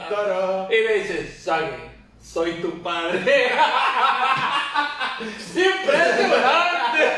[0.09, 0.67] toro.
[0.69, 1.79] dice, Sage,
[2.21, 3.21] soy tu padre.
[5.55, 7.17] Impresionante.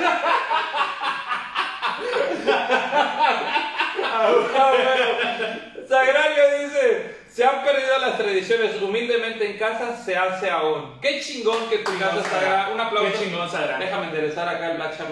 [5.88, 10.98] Sagrario dice, se han perdido las tradiciones, humildemente en casa se hace aún.
[11.00, 13.12] Qué chingón que tu casa Sagra, un aplauso.
[13.12, 13.78] Qué chingón, Sagra.
[13.78, 15.10] Déjame enderezar acá el Black Shark.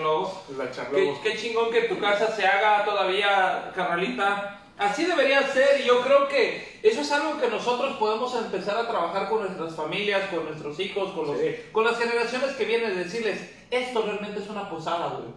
[0.48, 0.90] El Black Shark
[1.22, 4.58] Qué, chingón que tu casa se haga todavía, carnalita.
[4.76, 8.88] Así debería ser, y yo creo que eso es algo que nosotros podemos empezar a
[8.88, 11.54] trabajar con nuestras familias, con nuestros hijos, con, los- Sí.
[11.70, 13.38] con las generaciones que vienen, decirles,
[13.70, 15.28] esto realmente es una posada, güey.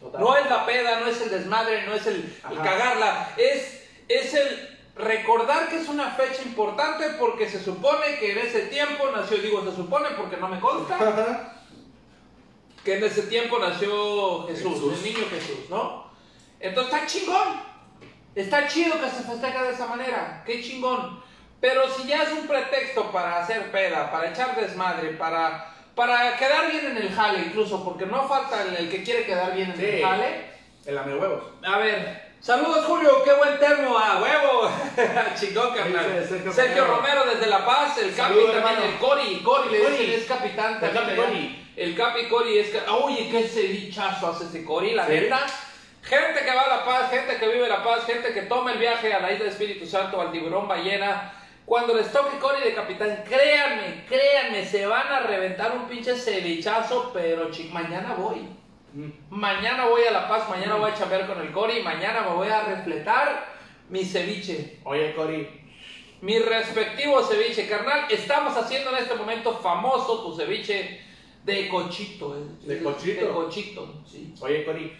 [0.00, 0.20] Total.
[0.20, 4.34] No es la peda, no es el desmadre, no es el, el cagarla, es, es
[4.34, 9.38] el recordar que es una fecha importante porque se supone que en ese tiempo nació,
[9.38, 10.96] digo se supone porque no me consta,
[12.84, 14.92] que en ese tiempo nació Jesús, Jesús.
[14.98, 16.06] el niño Jesús, ¿no?
[16.60, 17.60] Entonces está chingón,
[18.34, 21.20] está chido que se festeja de esa manera, qué chingón.
[21.60, 26.70] Pero si ya es un pretexto para hacer peda, para echar desmadre, para, para quedar
[26.70, 29.76] bien en el jale incluso, porque no falta el, el que quiere quedar bien en
[29.76, 29.84] Sí.
[29.84, 30.50] el jale.
[30.84, 31.44] El huevos.
[31.64, 34.70] A ver, saludos Julio, qué buen termo, a huevo.
[35.38, 36.24] Chingón, carnal.
[36.28, 37.24] Sergio Sergio, Romero.
[37.26, 38.84] Desde La Paz, el Capi Saludos, también, hermano.
[38.84, 40.94] el Cori, Cori le dicen es capitán El también.
[41.04, 41.26] Capi ¿verdad?
[41.28, 41.72] Cori.
[41.76, 42.70] El Capi Cori es.
[42.70, 45.12] ca- Oye, qué cevichazo hace ese Cori, la Sí.
[45.12, 45.40] neta.
[46.02, 48.78] Gente que va a La Paz, gente que vive La Paz, gente que toma el
[48.78, 51.32] viaje a la isla de Espíritu Santo, al tiburón ballena.
[51.64, 57.10] Cuando les toque Cori de capitán, créanme, créanme, se van a reventar un pinche cevichazo,
[57.12, 58.46] pero chi- mañana voy.
[59.30, 62.48] Mañana voy a La Paz, mañana voy a chambear con el Cori, mañana me voy
[62.48, 63.46] a refletar
[63.90, 65.46] mi ceviche, Oye, Cori.
[66.22, 68.06] mi respectivo ceviche, carnal.
[68.10, 71.00] Estamos haciendo en este momento famoso tu ceviche
[71.44, 72.36] de cochito.
[72.38, 72.42] ¿eh?
[72.62, 73.26] ¿De cochito?
[73.26, 74.34] De cochito, sí.
[74.40, 74.92] Oye, Cori.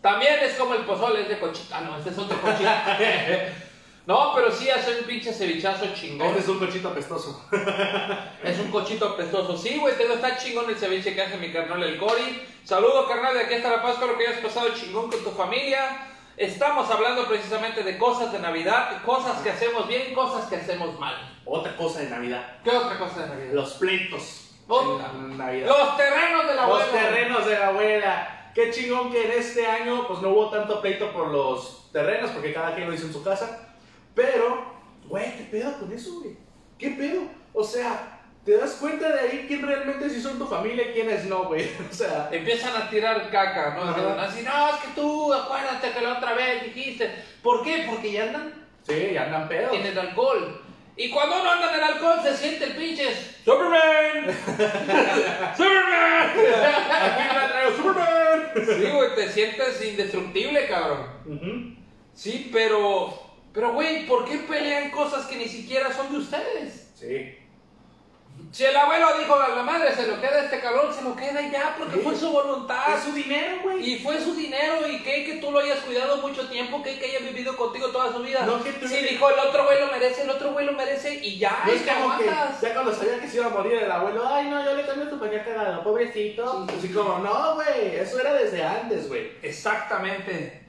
[0.00, 1.74] También es como el pozole, es de cochito.
[1.74, 2.70] Ah, no, este es otro cochito.
[4.06, 6.28] no, pero sí hace un pinche cevichazo chingón.
[6.28, 7.46] Este es un cochito apestoso.
[8.44, 9.56] Es un cochito apestoso.
[9.56, 12.42] Sí, güey, te está chingón el ceviche que hace mi carnal el Cori.
[12.64, 16.08] Saludo, carnal, de aquí hasta La Paz, espero que hayas pasado chingón con tu familia.
[16.36, 21.14] Estamos hablando precisamente de cosas de Navidad, cosas que hacemos bien, cosas que hacemos mal.
[21.46, 22.58] Otra cosa de Navidad.
[22.64, 23.52] ¿Qué otra cosa de Navidad?
[23.54, 24.50] Los pleitos.
[24.66, 25.12] Otra.
[25.12, 25.68] Navidad.
[25.68, 26.92] Los terrenos de la Los abuela.
[27.00, 28.50] terrenos de la abuela.
[28.54, 32.52] Qué chingón que en este año pues no hubo tanto pleito por los terrenos porque
[32.52, 33.63] cada quien lo hizo en su casa.
[34.14, 34.64] Pero,
[35.08, 36.36] güey, ¿qué pedo con eso, güey?
[36.78, 37.22] ¿Qué pedo?
[37.52, 41.24] O sea, ¿te das cuenta de ahí quién realmente sí son tu familia y quiénes
[41.26, 41.68] no, güey?
[41.90, 43.82] O sea, Empiezan a tirar caca, ¿no?
[43.82, 44.22] Ajá.
[44.22, 47.10] Así, no, es que tú, acuérdate que la otra vez dijiste.
[47.42, 47.86] ¿Por qué?
[47.88, 48.52] Porque ya andan
[48.82, 49.74] sí, ya andan pedos.
[49.74, 50.60] en el alcohol.
[50.96, 53.12] Y cuando uno anda en el alcohol se siente el pinche
[53.44, 54.26] Superman.
[55.56, 56.30] Superman.
[56.30, 58.52] Aquí la traigo Superman.
[58.54, 61.76] Sí, güey, te sientes indestructible, cabrón.
[62.12, 63.12] Sí, pero,
[63.54, 66.90] pero, güey, ¿por qué pelean cosas que ni siquiera son de ustedes?
[66.98, 67.38] Sí.
[68.50, 71.40] Si el abuelo dijo a la madre, se lo queda este cabrón, se lo queda
[71.52, 72.00] ya, porque Sí.
[72.02, 72.96] fue su voluntad.
[72.96, 73.92] Es su dinero, güey.
[73.94, 77.04] Y fue su dinero y que, que tú lo hayas cuidado mucho tiempo, que, que
[77.06, 78.44] haya vivido contigo toda su vida.
[78.44, 81.14] No, que tú- Si dijo el otro güey lo merece, el otro güey lo merece
[81.14, 83.90] y ya, No es como que ya cuando sabía que se iba a morir el
[83.90, 86.66] abuelo, ay no, yo le cambié tu pañal cagado, pobrecito.
[86.76, 89.30] Así como, no, güey, eso era desde antes, güey.
[89.42, 90.63] Exactamente.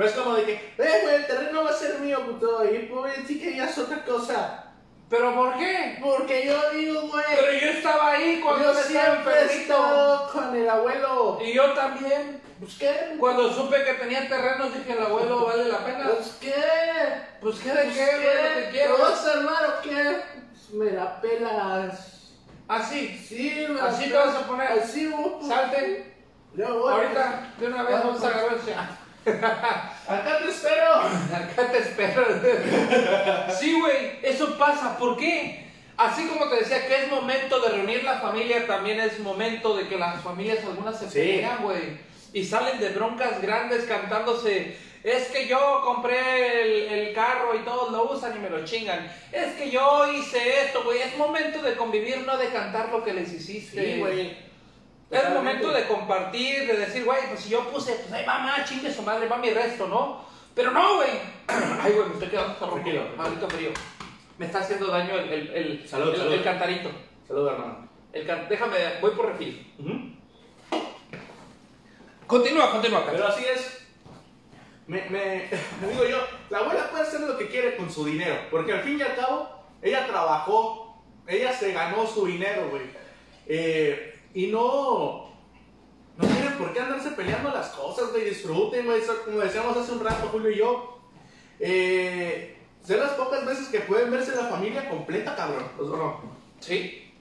[0.00, 2.78] No es como de que, eh, güey, el terreno va a ser mío, puto, y
[2.86, 4.64] pobre, sí querías otra cosa.
[5.10, 5.98] ¿Pero por qué?
[6.02, 10.56] Porque yo digo, güey, Pero yo estaba ahí cuando yo me estaba siempre estado con
[10.56, 11.38] el abuelo.
[11.44, 12.40] Y yo también.
[12.58, 16.08] Pues qué, Cuando supe que tenía terrenos dije, el abuelo vale la pena.
[16.16, 16.54] pues qué,
[17.42, 18.98] Pues qué de pues qué, güey, lo ¿Te quiero.
[18.98, 20.22] vas a armar o qué?
[20.50, 22.32] Pues me la pelas.
[22.68, 24.68] Así, Sí, me la Así te vas a poner.
[24.72, 25.46] Así, güey.
[25.46, 26.14] salten.
[26.54, 26.90] Ya voy.
[26.90, 28.34] Ahorita, de una vez Ah, vamos a pues.
[28.34, 28.74] agarrar ese-
[29.26, 30.94] Acá te espero.
[30.94, 32.24] Acá te espero.
[33.58, 34.96] Sí, güey, eso pasa.
[34.98, 35.66] ¿Por qué?
[35.96, 39.86] Así como te decía que es momento de reunir la familia, también es momento de
[39.86, 41.98] que las familias algunas se pelean, güey.
[42.32, 44.76] Y salen de broncas grandes cantándose.
[45.02, 49.10] Es que yo compré el, el carro y todos lo usan y me lo chingan.
[49.32, 51.00] Es que yo hice esto, güey.
[51.00, 53.94] Es momento de convivir, no de cantar lo que les hiciste.
[53.94, 54.49] Sí, güey.
[55.10, 58.38] Es el momento de compartir, de decir, güey, pues si yo puse, pues ahí va
[58.38, 60.24] más, chingue su madre, va mi resto, ¿no?
[60.54, 61.10] Pero no, güey.
[61.48, 62.54] Ay, güey, me estoy quedando.
[62.54, 63.02] Tranquilo.
[63.16, 63.70] Maldito frío.
[64.38, 66.32] Me está haciendo daño el, el, el, Salud, el- salud.
[66.32, 66.90] el cantarito.
[67.26, 67.88] Saludos, hermano.
[68.12, 69.72] El can- Déjame, voy por refil.
[72.26, 73.86] Continúa, continúa, Pero así es.
[74.86, 75.48] Me, me,
[75.80, 76.18] me digo yo,
[76.50, 78.36] la abuela puede hacer lo que quiere con su dinero.
[78.50, 79.48] Porque al fin y al cabo,
[79.82, 82.82] ella trabajó, ella se ganó su dinero, güey.
[83.46, 85.30] Eh, y no.
[86.16, 88.24] No tienen por qué andarse peleando las cosas, güey.
[88.24, 89.00] Disfruten, güey.
[89.24, 90.98] Como decíamos hace un rato, Julio y yo.
[91.58, 95.64] Eh, Son las pocas veces que pueden verse la familia completa, cabrón.
[95.78, 96.20] ¿O no?
[96.60, 97.12] Sí.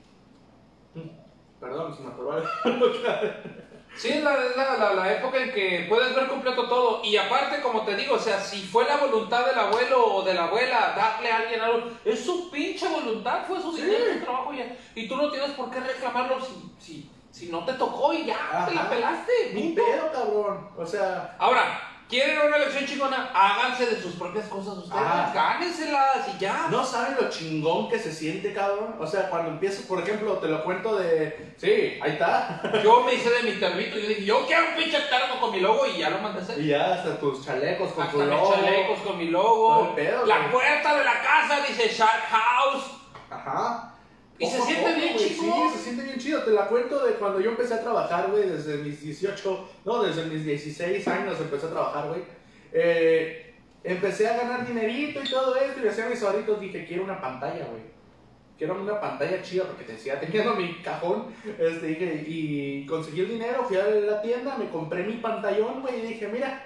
[1.60, 2.48] Perdón, se me atoró algo.
[4.00, 7.02] Sí, es, la, la, la- la época en que puedes ver completo todo.
[7.04, 10.34] Y aparte, como te digo, o sea, si fue la voluntad del abuelo o de
[10.34, 14.54] la abuela darle a alguien algo, es su pinche voluntad, fue su dinero, su trabajo
[14.54, 14.74] ya.
[14.96, 18.66] Y tú no tienes por qué reclamarlo si, si, si no te tocó y ya,
[18.68, 19.32] te la pelaste.
[19.54, 20.70] Ni pedo, cabrón.
[20.78, 23.30] O sea, Ahora, ¿quieren una elección chingona?
[23.34, 25.32] Háganse de sus propias cosas ustedes, Ah.
[25.34, 26.68] gánenselas y ya.
[26.70, 28.96] no saben lo chingón que se siente, cabrón.
[29.00, 31.54] O sea, cuando empiezo, por ejemplo, te lo cuento de.
[31.58, 32.62] Sí, ahí está.
[32.84, 35.52] Yo me hice de mi termito y yo dije, yo quiero un pinche termo con
[35.52, 36.60] mi logo y ya lo mandé a hacer.
[36.60, 38.54] Y ya hasta tus chalecos con Hasta tu mis logo.
[38.56, 39.96] chalecos con mi logo.
[39.96, 40.52] pedo, la güey.
[40.52, 42.84] puerta de la casa dice Shark House.
[43.30, 43.94] Ajá.
[44.40, 45.70] Y se siente bien chingón.
[45.72, 46.44] Sí, se siente bien chido.
[46.44, 50.26] Te la cuento de cuando yo empecé a trabajar, güey, desde mis 18, no, desde
[50.26, 52.22] mis 16 años empecé a trabajar, güey.
[52.72, 56.60] Eh, empecé a ganar dinerito y todo esto y hacía mis ahorritos.
[56.62, 57.84] Dije, quiero una pantalla, güey.
[58.58, 61.28] Quiero una pantalla chida porque te decía, teniendo mi cajón,
[61.58, 66.00] este, dije, y conseguí el dinero, fui a la tienda, me compré mi pantallón, güey,
[66.00, 66.66] y dije, mira,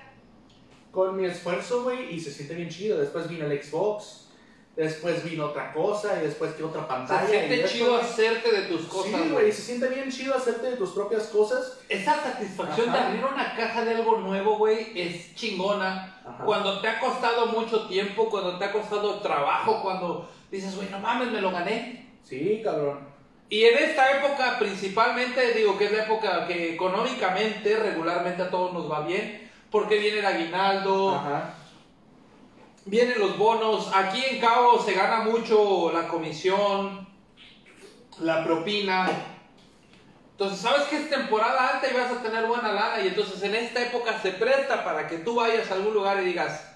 [0.92, 3.00] con mi esfuerzo, güey, y se siente bien chido.
[3.00, 4.23] Después vino el Xbox,
[4.76, 7.28] después vino otra cosa, y después que otra pantalla.
[7.28, 9.22] Se siente chido hacerte de tus cosas.
[9.22, 11.80] Sí, güey, se siente bien chido hacerte de tus propias cosas.
[11.90, 12.98] Esa satisfacción Ajá.
[12.98, 16.22] de abrir una caja de algo nuevo, güey, es chingona.
[16.26, 16.44] Ajá.
[16.44, 21.00] Cuando te ha costado mucho tiempo, cuando te ha costado trabajo, cuando dices, güey, no
[21.00, 22.10] mames, me lo gané.
[22.24, 23.14] Sí, cabrón.
[23.50, 28.74] Y en esta época, principalmente, digo que es la época que económicamente, regularmente a todos
[28.74, 31.54] nos va bien, porque viene el aguinaldo, Ajá.
[32.86, 33.92] Vienen los bonos.
[33.94, 37.08] Aquí en Cabo se gana mucho la comisión,
[38.20, 39.10] la propina.
[40.32, 43.02] Entonces, sabes que es temporada alta y vas a tener buena lana.
[43.04, 46.26] Y entonces, en esta época se presta para que tú vayas a algún lugar y
[46.26, 46.70] digas,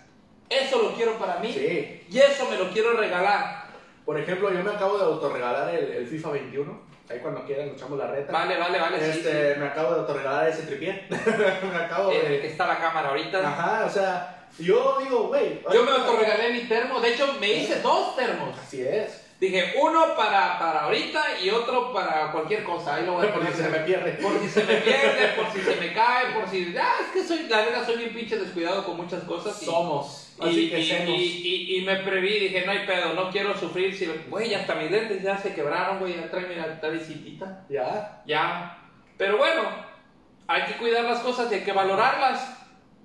[0.49, 2.05] eso lo quiero para mí Sí.
[2.09, 3.65] y eso me lo quiero regalar.
[4.05, 6.87] Por ejemplo, yo me acabo de autorregalar el, el FIFA 21.
[7.09, 8.31] Ahí cuando quieran, echamos la reta.
[8.31, 8.99] Vale, vale, vale.
[8.99, 9.59] sí, Este, sí.
[9.59, 11.07] me acabo de autorregalar ese tripié.
[11.09, 12.41] me acabo En el de.
[12.41, 13.39] que está la cámara ahorita.
[13.45, 15.61] Ajá, o sea, yo digo, güey.
[15.73, 16.99] Yo me autorregalé mi termo.
[16.99, 18.57] De hecho, me hice dos termos.
[18.59, 19.23] Así es.
[19.39, 22.95] Dije, uno para, para ahorita y otro para cualquier cosa.
[22.95, 23.53] Ahí lo voy a poner.
[23.53, 24.13] se me pierde.
[24.13, 26.75] Por si se me pierde, por si se me cae, por si.
[26.75, 29.61] Ah, es que soy, la verdad, soy bien pinche descuidado con muchas cosas.
[29.61, 30.33] Y, Somos.
[30.39, 31.09] y, Así que y- semos.
[31.19, 33.95] y- y- y me preví, dije, no hay pedo, no quiero sufrir.
[33.95, 37.63] Si, güey, hasta mis lentes ya se quebraron, güey, ya trae, mira, está visitita.
[37.69, 38.23] Ya.
[38.25, 38.79] Ya.
[39.19, 39.61] Pero bueno,
[40.47, 42.57] hay que cuidar las cosas y hay que valorarlas.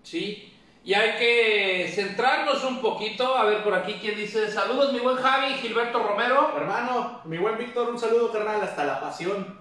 [0.03, 0.49] Sí.
[0.85, 3.37] Y hay que centrarnos un poquito.
[3.37, 4.51] A ver, por aquí, ¿quién dice?
[4.51, 6.53] Saludos, mi buen Javi, Gilberto Romero.
[6.57, 9.61] Hermano, mi buen Víctor, un saludo, carnal, hasta la pasión.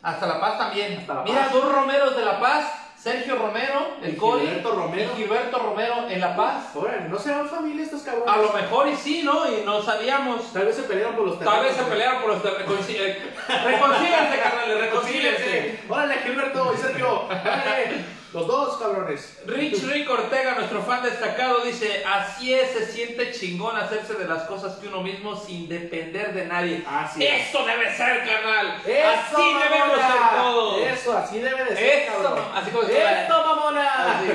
[0.00, 1.04] Hasta La Paz también.
[1.24, 2.84] Mira, dos Romeros de La Paz.
[2.96, 4.44] Sergio Romero, el Cori.
[4.44, 5.10] Gilberto Romero.
[5.12, 6.74] Y Gilberto Romero en La Paz.
[6.74, 8.28] Órale, ¿no serán familia estos cabrones?
[8.28, 9.46] A lo mejor y sí, ¿no?
[9.46, 10.52] Y no sabíamos.
[10.52, 13.22] Tal vez se pelearon por los Tal vez se terrenos, pelearon por los de reconcílense.
[13.64, 15.38] Reconcílense, carnales, reconcílense.
[15.38, 15.84] Reconcílense.
[15.88, 17.22] Órale, Gilberto y Sergio.
[17.24, 18.17] Órale.
[18.34, 19.38] Los dos, cabrones.
[19.46, 24.42] Rich Rick Ortega, nuestro fan destacado, dice, así es, se siente chingón hacerse de las
[24.42, 26.84] cosas que uno mismo sin depender de nadie.
[26.86, 27.48] Así es.
[27.48, 28.82] Eso debe ser, carnal.
[28.86, 29.08] Eso,
[29.38, 30.08] así debemos mamona.
[30.12, 30.80] ser todos.
[30.86, 32.44] Eso, así debe de ser, Eso, cabrón.
[32.54, 34.18] así como- Esto, mamona.
[34.18, 34.28] Así,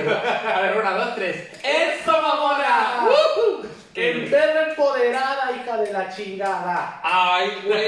[0.47, 1.47] a ver, una, dos, tres.
[1.63, 3.05] ¡Eso, mamona!
[3.05, 3.63] ¡Woohoo!
[3.63, 6.99] En perra empoderada, hija de la chingada.
[7.03, 7.85] Ay, güey,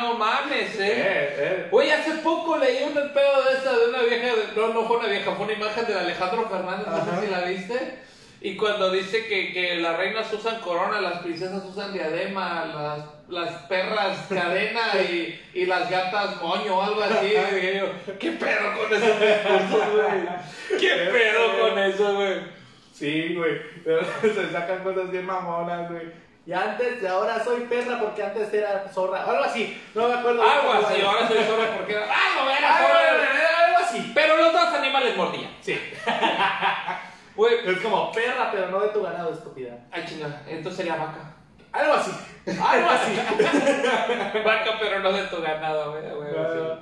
[0.00, 1.34] no mames, eh.
[1.38, 1.68] eh.
[1.70, 5.08] Güey, hace poco leí un pedo de esta de una vieja, no, no fue una
[5.08, 8.10] vieja, fue una imagen de Alejandro Fernández, no sé si la viste.
[8.42, 13.62] Y cuando dice que, que las reinas usan corona, las princesas usan diadema, las, las
[13.64, 17.26] perras cadena y, y las gatas moño o algo así.
[17.26, 20.80] Y dije yo, ¿qué pedo con esos discursos, güey?
[20.80, 22.59] ¿Qué pedo con eso, güey?
[23.00, 23.60] Sí, güey.
[24.22, 26.12] Se sacan cosas bien mamonas, güey.
[26.46, 29.24] Y antes, de ahora soy perra porque antes era zorra.
[29.24, 29.80] Algo así.
[29.94, 30.42] No me acuerdo.
[30.42, 32.06] Algo así, ahora soy zorra porque era.
[32.10, 33.64] ¡Ah, no, era Algo, zorra!
[33.66, 34.12] algo así.
[34.14, 35.50] Pero los dos animales mordían.
[35.60, 35.78] Sí.
[37.36, 39.78] Güey, Es como perra, pero no de tu ganado, estúpida.
[39.90, 41.32] ay chinga, entonces sería vaca.
[41.72, 42.10] Algo así.
[42.46, 43.12] Algo así.
[44.44, 46.04] Vaca, pero no de tu ganado, güey.
[46.06, 46.80] A huevo, sí.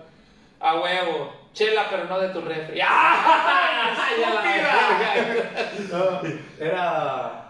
[0.58, 1.32] A huevo.
[1.52, 2.80] Chela, pero no de tu refri.
[2.84, 3.94] ¡Ah!
[4.20, 6.20] Ya la- No,
[6.58, 7.44] era.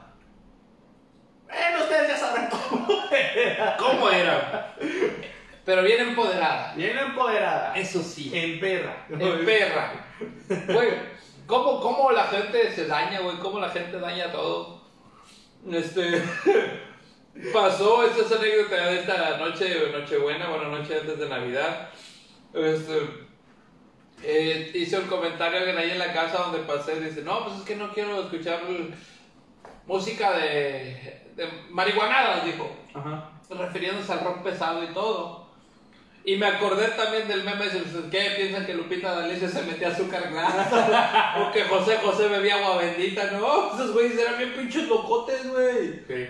[1.46, 3.76] Bueno, ustedes ya saben cómo era.
[3.76, 4.74] ¿Cómo era?
[5.64, 6.74] Pero bien empoderada.
[6.74, 7.74] Bien empoderada.
[7.74, 8.30] Eso sí.
[8.34, 9.06] En perra.
[9.10, 9.92] En perra.
[10.68, 10.90] Güey,
[11.46, 13.36] ¿cómo, ¿cómo la gente se daña, güey?
[13.38, 14.82] ¿Cómo la gente daña todo?
[15.70, 16.22] Este.
[17.52, 21.90] Pasó, esta es anécdota de esta noche, Nochebuena, bueno, noche antes de Navidad.
[22.52, 23.27] Este.
[24.22, 27.00] Eh, hice un comentario alguien ahí en la casa donde pasé.
[27.00, 28.62] Dice: No, pues es que no quiero escuchar
[29.86, 32.70] música de, de marihuanadas, dijo.
[32.94, 33.30] Ajá.
[33.50, 35.48] refiriéndose al rock pesado y todo.
[36.24, 40.30] Y me acordé también del meme de ¿qué piensan que Lupita D'Alessio se metía azúcar
[40.30, 40.68] glass?
[41.40, 46.02] o que José José bebía agua bendita, no, esos güeyes eran bien pinches locotes, güey.
[46.06, 46.26] Sí.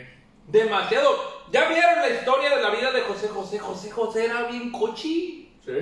[0.47, 1.39] Demasiado.
[1.51, 3.59] ¿Ya vieron la historia de la vida de José José?
[3.59, 5.53] José José era bien cochi.
[5.64, 5.72] Sí.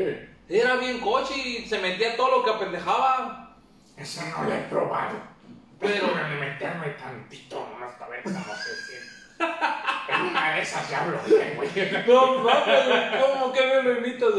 [0.49, 3.57] Era bien cochi, se metía todo lo que apendejaba.
[3.97, 5.17] Eso no lo he probado.
[5.81, 8.95] Pero- de meterme tantito en esta vez, no sé si.
[10.09, 11.69] En una de esas ya bloqueé, güey.
[12.07, 14.31] No mames, ¿cómo que me lo imitas?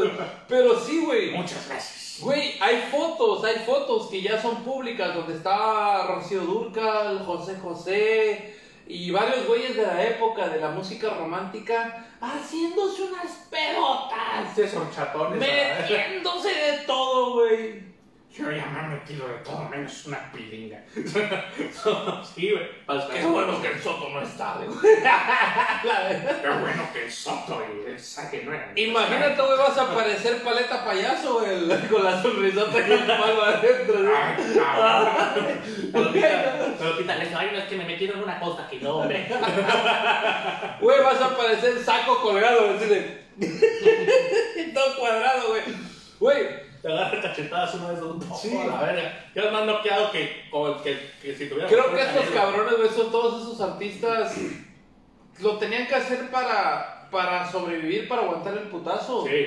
[0.48, 1.30] Pero sí, güey.
[1.30, 2.18] Muchas veces.
[2.20, 8.57] Güey, hay fotos, hay fotos que ya son públicas donde está Rocío Durcal, José José
[8.88, 14.90] y varios güeyes de la época de la música romántica haciéndose unas pelotas, Sí, son
[14.90, 15.38] chatones.
[15.38, 15.80] ¿verdad?
[15.80, 17.87] metiéndose de todo, güey.
[18.38, 20.80] Yo ya me he metido de todo menos una pilinga.
[20.94, 23.10] sí, güey.
[23.12, 24.68] Qué bueno que el Soto no está, güey.
[26.42, 28.78] Qué bueno que el Soto y el Saque no eran.
[28.78, 33.94] Imagínate, güey, vas a parecer paleta payaso, güey, con la sonrisota y el palo adentro.
[34.02, 34.14] güey.
[34.14, 35.60] Ay, cabrón.
[35.92, 39.26] Pero Lupita le dice, ay, no es que me metieron una cosa que no, hombre.
[40.80, 43.26] Güey, vas a parecer saco colgado, de.
[44.72, 45.62] Todo cuadrado, güey.
[46.20, 48.56] Güey, Te agarra cachetadas una vez un poco Sí.
[48.56, 49.30] a la verga.
[49.34, 50.44] Quedas más noqueado que,
[50.84, 51.68] que, que si tuviera.
[51.68, 54.36] creo que estos cabrones, güey, son todos esos artistas.
[55.40, 59.24] Lo tenían que hacer para, para sobrevivir, para aguantar el putazo.
[59.26, 59.46] Sí.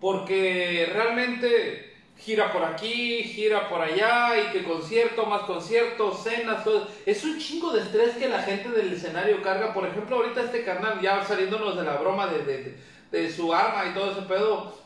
[0.00, 6.86] Porque realmente gira por aquí, gira por allá, y que concierto, más conciertos, cenas, todo.
[7.06, 9.72] Es un chingo de estrés que la gente del escenario carga.
[9.74, 12.76] Por ejemplo, ahorita este carnal, ya saliéndonos de la broma de, de,
[13.10, 14.81] de su arma y todo ese pedo,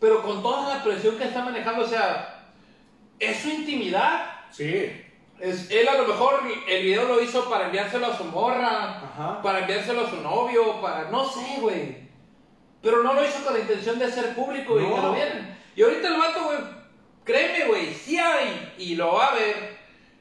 [0.00, 2.44] pero con toda la presión que está manejando, o sea,
[3.18, 4.30] es su intimidad.
[4.50, 5.02] Sí.
[5.40, 9.42] Es, él a lo mejor el video lo hizo para enviárselo a su morra, Ajá.
[9.42, 12.06] para enviárselo a su novio, para no sé, güey.
[12.82, 14.94] Pero no lo hizo con la intención de hacer público y No.
[14.94, 15.58] que lo vieran.
[15.74, 16.58] Y ahorita el vato, güey,
[17.24, 19.76] créeme, güey, sí hay y lo va a ver.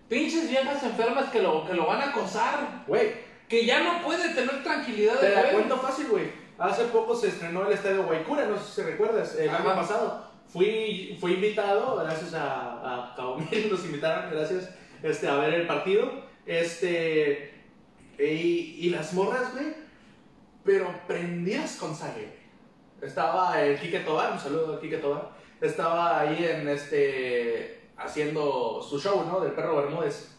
[0.09, 3.13] Pinches viejas enfermas que lo, que lo van a acosar, Güey,
[3.49, 6.26] que ya no puede tener tranquilidad te de la cuento fácil, güey.
[6.57, 9.57] Hace poco se estrenó el estadio Guaycura, no sé si recuerdas, el Ajá.
[9.57, 10.25] año pasado.
[10.47, 14.69] Fui, fui invitado, gracias a, a Caomil, nos invitaron, gracias,
[15.03, 16.09] este, a ver el partido.
[16.45, 17.53] Este,
[18.17, 19.73] y, y las morras, güey,
[20.63, 22.33] pero prendidas con sangre.
[23.01, 25.31] Estaba el Quique Tobar, un saludo al Quique Tobar.
[25.59, 29.39] Estaba ahí en este, haciendo su show, ¿no?
[29.41, 30.35] Del perro Bermúdez.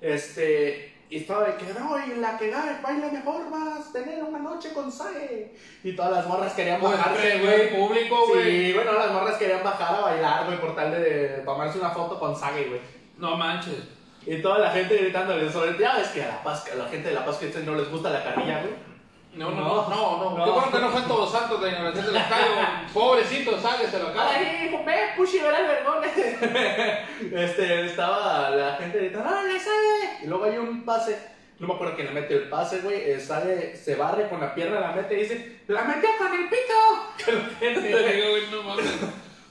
[0.00, 4.22] Este, y estaba de que no, y la que gane, baila mejor, vas a tener
[4.22, 5.54] una noche con Sae.
[5.82, 8.44] Y todas las morras querían Pues, bajarse, güey, público, güey.
[8.44, 12.18] Sí, bueno, las morras querían bajar a bailar, güey, por tal de tomarse una foto
[12.18, 12.80] con Sage, güey.
[13.16, 13.88] No manches.
[14.26, 17.08] Y toda la gente gritándole sobre ya ves que a la paz, a la gente
[17.08, 18.87] de la paz que no les gusta la carrilla, güey.
[19.34, 20.38] No, no, no, no, no.
[20.38, 20.44] No.
[20.44, 22.46] Qué bueno que no fue en Todos Santos de Ignorancia del Estadio.
[22.94, 24.28] Pobrecito, sáqueselo acá.
[24.30, 26.04] Ay, hijo, ve, pushi, verá el vergón.
[27.32, 30.24] este, estaba la gente gritando, ¡no, le sale!
[30.24, 31.18] Y luego hay un pase,
[31.58, 34.54] no me acuerdo quién le mete el pase, güey, eh, sale, se barre con la
[34.54, 37.48] pierna, la mete y dice, ¡la metió con el pito!
[37.60, 38.86] Te no mames.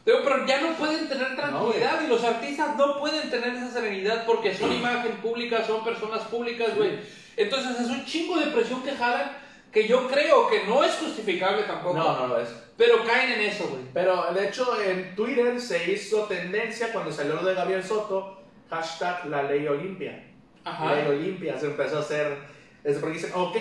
[0.04, 4.56] Pero ya no pueden tener tranquilidad y los artistas no pueden tener esa serenidad porque
[4.56, 6.92] son imagen pública, son personas públicas, güey.
[7.36, 9.47] Entonces es un chingo de presión que jalan
[9.78, 11.96] que yo creo que no es justificable tampoco.
[11.96, 12.50] No, no lo es.
[12.76, 13.84] Pero caen en eso, güey.
[13.94, 19.28] Pero de hecho en Twitter se hizo tendencia cuando salió lo de Gabriel Soto, hashtag
[19.28, 20.32] la ley Olimpia.
[20.64, 20.96] Ajá.
[20.96, 22.40] Ley Olimpia se empezó a hacer,
[22.84, 23.56] es porque dicen, ok,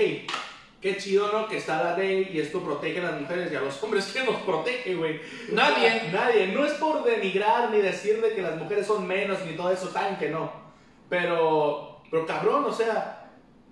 [0.80, 1.48] qué chido, ¿no?
[1.48, 4.08] Que está la ley y esto protege a las mujeres y a los hombres.
[4.14, 5.20] ¿Quién nos protege, güey?
[5.52, 6.04] Nadie.
[6.14, 6.46] Nadie.
[6.46, 9.88] No es por denigrar ni decir de que las mujeres son menos ni todo eso,
[9.88, 10.50] tan que no.
[11.10, 13.25] Pero, pero cabrón, o sea,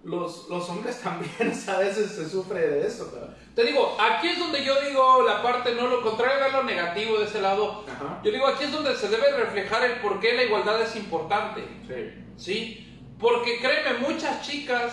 [0.05, 3.34] los, los hombres también a veces se sufre de eso, cabrón.
[3.55, 7.24] Te digo, aquí es donde yo digo la parte, no lo contrario, lo negativo de
[7.24, 7.84] ese lado.
[7.88, 8.20] Ajá.
[8.22, 11.62] Yo digo, aquí es donde se debe reflejar el por qué la igualdad es importante.
[11.86, 12.24] Sí.
[12.36, 13.00] ¿Sí?
[13.18, 14.92] Porque créeme, muchas chicas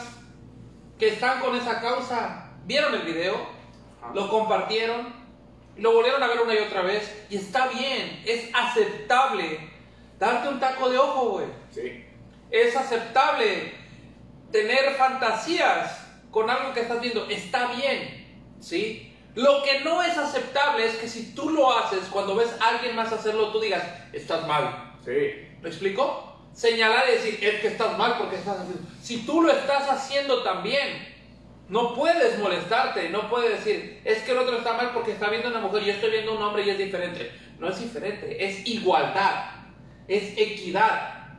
[0.97, 3.35] que están con esa causa vieron el video,
[4.01, 4.13] Ajá.
[4.13, 5.13] lo compartieron,
[5.77, 9.71] lo volvieron a ver una y otra vez, y está bien, es aceptable
[10.19, 11.47] darte un taco de ojo, güey.
[11.71, 12.05] Sí.
[12.51, 13.80] Es aceptable
[14.51, 15.97] tener fantasías
[16.29, 18.27] con algo que estás viendo, está bien,
[18.59, 19.13] ¿sí?
[19.35, 22.95] Lo que no es aceptable es que si tú lo haces, cuando ves a alguien
[22.95, 24.93] más hacerlo, tú digas, estás mal.
[25.05, 25.47] Sí.
[25.61, 26.37] ¿Me explico?
[26.53, 28.81] Señalar y decir, es que estás mal porque estás haciendo.
[29.01, 31.07] Si tú lo estás haciendo también,
[31.69, 35.47] no puedes molestarte, no puedes decir, es que el otro está mal porque está viendo
[35.47, 37.31] a una mujer y yo estoy viendo a un hombre y es diferente.
[37.57, 39.51] No es diferente, es igualdad,
[40.07, 41.37] es equidad,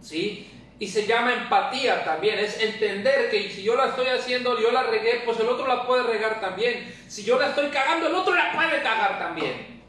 [0.00, 0.50] ¿sí?
[0.78, 4.82] Y se llama empatía también, es entender que si yo la estoy haciendo, yo la
[4.82, 6.94] regué, pues el otro la puede regar también.
[7.08, 9.82] Si yo la estoy cagando, el otro la puede cagar también.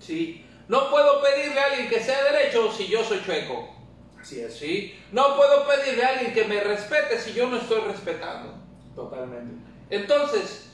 [0.00, 0.44] ¿Sí?
[0.66, 3.74] No puedo pedirle a alguien que sea derecho si yo soy chueco.
[4.20, 4.58] Así es.
[4.58, 4.98] ¿Sí?
[5.12, 8.54] No puedo pedirle a alguien que me respete si yo no estoy respetando.
[8.96, 9.54] Totalmente.
[9.88, 10.70] Entonces,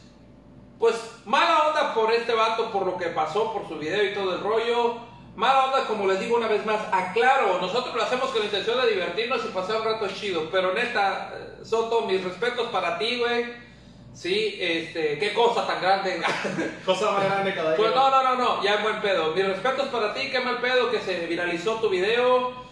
[0.79, 4.35] pues mala onda por este vato, por lo que pasó, por su video y todo
[4.35, 5.14] el rollo.
[5.37, 8.81] Mala onda, como les digo una vez más, aclaro, nosotros lo hacemos con la intención
[8.81, 13.19] de divertirnos y pasar un rato chido, pero neta, eh, Soto, mis respetos para ti,
[13.19, 13.65] güey.
[14.13, 16.23] Sí, este, qué cosa tan grande.
[16.87, 17.77] Cosa más grande cada día.
[17.77, 19.35] Pues no, no, no, no, ya buen pedo.
[19.35, 22.64] Mis respetos para ti, qué mal pedo que se viralizó tu video.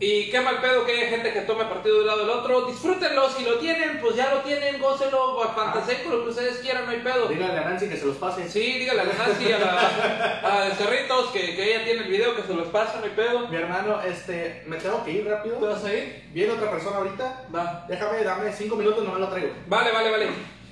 [0.00, 2.66] Y qué mal pedo que haya gente que tome partido de un lado del otro.
[2.66, 6.84] Disfrútenlo, si lo tienen, pues ya lo tienen, gócenlo, fantaseen con lo que ustedes quieran,
[6.84, 7.28] no hay pedo.
[7.28, 8.48] Díganle a Nancy que se los pase.
[8.48, 12.42] Sí, dígale a Nancy, a la a Cerritos, que, que ella tiene el video, que
[12.42, 13.46] se los pasa, no hay pedo.
[13.48, 15.58] Mi hermano, este, me tengo que ir rápido.
[15.58, 16.28] ¿Te vas a ir?
[16.32, 17.46] Viene otra persona ahorita.
[17.54, 17.86] Va.
[17.88, 19.52] Déjame, dame cinco minutos, no me lo traigo.
[19.68, 20.28] Vale, vale, vale.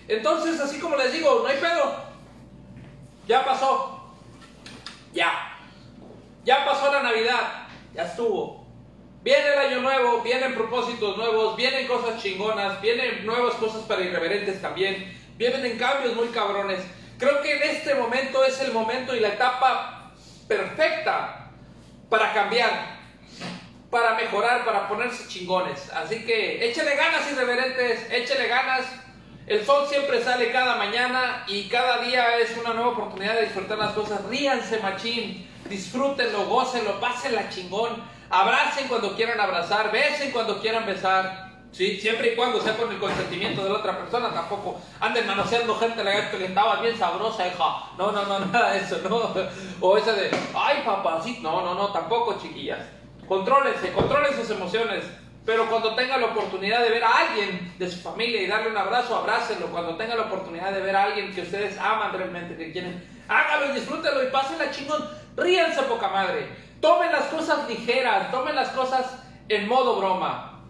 [0.08, 1.94] Entonces, así como les digo, no hay pedo.
[3.28, 4.14] Ya pasó.
[5.12, 5.56] Ya.
[6.44, 7.68] Ya pasó la Navidad.
[7.94, 8.61] Ya estuvo.
[9.22, 14.60] Viene el año nuevo, vienen propósitos nuevos, vienen cosas chingonas, vienen nuevas cosas para irreverentes
[14.60, 16.80] también, vienen en cambios muy cabrones.
[17.18, 20.12] Creo que en este momento es el momento y la etapa
[20.48, 21.50] perfecta
[22.08, 22.98] para cambiar,
[23.90, 25.88] para mejorar, para ponerse chingones.
[25.92, 28.86] Así que échale ganas irreverentes, échale ganas.
[29.46, 33.78] El sol siempre sale cada mañana y cada día es una nueva oportunidad de disfrutar
[33.78, 34.24] las cosas.
[34.24, 38.11] Ríanse, machín, disfrútenlo, gócenlo, pásenla chingón.
[38.32, 41.52] Abracen cuando quieran abrazar, besen cuando quieran besar.
[41.70, 45.74] Sí, siempre y cuando sea con el consentimiento de la otra persona, tampoco anden manoseando
[45.76, 47.90] gente la que le andaba bien sabrosa, hija.
[47.98, 49.34] No, no, no, nada de eso, no.
[49.80, 51.42] O esa de, ay, papacito.
[51.42, 52.80] No, no, no, tampoco, chiquillas.
[53.28, 55.04] Contrólense, controlen sus emociones.
[55.44, 58.78] Pero cuando tenga la oportunidad de ver a alguien de su familia y darle un
[58.78, 59.66] abrazo, abrácenlo.
[59.66, 63.72] Cuando tenga la oportunidad de ver a alguien que ustedes aman realmente, que quieren, hágalo
[63.72, 65.21] y disfrútenlo y pásenla chingón.
[65.36, 66.48] Ríanse poca madre.
[66.80, 70.60] Tomen las cosas ligeras, tomen las cosas en modo broma.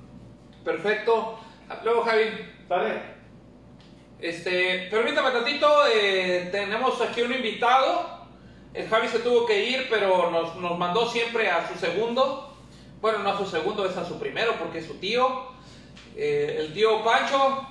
[0.64, 1.38] Perfecto.
[1.84, 2.30] Luego, Javi.
[2.68, 3.12] Dale.
[4.18, 8.22] Este, permítame tantito, eh, tenemos aquí un invitado.
[8.72, 12.54] El Javi se tuvo que ir, pero nos, nos mandó siempre a su segundo.
[13.00, 15.46] Bueno, no a su segundo, es a su primero porque es su tío.
[16.16, 17.66] Eh, el tío Pancho.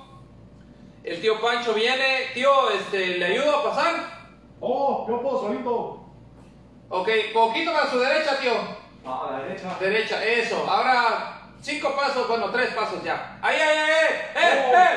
[1.02, 2.26] El tío Pancho viene.
[2.34, 3.94] Tío, este, ¿le ayudo a pasar?
[4.60, 6.01] Oh, yo puedo solito.
[6.94, 8.52] Ok, poquito para su derecha, tío.
[9.10, 9.76] A la derecha.
[9.80, 10.66] Derecha, eso.
[10.68, 13.38] Ahora cinco pasos, bueno, tres pasos ya.
[13.40, 14.14] ¡Ahí, ahí, ahí!
[14.34, 14.76] ¡Eh, Oh.
[14.76, 14.88] eh!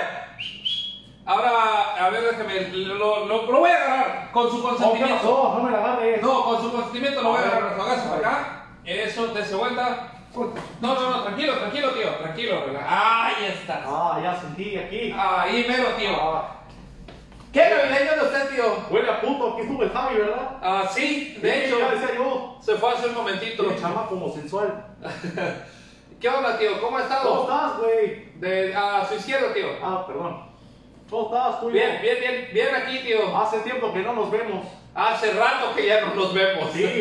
[1.25, 5.15] Ahora, a ver, déjeme, lo, lo, lo voy a agarrar con su Oh, ¿qué consentimiento.
[5.15, 5.53] pasó?
[5.57, 6.21] No me la agarres.
[6.21, 7.77] No, con su consentimiento lo voy a agarrar.
[7.77, 8.65] Para acá.
[8.83, 10.11] Eso, dése vuelta.
[10.81, 12.09] No, no, no, tranquilo, tranquilo, tío.
[12.15, 12.61] Tranquilo.
[12.87, 13.83] Ahí está.
[13.87, 15.15] Ah, ya sentí aquí.
[15.17, 16.11] Ahí mero, tío.
[16.13, 16.54] Ah,
[17.55, 18.65] ¿Qué navideño de usted, tío?
[18.89, 19.53] huele a puto.
[19.53, 20.49] Aquí estuvo el Javi, ¿verdad?
[20.61, 22.57] Ah, sí, de Sí, hecho, Ya decía yo.
[22.61, 23.73] se fue hace un momentito.
[23.79, 24.85] Chama como sensual.
[26.19, 26.81] ¿Qué onda, tío?
[26.81, 27.41] ¿Cómo ha ¿Cómo estado?
[27.43, 28.25] estás, güey?
[28.41, 29.67] De, a su izquierda, tío.
[29.81, 30.49] Ah, perdón.
[31.09, 33.37] ¿Cómo estás, tú Bien, bien, bien, bien aquí, tío.
[33.37, 34.65] Hace tiempo que no nos vemos.
[34.93, 36.71] Hace rato que ya no nos vemos.
[36.73, 36.99] Sí.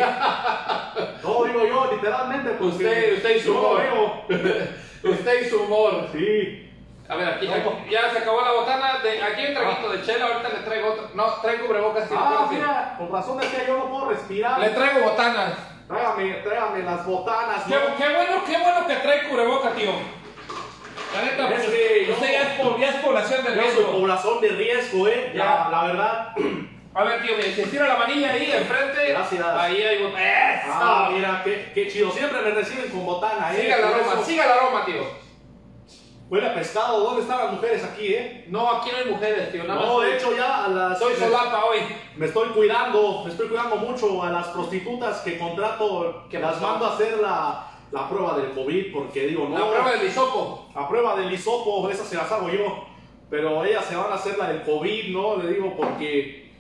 [1.25, 2.51] no, digo yo, literalmente.
[2.51, 3.83] porque Usted- usted y su yo lo humor.
[4.29, 4.65] veo.
[5.15, 6.09] Usted y su humor.
[6.13, 6.64] Sí.
[7.07, 7.47] A ver, aquí,
[7.91, 8.99] ya se acabó la botana.
[9.03, 11.11] De, aquí hay un traguito de chela, ahorita le traigo otro.
[11.15, 12.09] No, traigo cubrebocas.
[12.11, 12.59] Ah, puedo decir.
[12.59, 14.59] mira, con razón decía yo no puedo respirar.
[14.61, 15.53] Le traigo botanas.
[15.87, 17.63] Tráigame, tráigame las botanas.
[17.69, 17.97] Qué, ¿no?
[17.99, 19.91] qué bueno, qué bueno que trae cubreboca, tío.
[21.15, 23.63] La neta, Es pues, que usted yo- ya es, po- ya es población de Yo
[23.63, 23.93] soy riesgo.
[23.93, 25.33] población de riesgo, eh.
[25.35, 25.45] Ya.
[25.45, 26.35] La, la verdad.
[26.95, 29.09] A ver, tío, mire, si estira la manilla ahí enfrente.
[29.11, 29.45] Gracias.
[29.45, 30.65] Ahí hay botanas.
[30.67, 32.11] Ah, mira, qué, qué chido.
[32.11, 33.61] Siempre me reciben con botana, eh.
[33.61, 34.45] Siga el Por siga
[34.87, 35.24] tío.
[36.31, 37.01] Huele a pescado.
[37.01, 38.45] ¿Dónde están las mujeres aquí, eh?
[38.49, 39.65] No, aquí no hay mujeres, tío.
[39.65, 40.07] Nada No, más.
[40.07, 40.99] de hecho ya a las...
[40.99, 41.79] Soy solapa hoy.
[42.17, 46.55] Me estoy cuidando, me estoy cuidando mucho a las prostitutas que contrato, que ¿Qué las
[46.55, 46.67] pasó?
[46.69, 50.69] mando a hacer la, la prueba del COVID, porque digo, no, La prueba del hisopo.
[50.75, 52.85] la prueba del hisopo, esas se las hago yo,
[53.31, 55.37] pero ellas se van a hacer la del COVID, ¿no?
[55.37, 56.51] Le digo, porque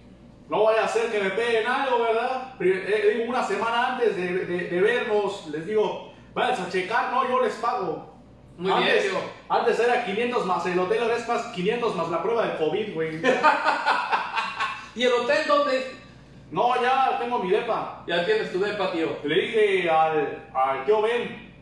[0.48, 2.54] no vaya a ser que me peguen algo, ¿verdad?
[2.60, 7.26] Eh, digo, una semana antes de, de- de vernos, les digo, váyanse a checar, no,
[7.28, 8.13] yo les pago.
[8.56, 9.22] Muy antes, bien.
[9.48, 12.94] Antes era 500 más el hotel, ahora es más 500 más la prueba del COVID,
[12.94, 13.20] güey.
[14.94, 15.96] ¿Y el hotel dónde?
[16.52, 18.04] No, ya tengo mi depa.
[18.06, 19.18] Ya tienes tu depa, tío.
[19.24, 21.52] Le dije al, al tío Ben,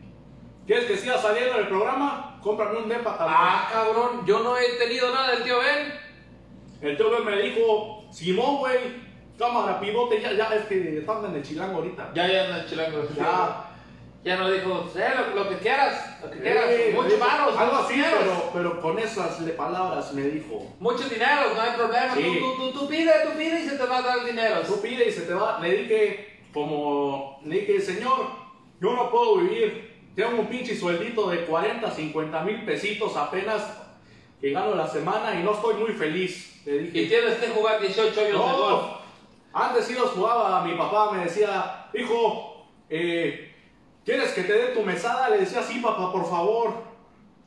[0.67, 2.39] ¿quieres que siga saliendo en el programa?
[2.43, 3.39] Cómprame un depa también.
[3.39, 5.93] Ah, cabrón, yo no he tenido nada del tío Ben.
[6.81, 8.77] El tío Ben me dijo, Simón, güey,
[9.39, 12.11] cámara, pivote, ya, ya, es que están en el chilango ahorita.
[12.13, 13.07] Ya, ya, no, chilango.
[13.17, 13.72] Ya.
[14.23, 17.75] Ya no dijo, eh, lo, lo que quieras, lo que quieras, Eh, dijo varos, Algo
[17.75, 20.65] así, pero, pero con esas palabras me dijo.
[20.79, 22.15] Muchos dineros, no hay problema.
[22.15, 22.39] Sí.
[22.39, 24.61] Tú, tú, tú, tú pide, tú pide y se te va a dar el dinero.
[24.61, 25.59] Tú pide y se te va.
[25.59, 28.27] Le dije, como, le dije, señor,
[28.79, 29.91] yo no puedo vivir.
[30.15, 33.77] Tengo un pinche sueldito de 40, 50 mil pesitos apenas
[34.39, 36.61] que gano la semana y no estoy muy feliz.
[36.65, 38.83] Le Y tienes que jugar 18 años de golf.
[39.51, 40.63] antes sí los jugaba.
[40.63, 43.52] Mi papá me decía, hijo, eh,
[44.05, 45.29] ¿quieres que te dé tu mesada?
[45.29, 46.73] Le decía, sí, papá, por favor.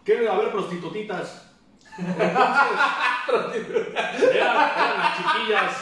[0.05, 1.47] Quiero haber prostitutitas.
[1.99, 3.67] Entonces,
[4.35, 5.73] eran, eran las chiquillas.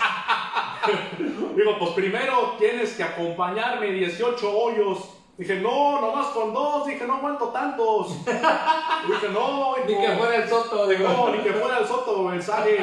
[1.56, 5.10] Digo, pues primero tienes que acompañarme 18 hoyos.
[5.36, 6.86] Dije, no, nomás con dos.
[6.86, 8.24] Dije, no aguanto tantos.
[8.24, 11.08] Dije, no, Ni que fuera el soto, digo.
[11.08, 12.78] No, ni que fuera el Soto mensaje.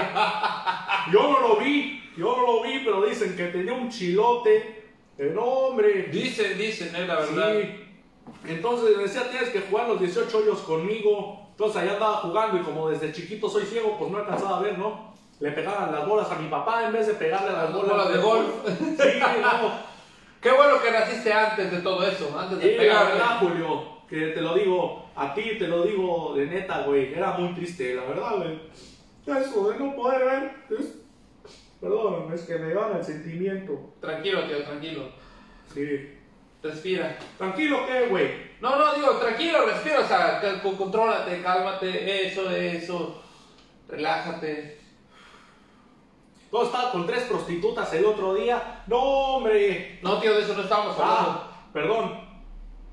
[1.11, 4.79] Yo no lo vi, yo no lo vi, pero dicen que tenía un chilote.
[5.17, 6.09] El hombre.
[6.11, 7.53] Dicen, dicen, es la verdad.
[7.61, 7.80] Sí.
[8.45, 11.47] Entonces me decía, tienes que jugar los 18 hoyos conmigo.
[11.51, 14.77] Entonces allá andaba jugando y como desde chiquito soy ciego, pues no alcanzaba a ver,
[14.77, 15.11] ¿no?
[15.39, 18.13] Le pegaban las bolas a mi papá en vez de pegarle las Las bolas, bolas
[18.13, 18.47] de golf.
[18.79, 19.91] Sí, no.
[20.41, 23.11] Qué bueno que naciste antes de todo eso, antes de Y la pegarle.
[23.13, 27.33] verdad, Julio, que te lo digo, a ti te lo digo de neta, güey, era
[27.37, 28.59] muy triste, la verdad, güey.
[29.39, 30.95] Eso de no poder ver, es...
[31.79, 33.93] Perdón, es que me gana el sentimiento.
[33.99, 35.03] Tranquilo, tío, tranquilo.
[35.73, 36.17] Sí.
[36.63, 37.17] Respira.
[37.37, 38.51] Tranquilo, ¿qué, güey?
[38.61, 43.23] No, no, digo, tranquilo, respira, o sea, contrólate, cálmate, eso, eso.
[43.87, 44.79] Relájate.
[46.51, 48.83] Yo estaba con tres prostitutas el otro día.
[48.87, 49.99] No, hombre.
[50.03, 51.29] No, tío, de eso no estábamos hablando.
[51.29, 52.29] Ah, perdón.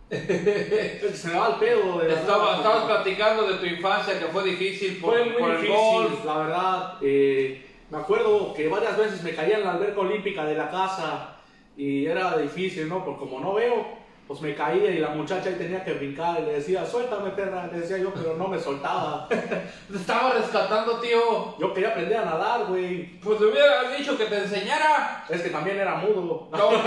[0.11, 2.15] Se me va el pedo, de.
[2.15, 5.75] Estaba, estabas platicando de tu infancia que fue difícil por, Fue muy por el difícil,
[5.77, 6.25] golf.
[6.25, 6.95] la verdad.
[7.03, 11.37] eh, me acuerdo que varias veces me caía en la alberca olímpica de la casa
[11.79, 13.05] y era difícil, ¿no?
[13.05, 16.45] Porque como no veo, pues me caía y la muchacha ahí tenía que brincar y
[16.45, 17.67] le decía, suéltame, perra.
[17.73, 19.27] Le decía yo, pero no me soltaba.
[19.31, 21.57] Te estaba rescatando, tío.
[21.59, 23.19] Yo quería aprender a nadar, güey.
[23.21, 25.25] Pues le hubieras dicho que te enseñara.
[25.31, 26.49] Es que también era mudo.
[26.53, 26.71] No,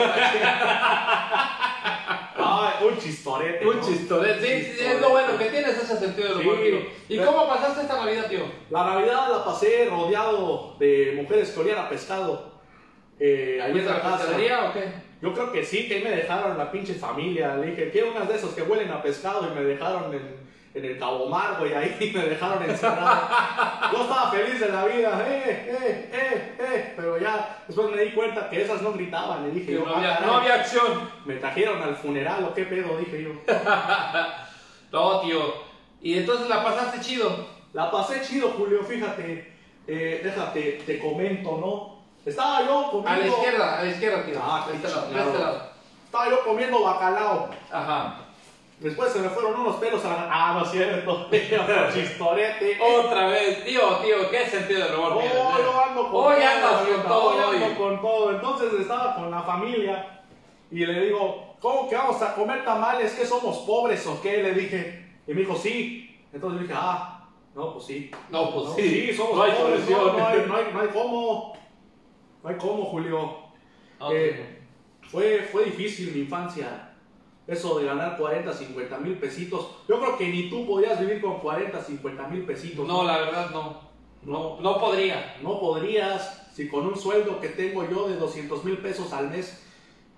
[2.44, 3.66] Ay, un chistorete.
[3.68, 3.84] un ¿no?
[3.88, 4.42] chistorete.
[4.66, 6.64] Sí, sí, es lo bueno que tienes ese sentido del humor, Sí.
[6.70, 6.80] tío.
[7.10, 8.42] ¿Y cómo pasaste esta Navidad, tío?
[8.70, 12.51] La Navidad la pasé rodeado de mujeres que olían a pescado.
[13.24, 14.86] Eh, ahí en ¿Fuiste a la pizzería o qué?
[15.22, 17.56] Yo creo que sí, que ahí me dejaron la pinche familia.
[17.58, 20.36] Le dije, quiero unas de esos que huelen a pescado y me dejaron en,
[20.74, 23.30] en el Cabo Mar, güey, ahí me dejaron encerrado.
[23.94, 26.94] Yo estaba feliz de la vida, eh, eh, eh, eh.
[26.96, 29.44] Pero ya después me di cuenta que esas no gritaban.
[29.44, 31.08] Le dije, yo, no "Ah, había, no había acción.
[31.26, 33.32] me trajeron al funeral o qué pedo, dije yo.
[34.92, 35.54] No, tío.
[36.02, 37.48] Y entonces la pasaste chido.
[37.74, 39.54] La pasé chido, Julio, fíjate.
[39.88, 42.01] Eh, déjate, te comento, ¿no?
[42.26, 43.10] Estaba yo comiendo.
[43.10, 44.40] A la izquierda, a la izquierda, tío.
[44.42, 45.62] Ah, de este lado, de este lado.
[46.06, 47.50] Estaba yo comiendo bacalao.
[47.72, 48.18] Ajá.
[48.80, 50.28] Después se me fueron unos pelos a la.
[50.32, 51.30] Ah, no es cierto.
[51.94, 52.78] Chistorete.
[52.82, 56.82] Otra vez, tío, tío, qué sentido del humor Oh, yo ando con Hoy todo, andas
[56.88, 58.32] con todo, Hoy ando con todo.
[58.32, 60.22] Entonces estaba con la familia
[60.72, 63.14] y le digo, ¿cómo que vamos a comer tamales?
[63.14, 64.42] ¿Que somos pobres o qué?
[64.42, 65.12] Le dije.
[65.28, 66.20] Y me dijo, sí.
[66.34, 68.10] Entonces le dije, ah, no, pues sí.
[68.30, 69.14] No, pues No, sí.
[69.14, 70.08] somos no hay pobres, solución.
[70.08, 71.54] no, no hay, no, hay, no hay cómo.
[72.44, 73.20] No hay cómo, Julio.
[74.00, 74.14] Ok.
[74.14, 74.60] Eh,
[75.10, 76.90] fue, fue difícil mi infancia.
[77.48, 79.68] Eso de ganar 40, 50 mil pesitos.
[79.88, 82.88] Yo creo que ni tú podías vivir con 40, 50 mil pesitos.
[82.88, 83.92] No, la verdad no.
[84.24, 85.38] No, no podría.
[85.42, 89.68] No podrías, si con un sueldo que tengo yo de 200 mil pesos al mes,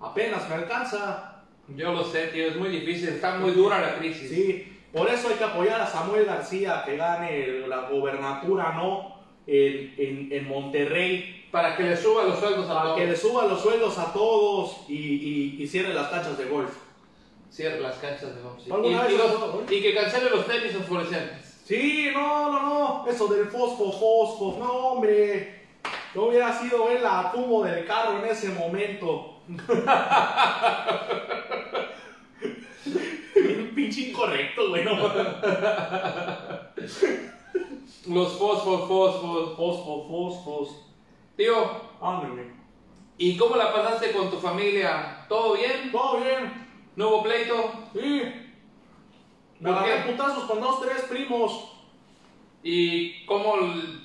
[0.00, 1.42] apenas me alcanza.
[1.68, 4.28] Yo lo sé, tío, es muy difícil, está muy dura la crisis.
[4.28, 9.14] Sí, por eso hay que apoyar a Samuel García que gane la gobernatura, ¿no?
[9.46, 12.98] En, en, en Monterrey, Para que le suba los sueldos a para todos.
[12.98, 16.72] que le suba los sueldos a todos y, y, y cierre las canchas de golf.
[17.48, 18.58] Cierre las canchas de golf.
[18.64, 18.72] sí.
[18.72, 19.70] ¿Alguna Y, vez y los- has jugado golf?
[19.70, 21.60] y que cancele los tenis fosforescentes.
[21.64, 25.62] Sí, no, no, no, eso del fosfo, fosfo, no, hombre.
[26.12, 29.38] Yo hubiera sido él la tubo del carro en ese momento.
[33.74, 34.84] Pinche incorrecto, güey.
[34.84, 34.92] No.
[38.08, 39.56] Los fosfos, fosfos.
[39.56, 40.68] Fosfo, fosfos.
[41.36, 41.54] Tío,
[42.00, 42.52] Ándale.
[43.18, 45.26] ¿y cómo la pasaste con tu familia?
[45.28, 45.90] ¿Todo bien?
[45.90, 46.66] Todo bien.
[46.96, 47.72] ¿No hubo pleito?
[47.92, 48.22] Sí.
[49.58, 51.72] Me ¿Por agarré putazos con dos, tres primos.
[52.62, 53.56] ¿Y cómo?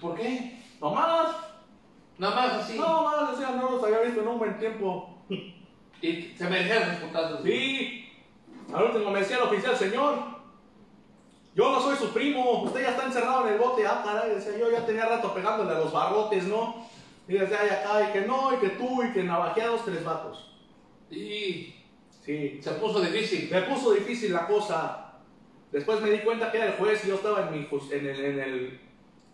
[0.02, 0.60] ¿Por qué?
[0.82, 1.36] Nomás.
[2.18, 2.78] Nada más así.
[2.78, 5.18] No, más, decía, no los había visto en un buen tiempo.
[6.02, 7.42] Y se merecían los putazos.
[7.44, 8.10] Sí.
[8.74, 10.16] Al último me decía el oficial, señor.
[11.54, 12.62] Yo no soy su primo.
[12.64, 13.86] Usted ya está encerrado en el bote.
[13.86, 14.34] Ah, caray.
[14.34, 16.79] Decía yo, ya tenía rato pegándole a los barrotes, ¿no?
[17.30, 20.52] Y ay, acá, y que no, y que tú, y que navajeados tres vatos.
[21.12, 21.76] Y
[22.26, 23.50] Sí, Se puso difícil.
[23.52, 25.14] me puso difícil la cosa.
[25.72, 28.20] Después me di cuenta que era el juez y yo estaba en, mi en, el,
[28.26, 28.80] en, el,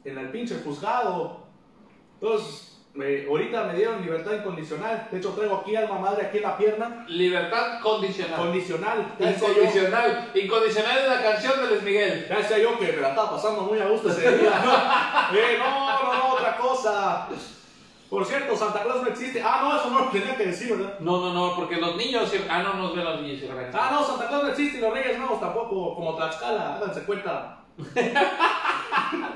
[0.06, 1.46] en el pinche juzgado.
[2.22, 5.10] Entonces, me- ahorita me dieron libertad incondicional.
[5.12, 7.06] De hecho, traigo aquí alma madre aquí en la pierna.
[7.10, 8.38] Libertad condicional.
[8.38, 9.16] Condicional.
[9.20, 10.32] Yo- Incondicional.
[10.36, 12.26] Incondicional es la canción de Luis Miguel.
[12.30, 14.52] Ya decía yo que me la estaba pasando muy a gusto ese día.
[15.34, 17.28] Eh, no, no, no, otra cosa.
[18.10, 19.42] Por cierto, Santa Claus no existe.
[19.42, 21.00] Ah, no, eso no lo tenía que decir, ¿verdad?
[21.00, 22.32] No, no, no, porque los niños.
[22.50, 23.40] Ah, no nos ven los niños.
[23.42, 23.78] sí, correcto.
[23.80, 27.62] Ah, no, Santa Claus no existe y los Reyes Magos tampoco, como Tlaxcala, háganse cuenta.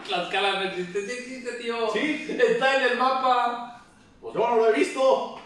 [0.08, 1.06] Tlaxcala no existe.
[1.06, 1.90] Sí existe, tío.
[1.92, 2.38] Sí.
[2.40, 3.82] Está en el mapa.
[4.22, 5.40] Pues yo no lo he visto.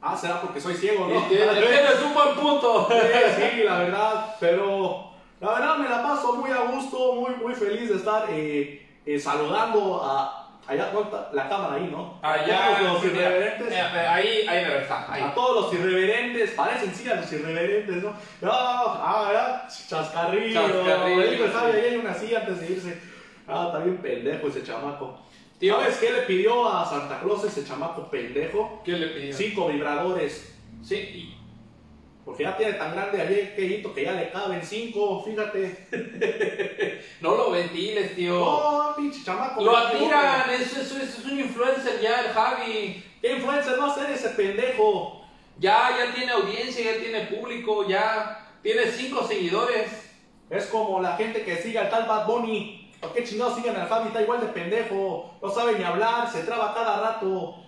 [0.00, 1.22] Ah, será porque soy ciego, ¿no?
[1.28, 2.88] Tienes tienes un buen punto.
[2.90, 2.96] Sí,
[3.36, 7.88] sí, la verdad, pero la verdad me la paso muy a gusto, muy, muy feliz
[7.88, 10.41] de estar eh, eh, saludando a...
[10.66, 11.28] Allá, ¿cuánta?
[11.32, 12.18] la cámara ahí, ¿no?
[12.22, 12.76] Allá.
[12.76, 13.72] A todos los mira, irreverentes.
[13.72, 15.12] Ahí, ahí me está.
[15.12, 15.22] Ahí.
[15.22, 18.10] A todos los irreverentes, parecen sí a los irreverentes, ¿no?
[18.40, 19.68] No, ah, ¿verdad?
[19.88, 20.60] Chascarrillo.
[20.60, 23.00] Chascarrillo, ahí hay una así antes de irse.
[23.48, 25.18] Ah, está bien pendejo ese chamaco.
[25.58, 25.76] Tío.
[25.76, 28.82] ¿Sabes qué le pidió a Santa Claus ese chamaco pendejo?
[28.84, 29.34] ¿Qué le pidió?
[29.34, 30.56] Cinco vibradores.
[30.82, 30.96] Sí.
[30.96, 31.41] y-
[32.24, 35.88] Porque ya tiene tan grande ayer que hito que ya le caben cinco, fíjate.
[37.20, 38.38] No lo ventiles, tío.
[38.38, 39.62] No, pinche chamaco.
[39.62, 43.04] Lo admiran, es, es, es, un influencer ya, el Javi.
[43.20, 45.24] ¿Qué influencer va a ser ese pendejo?
[45.58, 50.10] Ya, ya tiene audiencia, ya tiene público, ya tiene cinco seguidores.
[50.50, 52.92] Es como la gente que sigue al tal Bad Bunny.
[53.00, 54.08] ¿Por qué chingados siguen al Fabi?
[54.08, 55.34] Está igual de pendejo.
[55.40, 57.61] No sabe ni hablar, se traba cada rato.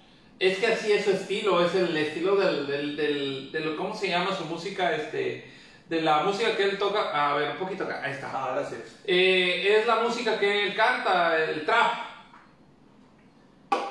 [0.46, 4.08] Es que así es su estilo, es el estilo del, del, del, del- ¿cómo se
[4.08, 4.94] llama su música?
[4.94, 5.50] Este,
[5.88, 8.30] de la música que él toca, a ver, un poquito acá, ahí está.
[8.32, 8.96] Ah, gracias.
[9.06, 11.92] Eh, es la música que él canta, el trap.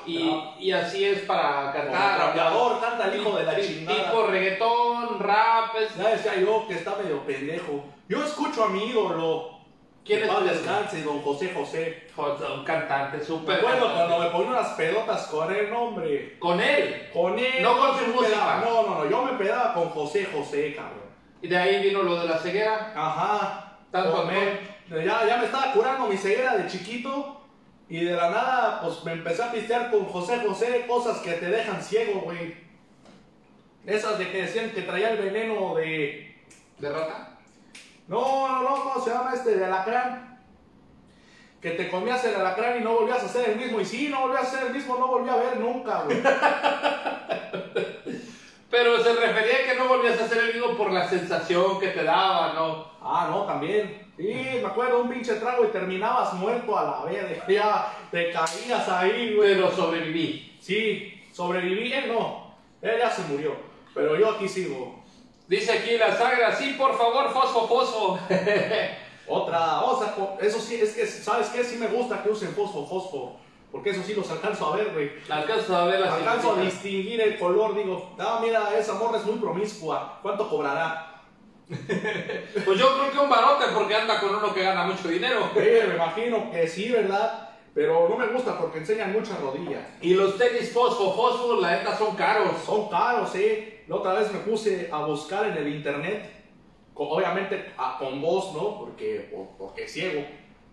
[0.06, 0.30] Y,
[0.60, 2.18] y así es para cantar.
[2.18, 4.06] trapeador, canta el hijo de la chingada.
[4.12, 7.86] Tipo reggaetón, rap, es- Ya decía yo que está medio pendejo.
[8.10, 9.63] Yo escucho a mi ídolo.
[10.06, 10.46] ¿Quién es ídolo?
[10.46, 12.08] descanse, don José José.
[12.18, 13.62] Un cantante súper.
[13.62, 13.94] cantante.
[13.94, 16.38] cuando me ponía unas pedotas con él, hombre.
[16.40, 17.10] Con él.
[17.14, 17.62] Con él.
[17.62, 18.62] No con su música.
[18.66, 19.10] No, no, no.
[19.10, 21.04] Yo me pedaba con José José, cabrón.
[21.42, 22.92] Y de ahí vino lo de la ceguera.
[22.96, 23.78] Ajá.
[23.92, 24.30] Tanto con.
[24.90, 27.40] Ya, ya me estaba curando mi ceguera de chiquito.
[27.88, 31.46] Y de la nada, pues me empecé a pistear con José José cosas que te
[31.46, 32.56] dejan ciego, güey.
[33.86, 36.36] Esas de que decían que traía el veneno de.
[36.80, 37.33] ¿De rata?
[38.08, 39.56] No, no, no, ¿cómo se llama este?
[39.56, 40.40] De alacrán.
[41.62, 43.80] Que te comías el alacrán y no volvías a ser el mismo.
[43.80, 46.22] Y sí, no volvías a ser el mismo, no volví a ver nunca, güey.
[48.70, 51.90] Pero se refería a que no volvías a hacer el mismo por la sensación que
[51.90, 52.92] te daba, ¿no?
[53.02, 54.12] Ah, no, también.
[54.18, 57.40] Sí, me acuerdo un pinche trago y terminabas muerto a la vez.
[57.48, 59.54] Ya te caías ahí, güey.
[59.54, 60.58] Pero sobreviví.
[60.60, 62.56] Sí, sobreviví, él no.
[62.82, 63.56] Él ya se murió.
[63.94, 65.03] Pero yo aquí sigo.
[65.54, 68.20] Dice aquí la sagra, sí, por favor, fosfo, fosfo.
[69.28, 71.64] Otra, o sea, eso sí, es que, ¿sabes qué?
[71.64, 73.36] Sí me gusta que usen fosfo, fosfo.
[73.72, 75.12] Porque eso sí los alcanzo a ver, güey.
[75.30, 79.26] Alcanzo a ver la Alcanzo a distinguir el color, digo, ah, mira, esa morra es
[79.26, 80.18] muy promiscua.
[80.24, 81.22] ¿Cuánto cobrará?
[82.66, 85.52] Pues yo creo que un barote porque anda con uno que gana mucho dinero.
[85.56, 87.52] Eh, me imagino que sí, ¿verdad?
[87.76, 89.84] Pero no me gusta porque enseñan muchas rodillas.
[90.02, 92.54] Y los tenis fosfo, fosfo, la neta son caros.
[92.66, 93.73] Son caros, ¿eh?
[93.88, 96.30] La otra vez me puse a buscar en el internet,
[96.96, 98.80] obviamente a- con voz, ¿no?
[98.80, 100.26] Porque, por- porque ciego.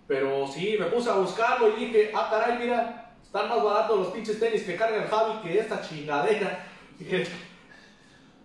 [0.06, 4.08] Pero sí, me puse a buscarlo y dije, ah, caray, mira, están más baratos los
[4.08, 6.66] pinches tenis que carga el Javi que esta chingadera.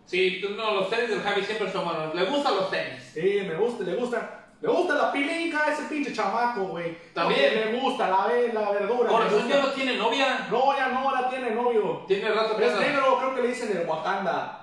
[0.05, 2.13] Sí, tú no, los tenis del Javi siempre son buenos.
[2.13, 3.01] Le gustan los tenis.
[3.13, 4.44] sí, me gusta, le gusta.
[4.61, 6.97] Le gusta la pilinca a ese pinche chamaco, güey.
[7.13, 7.53] También.
[7.55, 9.09] No, le gusta la, ve- la verdura.
[9.09, 9.55] Por le eso gusta.
[9.55, 10.47] ya no tiene novia.
[10.49, 12.03] No, ya no, la tiene novio.
[12.07, 14.61] Tiene rato que Es negro, creo que le dicen el Wakanda.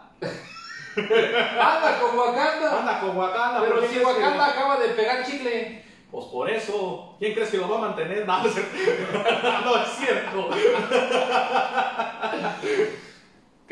[0.97, 2.79] Anda con Wakanda.
[2.81, 3.61] Anda con Wakanda.
[3.61, 5.85] Pero ¿por qué si que- Wakanda acaba de pegar chicle.
[6.11, 8.27] Pues por eso, ¿quién crees que lo va a mantener?
[8.27, 10.51] No, no es cierto.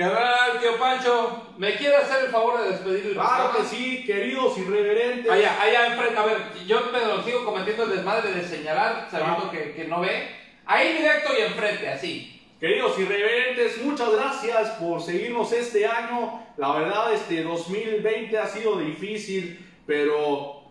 [0.01, 4.57] Carnal, tío Pancho, ¿me quiere hacer el favor de despedir el Claro que sí, queridos
[4.57, 5.31] irreverentes.
[5.31, 6.37] Allá, allá enfrente, a ver,
[6.67, 9.51] yo me lo sigo cometiendo el desmadre de señalar, sabiendo Ah.
[9.51, 10.27] que, que no ve.
[10.65, 12.43] Ahí directo y enfrente, así.
[12.59, 16.47] Queridos irreverentes, muchas gracias por seguirnos este año.
[16.57, 20.63] La verdad, este 2020 ha sido difícil, pero,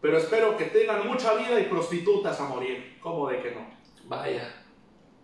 [0.00, 2.96] pero espero que tengan mucha vida y prostitutas a morir.
[3.02, 3.66] ¿Cómo de que no?
[4.04, 4.54] Vaya.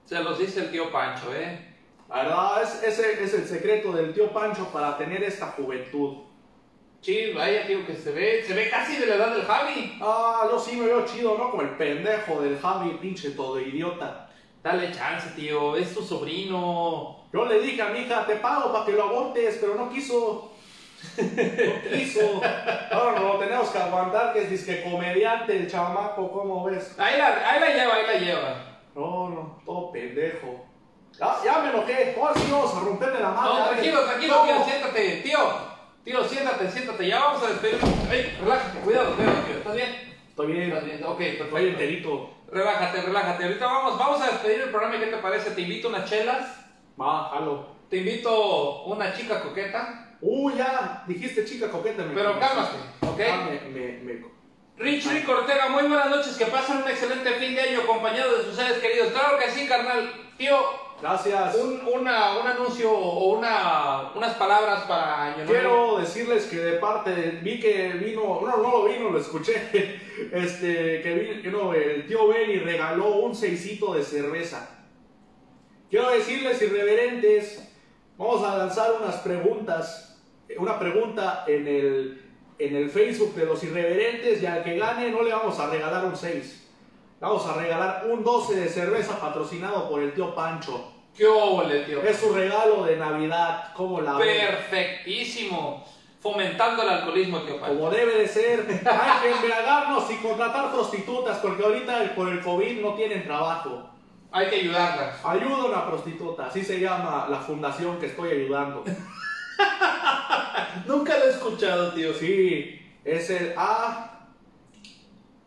[0.04, 1.69] Se los dice el tío Pancho, ¿eh?
[2.10, 6.24] La verdad, es, ese es el secreto del tío Pancho para tener esta juventud.
[7.00, 9.96] Sí, vaya, tío, que se ve, se ve casi de la edad del Javi.
[10.02, 11.50] Ah, yo sí me veo chido, ¿no?
[11.50, 14.28] Como el pendejo del Javi, pinche todo idiota.
[14.62, 17.24] Dale chance, tío, es tu sobrino.
[17.32, 20.52] Yo le dije a mi hija, te pago para que lo abortes, pero no quiso.
[21.16, 22.42] No quiso.
[22.90, 26.94] Ahora no lo tenemos que aguantar, que es disque comediante el chamaco, ¿cómo ves?
[26.98, 28.80] Ahí la, ahí la lleva, ahí la lleva.
[28.94, 30.69] No, no, todo pendejo.
[31.18, 32.14] Ya, ya me enojé.
[32.14, 33.54] Sí vamos a romperle la madre.
[33.58, 35.38] No, tranquilo, tranquilo, tío, siéntate, tío.
[36.04, 37.78] Tío, siéntate, siéntate, ya vamos a despedir.
[38.10, 39.56] Ey, relájate, cuidado, cuidado, tío.
[39.58, 40.16] ¿Estás bien?
[40.28, 40.72] Estoy bien.
[40.72, 41.04] ¿Estás bien?
[41.04, 41.44] Ok, perfecto.
[41.44, 42.30] Estoy enterito.
[42.50, 43.44] Relájate, relájate.
[43.44, 44.98] Ahorita vamos, vamos a despedir el programa.
[44.98, 45.50] ¿Qué te parece?
[45.50, 46.56] Te invito unas chelas.
[47.00, 47.66] Va, jalo.
[47.90, 50.16] Te invito una chica coqueta.
[50.22, 52.02] Uh, ya, dijiste chica coqueta.
[52.02, 53.20] me Pero cálmate, ¿ok?
[53.30, 54.30] Ah, me, me, me-
[54.76, 56.36] Rich Rick Ortega, muy buenas noches.
[56.38, 59.12] Que pasen un excelente fin de año acompañado de sus seres queridos.
[59.12, 60.10] Claro que sí, carnal.
[60.38, 60.56] Tío,
[61.00, 61.54] Gracias.
[61.56, 65.50] un, una, un anuncio o una, unas palabras para Año Nuevo.
[65.50, 69.54] Quiero decirles que de parte, de- vi que vino, no, no lo vino, lo escuché,
[70.32, 74.68] este, que vino el tío Benny regaló un seisito de cerveza.
[75.88, 77.72] Quiero decirles, irreverentes,
[78.18, 80.22] vamos a lanzar unas preguntas,
[80.58, 82.22] una pregunta en el,
[82.58, 86.04] en el Facebook de los irreverentes y al que gane no le vamos a regalar
[86.04, 86.59] un 6.
[87.20, 90.90] Vamos a regalar un 12 de cerveza patrocinado por el tío Pancho.
[91.14, 92.00] ¿Qué óvole, tío?
[92.00, 94.16] Es su regalo de Navidad, como la?
[94.16, 95.84] Perfectísimo.
[96.18, 97.76] Fomentando el alcoholismo, tío Pancho.
[97.76, 102.80] Como debe de ser, hay que embriagarnos y contratar prostitutas porque ahorita por el COVID
[102.80, 103.90] no tienen trabajo.
[104.32, 105.22] Hay que ayudarlas.
[105.22, 108.82] Ayuda a una prostituta, así se llama la fundación que estoy ayudando.
[110.86, 112.14] Nunca lo he escuchado, tío.
[112.14, 114.26] Sí, es el A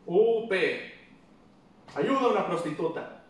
[0.06, 0.93] U P.
[1.96, 3.22] Ayuda a una prostituta.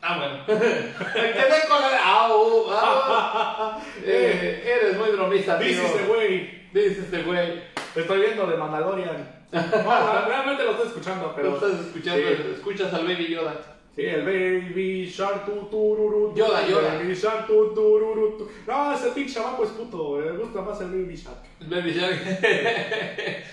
[0.00, 0.46] Ah, bueno.
[0.46, 2.28] Quedé con la.
[2.28, 3.82] Uh, ah, uh.
[4.04, 5.68] Eh, eres muy bromista, tío.
[5.68, 6.68] Dice ese güey.
[6.72, 7.62] Dice este güey.
[7.94, 9.36] Estoy viendo de Mandalorian.
[9.52, 11.68] No, realmente lo estoy escuchando, Pero pero.
[11.72, 12.52] estás escuchando, Sí.
[12.56, 13.54] escuchas al Baby Yoda.
[13.94, 16.32] Sí, el Baby Shark tu tururu.
[16.32, 16.94] tu, Yoda, Yoda.
[16.96, 18.36] Baby Shark tu tururu.
[18.36, 18.50] tu.
[18.66, 20.16] No, ese pinche chamaco es puto.
[20.18, 21.38] Me gusta más el Baby Shark.
[21.60, 22.18] El Baby Shark.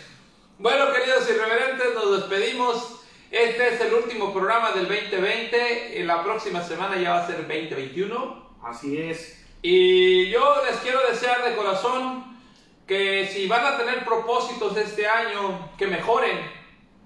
[0.60, 3.03] bueno, queridos irreverentes, nos despedimos.
[3.34, 5.98] Este es el último programa del 2020.
[5.98, 8.58] y La próxima semana ya va a ser 2021.
[8.62, 9.44] Así es.
[9.64, 12.38] Y yo les quiero desear de corazón
[12.86, 16.48] que si van a tener propósitos este año, que mejoren,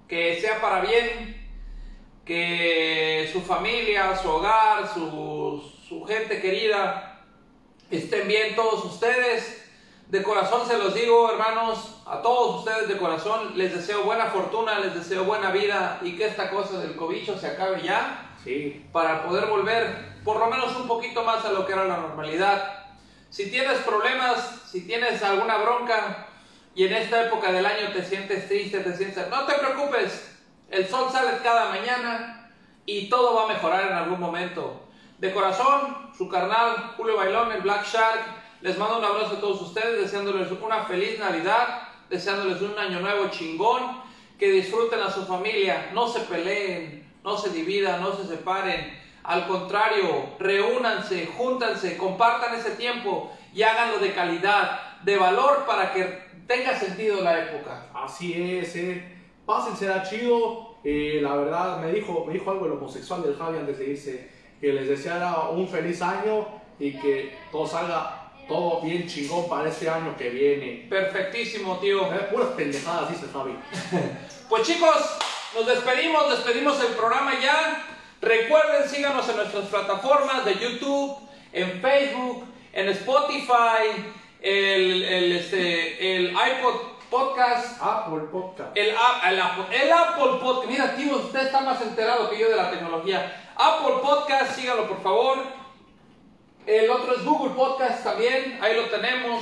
[0.09, 1.49] que sea para bien,
[2.25, 7.25] que su familia, su hogar, su, su gente querida
[7.89, 9.66] estén bien todos ustedes.
[10.09, 14.79] De corazón se los digo, hermanos, a todos ustedes de corazón les deseo buena fortuna,
[14.79, 18.87] les deseo buena vida y que esta cosa del cobicho se acabe ya Sí.
[18.93, 22.85] para poder volver por lo menos un poquito más a lo que era la normalidad.
[23.29, 26.27] Si tienes problemas, si tienes alguna bronca
[26.73, 29.29] y en esta época del año te sientes triste, te sientes...
[29.29, 30.37] No te preocupes,
[30.69, 32.49] el sol sale cada mañana
[32.85, 34.83] y todo va a mejorar en algún momento.
[35.17, 39.61] De corazón, su carnal Julio Bailón, el Black Shark, les mando un abrazo a todos
[39.61, 44.01] ustedes, deseándoles una feliz Navidad, deseándoles un año nuevo chingón,
[44.39, 48.97] que disfruten a su familia, no se peleen, no se dividan, no se separen.
[49.23, 56.27] Al contrario, reúnanse, júntanse, compartan ese tiempo y háganlo de calidad, de valor para que
[56.47, 57.87] tenga sentido la época.
[57.93, 59.17] Así es, eh.
[59.45, 60.77] Pásensela chido.
[60.83, 64.31] Eh, la verdad, me dijo, me dijo algo el homosexual del Javi antes de irse.
[64.61, 66.47] Que les deseara un feliz año
[66.79, 68.16] y que todo salga
[68.47, 70.87] todo bien chingón para este año que viene.
[70.89, 72.11] Perfectísimo, tío.
[72.13, 73.55] Eh, puras pendejadas, dice Javi.
[74.49, 74.95] Pues chicos,
[75.55, 77.83] nos despedimos, despedimos el programa ya.
[78.21, 81.17] Recuerden, síganos en nuestras plataformas de YouTube,
[81.51, 84.05] en Facebook, en Spotify,
[84.41, 86.75] el, el, este, el iPod
[87.09, 88.75] Podcast, Apple Podcast.
[88.77, 90.69] el, el, Apple- el Apple Podcast.
[90.69, 93.51] Mira, tío, usted está más enterado que yo de la tecnología.
[93.55, 95.39] Apple Podcast, síganlo por favor.
[96.67, 99.41] El otro es Google Podcast también, ahí lo tenemos.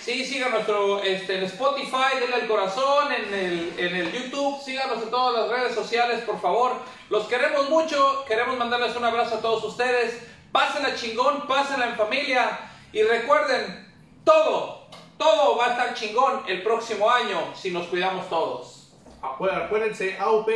[0.00, 5.02] Sí, sigan nuestro este, en Spotify, denle al corazón, en el, en el YouTube, síganos
[5.02, 6.72] en todas las redes sociales, por favor.
[7.08, 10.22] Los queremos mucho, queremos mandarles un abrazo a todos ustedes.
[10.52, 12.58] Pásenla chingón, pásenla en familia.
[12.92, 13.90] Y recuerden,
[14.24, 18.92] todo, todo va a estar chingón el próximo año si nos cuidamos todos.
[19.22, 20.48] Acu- Acuérdense, AUP.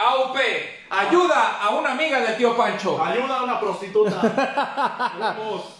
[0.00, 0.36] AUP,
[0.88, 3.02] ayuda a una amiga del tío Pancho.
[3.02, 4.20] Ayuda a una prostituta.